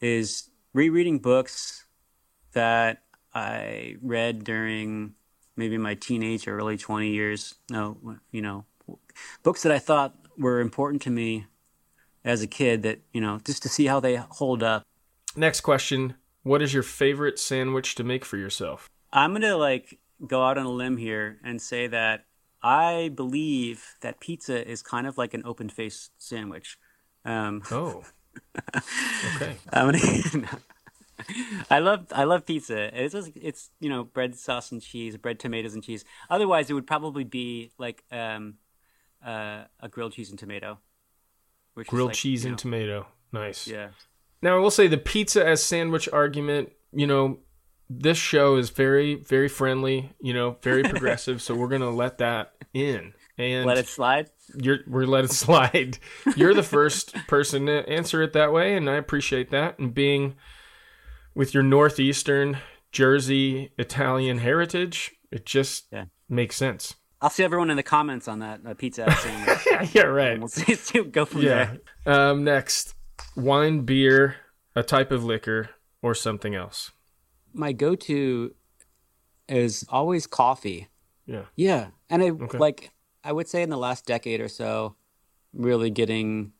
is 0.00 0.50
rereading 0.72 1.20
books 1.20 1.84
that 2.54 3.02
I 3.32 3.96
read 4.02 4.42
during 4.42 5.14
maybe 5.56 5.78
my 5.78 5.94
teenage 5.94 6.48
or 6.48 6.56
early 6.56 6.76
20 6.76 7.10
years. 7.10 7.54
No, 7.70 8.18
you 8.32 8.42
know, 8.42 8.64
books 9.44 9.62
that 9.62 9.70
I 9.70 9.78
thought 9.78 10.16
were 10.36 10.58
important 10.58 11.02
to 11.02 11.10
me 11.10 11.46
as 12.28 12.42
a 12.42 12.46
kid 12.46 12.82
that, 12.82 13.00
you 13.12 13.20
know, 13.20 13.40
just 13.44 13.62
to 13.62 13.68
see 13.68 13.86
how 13.86 14.00
they 14.00 14.16
hold 14.16 14.62
up. 14.62 14.84
Next 15.34 15.62
question. 15.62 16.14
What 16.42 16.62
is 16.62 16.74
your 16.74 16.82
favorite 16.82 17.38
sandwich 17.38 17.94
to 17.96 18.04
make 18.04 18.24
for 18.24 18.36
yourself? 18.36 18.88
I'm 19.12 19.32
gonna 19.32 19.56
like 19.56 19.98
go 20.26 20.44
out 20.44 20.58
on 20.58 20.66
a 20.66 20.70
limb 20.70 20.96
here 20.96 21.38
and 21.42 21.60
say 21.60 21.86
that 21.86 22.26
I 22.62 23.10
believe 23.14 23.94
that 24.00 24.20
pizza 24.20 24.68
is 24.68 24.82
kind 24.82 25.06
of 25.06 25.16
like 25.16 25.32
an 25.34 25.42
open 25.44 25.68
faced 25.68 26.12
sandwich. 26.18 26.78
Um, 27.24 27.62
Oh. 27.70 28.04
okay. 29.36 29.56
I'm 29.72 29.90
gonna. 29.92 30.48
I 31.70 31.80
love 31.80 32.06
I 32.12 32.24
love 32.24 32.46
pizza. 32.46 32.90
It's 32.98 33.12
just, 33.14 33.32
it's 33.34 33.70
you 33.80 33.88
know 33.88 34.04
bread 34.04 34.36
sauce 34.36 34.70
and 34.70 34.80
cheese, 34.80 35.16
bread 35.16 35.40
tomatoes 35.40 35.74
and 35.74 35.82
cheese. 35.82 36.04
Otherwise, 36.30 36.70
it 36.70 36.74
would 36.74 36.86
probably 36.86 37.24
be 37.24 37.72
like 37.78 38.04
um, 38.12 38.54
uh, 39.24 39.64
a 39.80 39.88
grilled 39.88 40.12
cheese 40.12 40.30
and 40.30 40.38
tomato. 40.38 40.78
Which 41.78 41.86
Grilled 41.88 42.08
like, 42.08 42.16
cheese 42.16 42.44
and 42.44 42.52
know, 42.52 42.56
tomato. 42.58 43.06
Nice. 43.32 43.66
Yeah. 43.68 43.90
Now, 44.42 44.56
I 44.56 44.58
will 44.58 44.70
say 44.70 44.88
the 44.88 44.98
pizza 44.98 45.46
as 45.46 45.62
sandwich 45.62 46.08
argument, 46.12 46.72
you 46.92 47.06
know, 47.06 47.38
this 47.88 48.18
show 48.18 48.56
is 48.56 48.70
very, 48.70 49.14
very 49.14 49.48
friendly, 49.48 50.12
you 50.20 50.34
know, 50.34 50.56
very 50.62 50.82
progressive. 50.92 51.40
so 51.40 51.54
we're 51.54 51.68
going 51.68 51.80
to 51.82 51.90
let 51.90 52.18
that 52.18 52.52
in. 52.74 53.12
And 53.38 53.64
Let 53.66 53.78
it 53.78 53.86
slide. 53.86 54.30
you're, 54.60 54.78
we're 54.88 55.06
let 55.06 55.24
it 55.24 55.30
slide. 55.44 55.98
You're 56.36 56.54
the 56.54 56.62
first 56.64 57.14
person 57.28 57.66
to 57.66 57.88
answer 57.88 58.20
it 58.22 58.32
that 58.32 58.52
way. 58.52 58.76
And 58.76 58.90
I 58.90 58.96
appreciate 58.96 59.50
that. 59.50 59.78
And 59.78 59.94
being 59.94 60.34
with 61.36 61.54
your 61.54 61.62
Northeastern 61.62 62.58
Jersey 62.90 63.70
Italian 63.78 64.38
heritage, 64.38 65.12
it 65.30 65.46
just 65.46 65.86
Yeah. 65.92 66.06
makes 66.28 66.56
sense. 66.56 66.96
I'll 67.20 67.30
see 67.30 67.42
everyone 67.42 67.70
in 67.70 67.76
the 67.76 67.82
comments 67.82 68.28
on 68.28 68.38
that 68.40 68.60
uh, 68.64 68.74
pizza 68.74 69.10
sandwich. 69.12 69.94
yeah, 69.94 70.02
right. 70.02 70.38
we'll 70.38 70.48
see, 70.48 70.74
see, 70.76 71.02
go 71.02 71.24
from 71.24 71.42
Yeah. 71.42 71.74
there. 72.04 72.14
Um, 72.30 72.44
next, 72.44 72.94
wine, 73.36 73.80
beer, 73.80 74.36
a 74.76 74.82
type 74.82 75.10
of 75.10 75.24
liquor, 75.24 75.70
or 76.02 76.14
something 76.14 76.54
else. 76.54 76.92
my 77.52 77.72
go-to 77.72 78.54
is 79.48 79.84
always 79.88 80.26
coffee. 80.28 80.88
Yeah. 81.26 81.42
Yeah, 81.56 81.88
and 82.08 82.22
I 82.22 82.30
Okay. 82.30 82.58
like 82.58 82.90
I 83.24 83.32
would 83.32 83.48
say 83.48 83.62
in 83.62 83.70
the 83.70 83.76
last 83.76 84.06
decade 84.06 84.40
or 84.40 84.48
so, 84.48 84.94
really 85.52 85.90
getting 85.90 86.52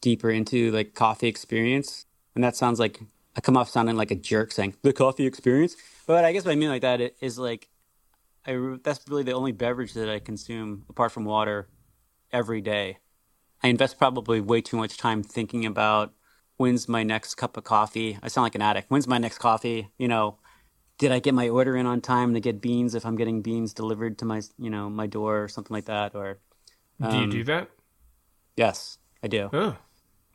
deeper 0.00 0.30
into 0.30 0.70
like 0.72 0.94
coffee 0.94 1.28
experience. 1.28 2.06
And 2.34 2.42
that 2.44 2.56
sounds 2.56 2.78
like 2.80 3.00
I 3.36 3.40
come 3.40 3.56
off 3.56 3.70
sounding 3.70 3.96
like 3.96 4.10
a 4.10 4.14
jerk 4.16 4.52
saying 4.52 4.74
the 4.82 4.92
coffee 4.92 5.24
experience, 5.26 5.76
but 6.06 6.24
I 6.24 6.32
guess 6.32 6.44
what 6.44 6.52
I 6.52 6.56
mean 6.56 6.68
like 6.68 6.82
that 6.82 7.00
is 7.20 7.38
like 7.38 7.68
I 8.46 8.76
that's 8.82 9.08
really 9.08 9.22
the 9.22 9.32
only 9.32 9.52
beverage 9.52 9.92
that 9.94 10.08
I 10.08 10.18
consume 10.18 10.84
apart 10.88 11.12
from 11.12 11.24
water 11.24 11.68
every 12.32 12.60
day. 12.60 12.98
I 13.62 13.68
invest 13.68 13.98
probably 13.98 14.40
way 14.40 14.60
too 14.60 14.76
much 14.76 14.96
time 14.96 15.22
thinking 15.22 15.66
about 15.66 16.12
when's 16.56 16.88
my 16.88 17.02
next 17.02 17.34
cup 17.34 17.56
of 17.56 17.64
coffee. 17.64 18.18
I 18.22 18.28
sound 18.28 18.44
like 18.44 18.54
an 18.54 18.62
addict. 18.62 18.90
When's 18.90 19.08
my 19.08 19.18
next 19.18 19.38
coffee? 19.38 19.90
You 19.98 20.08
know, 20.08 20.38
did 20.98 21.10
I 21.12 21.18
get 21.18 21.34
my 21.34 21.48
order 21.48 21.76
in 21.76 21.86
on 21.86 22.00
time 22.00 22.34
to 22.34 22.40
get 22.40 22.60
beans 22.60 22.94
if 22.94 23.04
I'm 23.04 23.16
getting 23.16 23.42
beans 23.42 23.74
delivered 23.74 24.18
to 24.18 24.24
my, 24.24 24.42
you 24.58 24.70
know, 24.70 24.88
my 24.88 25.06
door 25.06 25.42
or 25.42 25.48
something 25.48 25.74
like 25.74 25.86
that 25.86 26.14
or 26.14 26.38
Do 27.00 27.16
you 27.16 27.24
Um, 27.24 27.30
do 27.30 27.44
that? 27.44 27.70
yes, 28.56 28.98
I 29.22 29.28
do. 29.28 29.50
Oh, 29.52 29.76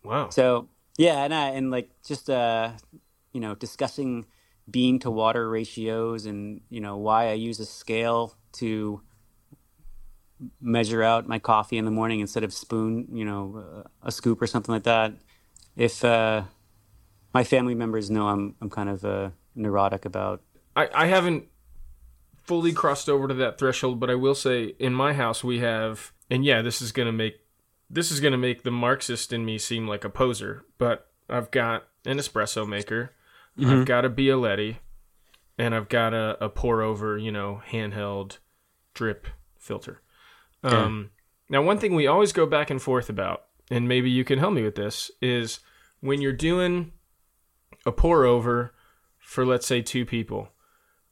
wow. 0.04 0.30
So, 0.30 0.70
yeah, 0.98 1.24
and 1.24 1.34
I, 1.34 1.50
and 1.50 1.72
like 1.72 1.90
just 2.06 2.30
uh, 2.30 2.72
you 3.34 3.40
know, 3.40 3.56
discussing 3.56 4.26
bean 4.72 5.00
to 5.00 5.12
water 5.12 5.50
ratios 5.50 6.26
and, 6.26 6.62
you 6.70 6.82
know, 6.82 6.98
why 6.98 7.30
I 7.30 7.34
use 7.34 7.60
a 7.60 7.66
scale 7.66 8.36
to 8.54 9.02
measure 10.60 11.04
out 11.04 11.28
my 11.28 11.40
coffee 11.40 11.78
in 11.78 11.86
the 11.86 11.92
morning 11.92 12.20
instead 12.20 12.44
of 12.44 12.54
spoon, 12.54 13.08
you 13.12 13.26
know, 13.26 13.86
a 14.02 14.12
scoop 14.12 14.42
or 14.42 14.48
something 14.48 14.74
like 14.74 14.84
that. 14.84 15.14
If 15.76 16.04
uh 16.04 16.44
my 17.34 17.44
family 17.44 17.76
members 17.76 18.10
know 18.10 18.28
I'm 18.28 18.56
I'm 18.62 18.70
kind 18.70 18.90
of 18.90 19.06
uh, 19.06 19.30
neurotic 19.56 20.06
about 20.06 20.42
I, 20.76 20.90
I 20.94 21.06
haven't 21.08 21.46
fully 22.44 22.74
crossed 22.74 23.10
over 23.10 23.28
to 23.28 23.34
that 23.36 23.58
threshold, 23.58 24.00
but 24.00 24.10
I 24.10 24.16
will 24.16 24.36
say 24.36 24.74
in 24.80 24.94
my 24.94 25.14
house 25.14 25.44
we 25.44 25.60
have, 25.60 26.12
and 26.30 26.44
yeah, 26.44 26.62
this 26.62 26.82
is 26.82 26.92
gonna 26.92 27.12
make 27.12 27.40
this 27.90 28.12
is 28.12 28.20
gonna 28.20 28.38
make 28.38 28.64
the 28.64 28.72
Marxist 28.72 29.34
in 29.34 29.46
me 29.46 29.58
seem 29.58 29.88
like 29.88 30.04
a 30.04 30.10
poser, 30.10 30.66
but 30.78 31.08
I've 31.30 31.52
got 31.52 31.88
an 32.06 32.18
espresso 32.18 32.68
maker, 32.68 33.14
I've 33.70 33.86
got 33.86 34.06
a 34.06 34.10
Bialetti, 34.10 34.78
and 35.58 35.76
I've 35.76 35.90
got 35.90 36.14
a, 36.14 36.38
a 36.44 36.50
pour 36.50 36.82
over, 36.82 37.18
you 37.18 37.32
know, 37.32 37.62
handheld 37.72 38.38
drip 38.94 39.28
filter. 39.58 40.02
Um, 40.64 41.12
now, 41.50 41.62
one 41.62 41.78
thing 41.80 41.96
we 41.96 42.08
always 42.08 42.34
go 42.34 42.46
back 42.46 42.70
and 42.70 42.82
forth 42.82 43.10
about, 43.10 43.44
and 43.70 43.88
maybe 43.88 44.10
you 44.10 44.24
can 44.24 44.40
help 44.40 44.54
me 44.54 44.64
with 44.64 44.76
this, 44.76 45.12
is 45.22 45.60
when 46.00 46.22
you're 46.22 46.34
doing 46.34 46.92
a 47.86 47.92
pour 47.92 48.26
over 48.26 48.74
for, 49.20 49.46
let's 49.46 49.68
say, 49.68 49.82
two 49.82 50.06
people, 50.06 50.50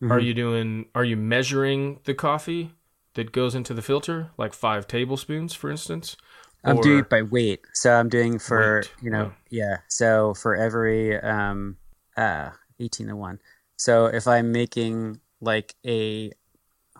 are 0.10 0.20
you 0.20 0.34
doing, 0.34 0.86
are 0.96 1.04
you 1.04 1.18
measuring 1.18 2.00
the 2.06 2.14
coffee 2.14 2.72
that 3.16 3.32
goes 3.34 3.54
into 3.54 3.74
the 3.74 3.82
filter, 3.82 4.30
like 4.38 4.54
five 4.54 4.88
tablespoons, 4.88 5.54
for 5.54 5.70
instance? 5.70 6.16
I'm 6.64 6.78
Or- 6.78 6.84
doing 6.84 7.00
it 7.00 7.10
by 7.10 7.22
weight. 7.22 7.62
So 7.74 7.94
I'm 7.94 8.08
doing 8.10 8.38
for 8.40 8.78
Weight, 8.78 8.92
you 9.02 9.10
know 9.12 9.26
wow. 9.26 9.34
yeah. 9.50 9.78
So 9.88 10.34
for 10.34 10.56
every 10.56 11.18
um 11.20 11.78
uh 12.18 12.52
eighteen 12.80 13.08
to 13.08 13.16
one. 13.16 13.40
So 13.76 14.08
if 14.08 14.28
I'm 14.28 14.52
making 14.52 15.20
like 15.42 15.76
a 15.86 16.32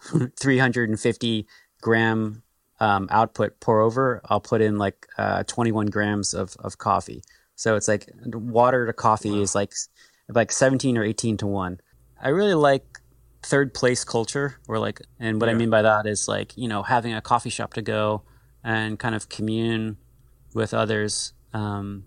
350 0.40 1.48
gram 1.82 2.44
um, 2.80 3.08
output 3.12 3.60
pour 3.60 3.82
over, 3.82 4.22
I'll 4.26 4.40
put 4.40 4.62
in 4.62 4.78
like 4.78 5.08
uh, 5.18 5.44
21 5.44 5.88
grams 5.88 6.34
of, 6.34 6.56
of 6.60 6.78
coffee. 6.78 7.22
So 7.56 7.76
it's 7.76 7.88
like 7.88 8.10
water 8.26 8.86
to 8.86 8.94
coffee 8.94 9.42
is 9.42 9.54
like 9.54 9.74
like 10.30 10.52
17 10.52 10.98
or 10.98 11.04
18 11.04 11.38
to 11.38 11.48
1. 11.48 11.82
I 12.22 12.30
really 12.30 12.54
like 12.54 12.86
third 13.44 13.74
place 13.74 14.04
culture 14.04 14.60
or 14.68 14.80
like 14.80 15.02
and 15.20 15.42
what 15.42 15.50
I 15.50 15.54
mean 15.54 15.70
by 15.70 15.82
that 15.82 16.06
is 16.06 16.28
like, 16.28 16.56
you 16.58 16.70
know, 16.70 16.84
having 16.84 17.14
a 17.14 17.22
coffee 17.22 17.50
shop 17.50 17.74
to 17.74 17.82
go 17.82 18.24
and 18.64 18.98
kind 18.98 19.16
of 19.16 19.28
commune 19.28 19.98
with 20.54 20.74
others 20.74 21.34
um 21.54 22.06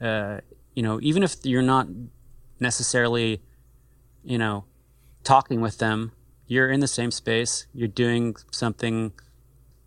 uh 0.00 0.38
you 0.80 0.86
know, 0.86 0.98
even 1.02 1.22
if 1.22 1.36
you're 1.44 1.68
not 1.74 1.88
necessarily 2.58 3.42
you 4.24 4.38
know, 4.38 4.64
talking 5.24 5.60
with 5.60 5.78
them, 5.78 6.12
you're 6.46 6.70
in 6.70 6.80
the 6.80 6.88
same 6.88 7.10
space, 7.10 7.66
you're 7.72 7.88
doing 7.88 8.36
something. 8.50 9.12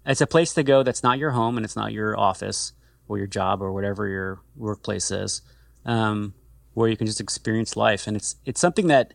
It's 0.06 0.22
a 0.22 0.28
place 0.28 0.54
to 0.54 0.64
go 0.64 0.84
that's 0.84 1.04
not 1.04 1.18
your 1.18 1.32
home 1.32 1.58
and 1.58 1.66
it's 1.66 1.76
not 1.76 1.94
your 1.94 2.20
office 2.20 2.74
or 3.08 3.18
your 3.18 3.28
job 3.28 3.62
or 3.62 3.72
whatever 3.72 4.08
your 4.08 4.42
workplace 4.56 5.12
is, 5.12 5.42
um, 5.86 6.34
where 6.74 6.90
you 6.90 6.98
can 6.98 7.08
just 7.08 7.22
experience 7.22 7.76
life. 7.76 8.08
And 8.08 8.16
it's 8.16 8.36
it's 8.46 8.62
something 8.62 8.88
that 8.88 9.14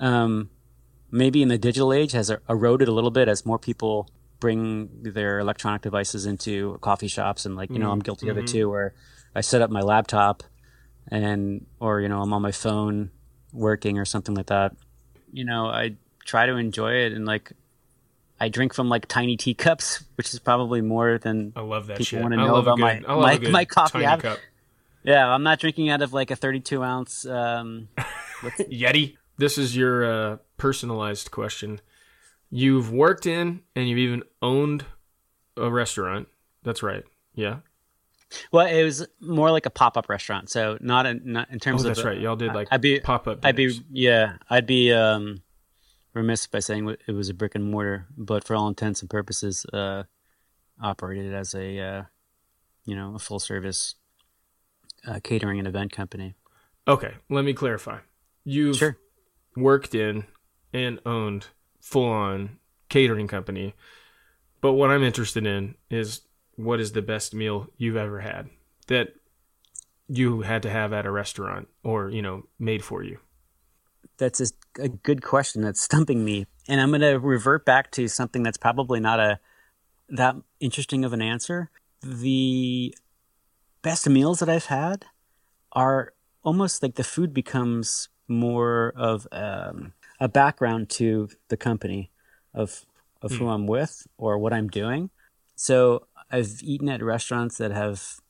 um, 0.00 0.50
maybe 1.10 1.42
in 1.42 1.48
the 1.48 1.58
digital 1.58 1.92
age 1.92 2.12
has 2.12 2.30
er- 2.30 2.42
eroded 2.48 2.88
a 2.88 2.92
little 2.92 3.10
bit 3.10 3.28
as 3.28 3.46
more 3.46 3.58
people 3.58 4.10
bring 4.40 4.88
their 5.02 5.38
electronic 5.38 5.82
devices 5.82 6.26
into 6.26 6.76
coffee 6.82 7.08
shops 7.08 7.46
and 7.46 7.56
like 7.56 7.70
you 7.70 7.78
know 7.78 7.90
I'm 7.90 8.00
guilty 8.00 8.28
of 8.28 8.36
it 8.36 8.46
too, 8.46 8.68
where 8.68 8.94
I 9.34 9.40
set 9.40 9.62
up 9.62 9.70
my 9.70 9.80
laptop 9.80 10.42
and 11.08 11.66
or 11.80 12.00
you 12.00 12.08
know 12.08 12.20
I'm 12.20 12.32
on 12.32 12.42
my 12.42 12.52
phone 12.52 13.10
working 13.52 13.98
or 13.98 14.04
something 14.04 14.34
like 14.34 14.46
that. 14.46 14.74
You 15.32 15.44
know 15.44 15.66
I 15.66 15.96
try 16.24 16.46
to 16.46 16.56
enjoy 16.56 16.92
it 16.92 17.12
and 17.12 17.24
like 17.26 17.52
I 18.40 18.48
drink 18.48 18.74
from 18.74 18.88
like 18.88 19.06
tiny 19.06 19.36
teacups, 19.36 20.04
which 20.16 20.32
is 20.34 20.40
probably 20.40 20.80
more 20.80 21.18
than 21.18 21.52
I 21.54 21.60
love 21.60 21.86
that 21.86 21.98
people 21.98 22.04
shit. 22.18 22.20
want 22.22 22.32
to 22.32 22.38
know 22.38 22.56
about 22.56 22.78
my 22.78 22.96
good- 22.96 23.06
I 23.06 23.14
love 23.14 23.42
my, 23.42 23.50
my 23.50 23.64
coffee. 23.64 24.02
cup. 24.02 24.38
Yeah, 25.04 25.28
I'm 25.28 25.42
not 25.42 25.60
drinking 25.60 25.90
out 25.90 26.02
of 26.02 26.12
like 26.12 26.30
a 26.30 26.36
32 26.36 26.82
ounce. 26.82 27.26
Um, 27.26 27.88
what's- 28.40 28.60
Yeti. 28.62 29.16
This 29.36 29.58
is 29.58 29.76
your 29.76 30.04
uh, 30.04 30.36
personalized 30.58 31.30
question. 31.32 31.80
You've 32.50 32.92
worked 32.92 33.26
in 33.26 33.62
and 33.74 33.88
you've 33.88 33.98
even 33.98 34.22
owned 34.40 34.84
a 35.56 35.70
restaurant. 35.70 36.28
That's 36.62 36.82
right. 36.82 37.02
Yeah. 37.34 37.58
Well, 38.52 38.66
it 38.66 38.82
was 38.84 39.06
more 39.20 39.50
like 39.50 39.66
a 39.66 39.70
pop 39.70 39.96
up 39.96 40.08
restaurant, 40.08 40.50
so 40.50 40.78
not 40.80 41.06
in 41.06 41.20
not 41.24 41.48
in 41.50 41.56
Oh, 41.56 41.58
terms 41.58 41.84
of. 41.84 41.94
that's 41.94 42.04
right. 42.04 42.18
Y'all 42.18 42.36
did 42.36 42.54
like 42.54 42.68
I'd 42.70 42.80
be 42.80 43.00
pop 43.00 43.26
up. 43.28 43.40
I'd 43.44 43.56
be 43.56 43.78
yeah, 43.90 44.36
I'd 44.50 44.66
be 44.66 44.92
um, 44.92 45.42
remiss 46.14 46.46
by 46.46 46.60
saying 46.60 46.88
it 47.06 47.12
was 47.12 47.28
a 47.28 47.34
brick 47.34 47.54
and 47.54 47.70
mortar, 47.70 48.06
but 48.16 48.44
for 48.44 48.54
all 48.56 48.68
intents 48.68 49.00
and 49.00 49.10
purposes, 49.10 49.64
uh, 49.72 50.04
operated 50.82 51.32
as 51.34 51.54
a 51.54 51.78
uh, 51.80 52.02
you 52.84 52.94
know 52.96 53.14
a 53.14 53.18
full 53.18 53.38
service 53.40 53.94
uh, 55.06 55.20
catering 55.22 55.58
and 55.58 55.68
event 55.68 55.92
company. 55.92 56.34
Okay, 56.86 57.14
let 57.30 57.44
me 57.44 57.52
clarify. 57.54 57.98
You've 58.44 58.76
Sure. 58.76 58.98
worked 59.56 59.94
in 59.94 60.24
and 60.72 61.00
owned 61.06 61.46
full 61.80 62.10
on 62.10 62.58
catering 62.88 63.26
company. 63.28 63.74
But 64.60 64.72
what 64.74 64.90
I'm 64.90 65.02
interested 65.02 65.46
in 65.46 65.74
is 65.90 66.22
what 66.56 66.80
is 66.80 66.92
the 66.92 67.02
best 67.02 67.34
meal 67.34 67.68
you've 67.76 67.96
ever 67.96 68.20
had 68.20 68.48
that 68.86 69.14
you 70.08 70.42
had 70.42 70.62
to 70.62 70.70
have 70.70 70.92
at 70.92 71.06
a 71.06 71.10
restaurant 71.10 71.68
or, 71.82 72.10
you 72.10 72.22
know, 72.22 72.44
made 72.58 72.84
for 72.84 73.02
you. 73.02 73.18
that's 74.18 74.40
a, 74.40 74.46
a 74.82 74.88
good 74.88 75.22
question. 75.22 75.62
That's 75.62 75.82
stumping 75.82 76.24
me. 76.24 76.46
And 76.68 76.80
i'm 76.80 76.90
going 76.90 77.00
to 77.00 77.18
revert 77.18 77.64
back 77.64 77.90
to 77.92 78.08
something 78.08 78.42
that's 78.42 78.56
probably 78.56 79.00
not 79.00 79.20
a 79.20 79.38
that 80.08 80.36
interesting 80.60 81.04
of 81.04 81.12
an 81.12 81.22
answer. 81.22 81.70
The 82.02 82.94
best 83.82 84.08
meals 84.08 84.38
that 84.38 84.48
i've 84.48 84.66
had 84.66 85.06
are 85.72 86.12
almost 86.42 86.82
like 86.82 86.94
the 86.94 87.04
food 87.04 87.34
becomes 87.34 88.08
more 88.28 88.92
of 88.96 89.26
um, 89.32 89.92
a 90.20 90.28
background 90.28 90.88
to 90.88 91.28
the 91.48 91.56
company 91.56 92.10
of 92.54 92.84
of 93.20 93.32
who 93.32 93.48
i'm 93.48 93.66
with 93.66 94.06
or 94.16 94.38
what 94.38 94.52
i'm 94.52 94.68
doing. 94.68 95.10
So 95.56 96.06
i've 96.34 96.62
eaten 96.62 96.88
at 96.88 97.02
restaurants 97.02 97.58
that 97.58 97.70
have 97.70 98.20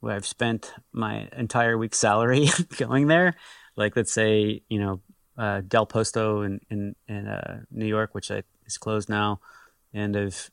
where 0.00 0.14
i've 0.14 0.26
spent 0.26 0.72
my 0.92 1.28
entire 1.36 1.76
week's 1.76 1.98
salary 1.98 2.48
going 2.76 3.06
there 3.06 3.34
like 3.76 3.96
let's 3.96 4.12
say 4.12 4.62
you 4.68 4.78
know 4.78 5.00
uh, 5.38 5.62
Del 5.66 5.86
Posto 5.86 6.42
in 6.42 6.60
in, 6.68 6.96
in 7.06 7.28
uh, 7.28 7.60
New 7.70 7.86
York, 7.86 8.14
which 8.14 8.30
I, 8.30 8.42
is 8.66 8.76
closed 8.76 9.08
now, 9.08 9.40
and 9.94 10.16
I've 10.16 10.50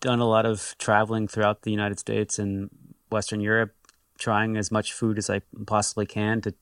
done 0.00 0.20
a 0.20 0.28
lot 0.28 0.46
of 0.46 0.76
traveling 0.78 1.26
throughout 1.26 1.62
the 1.62 1.70
United 1.70 1.98
States 1.98 2.38
and 2.38 2.70
Western 3.10 3.40
Europe, 3.40 3.74
trying 4.18 4.56
as 4.56 4.70
much 4.70 4.92
food 4.92 5.18
as 5.18 5.28
I 5.28 5.42
possibly 5.66 6.06
can 6.06 6.40
to 6.42 6.54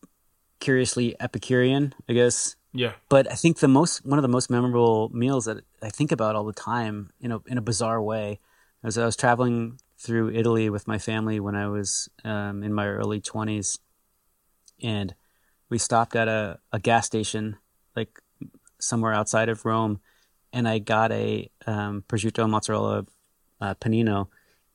curiously 0.61 1.15
Epicurean, 1.21 1.95
I 2.09 2.15
guess. 2.15 2.57
Yeah. 2.73 2.93
But 3.09 3.31
I 3.31 3.35
think 3.35 3.59
the 3.59 3.69
most 3.69 4.07
one 4.07 4.19
of 4.19 4.23
the 4.23 4.29
most 4.29 4.51
memorable 4.51 5.11
meals 5.13 5.45
that 5.45 5.59
I 5.83 5.91
think 5.91 6.11
about 6.11 6.35
all 6.35 6.45
the 6.45 6.55
time 6.55 7.13
in 7.21 7.33
a 7.33 7.41
in 7.47 7.59
a 7.59 7.63
bizarre 7.63 8.01
way, 8.01 8.41
as 8.85 8.99
I 8.99 9.05
was 9.05 9.17
traveling 9.17 9.79
through 9.99 10.31
Italy 10.31 10.69
with 10.69 10.89
my 10.89 10.99
family 10.99 11.39
when 11.39 11.55
I 11.55 11.69
was 11.69 12.09
um, 12.25 12.63
in 12.63 12.73
my 12.73 12.89
early 12.89 13.21
twenties, 13.21 13.79
and 14.83 15.15
we 15.69 15.79
stopped 15.79 16.17
at 16.17 16.29
a, 16.29 16.59
a 16.73 16.79
gas 16.79 17.07
station 17.07 17.57
like 17.95 18.19
somewhere 18.79 19.13
outside 19.13 19.49
of 19.49 19.65
Rome, 19.65 20.01
and 20.53 20.69
I 20.69 20.79
got 20.79 21.13
a 21.13 21.51
um, 21.67 22.05
prosciutto 22.09 22.49
mozzarella 22.49 23.07
uh, 23.61 23.75
panino, 23.75 24.29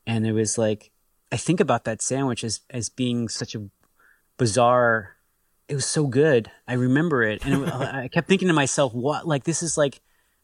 and 0.05 0.25
it 0.25 0.31
was 0.31 0.57
like 0.57 0.91
I 1.31 1.37
think 1.37 1.59
about 1.59 1.83
that 1.83 2.01
sandwich 2.01 2.43
as 2.43 2.61
as 2.69 2.89
being 2.89 3.27
such 3.27 3.55
a 3.55 3.69
bizarre. 4.37 5.15
It 5.67 5.75
was 5.75 5.85
so 5.85 6.07
good. 6.07 6.49
I 6.65 6.73
remember 6.73 7.23
it, 7.23 7.45
and 7.45 7.63
it, 7.63 7.73
I 7.73 8.07
kept 8.07 8.29
thinking 8.29 8.47
to 8.47 8.53
myself, 8.53 8.93
"What? 8.93 9.27
Like 9.27 9.43
this 9.43 9.61
is 9.61 9.77
like 9.77 9.99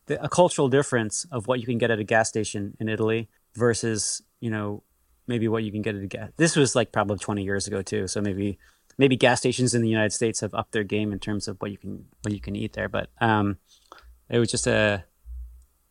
the, 0.07 0.21
a 0.21 0.27
cultural 0.27 0.67
difference 0.67 1.25
of 1.31 1.47
what 1.47 1.61
you 1.61 1.65
can 1.65 1.77
get 1.77 1.91
at 1.91 1.99
a 1.99 2.03
gas 2.03 2.27
station 2.27 2.75
in 2.81 2.89
Italy 2.89 3.29
versus 3.55 4.21
you 4.39 4.49
know 4.49 4.83
maybe 5.27 5.47
what 5.47 5.63
you 5.63 5.71
can 5.71 5.81
get 5.81 5.95
at 5.95 6.03
a 6.03 6.07
gas. 6.07 6.29
This 6.37 6.55
was 6.55 6.75
like 6.75 6.91
probably 6.91 7.17
twenty 7.17 7.43
years 7.43 7.67
ago 7.67 7.81
too, 7.81 8.07
so 8.07 8.21
maybe 8.21 8.59
maybe 8.97 9.15
gas 9.15 9.39
stations 9.39 9.73
in 9.73 9.81
the 9.81 9.89
United 9.89 10.13
States 10.13 10.41
have 10.41 10.53
upped 10.53 10.71
their 10.71 10.83
game 10.83 11.11
in 11.11 11.19
terms 11.19 11.47
of 11.47 11.57
what 11.59 11.71
you 11.71 11.77
can 11.77 12.05
what 12.21 12.33
you 12.33 12.41
can 12.41 12.55
eat 12.55 12.73
there. 12.73 12.89
But 12.89 13.09
um, 13.21 13.57
it 14.29 14.39
was 14.39 14.51
just 14.51 14.67
a 14.67 15.03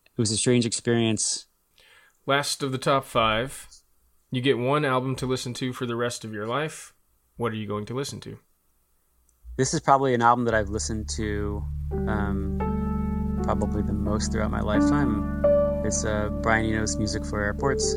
it 0.06 0.20
was 0.20 0.30
a 0.30 0.36
strange 0.36 0.66
experience. 0.66 1.46
Last 2.26 2.62
of 2.62 2.72
the 2.72 2.78
top 2.78 3.04
five. 3.04 3.68
You 4.34 4.40
get 4.40 4.56
one 4.56 4.86
album 4.86 5.14
to 5.16 5.26
listen 5.26 5.52
to 5.54 5.74
for 5.74 5.84
the 5.84 5.94
rest 5.94 6.24
of 6.24 6.32
your 6.32 6.46
life. 6.46 6.94
What 7.36 7.52
are 7.52 7.56
you 7.56 7.66
going 7.68 7.84
to 7.84 7.94
listen 7.94 8.18
to? 8.20 8.38
This 9.58 9.74
is 9.74 9.80
probably 9.80 10.14
an 10.14 10.22
album 10.22 10.46
that 10.46 10.54
I've 10.54 10.70
listened 10.70 11.10
to 11.10 11.62
um, 12.08 13.40
probably 13.42 13.82
the 13.82 13.92
most 13.92 14.32
throughout 14.32 14.50
my 14.50 14.62
lifetime. 14.62 15.51
It's 15.85 16.05
uh, 16.05 16.28
Brian 16.30 16.64
Eno's 16.64 16.97
music 16.97 17.24
for 17.26 17.43
airports. 17.43 17.97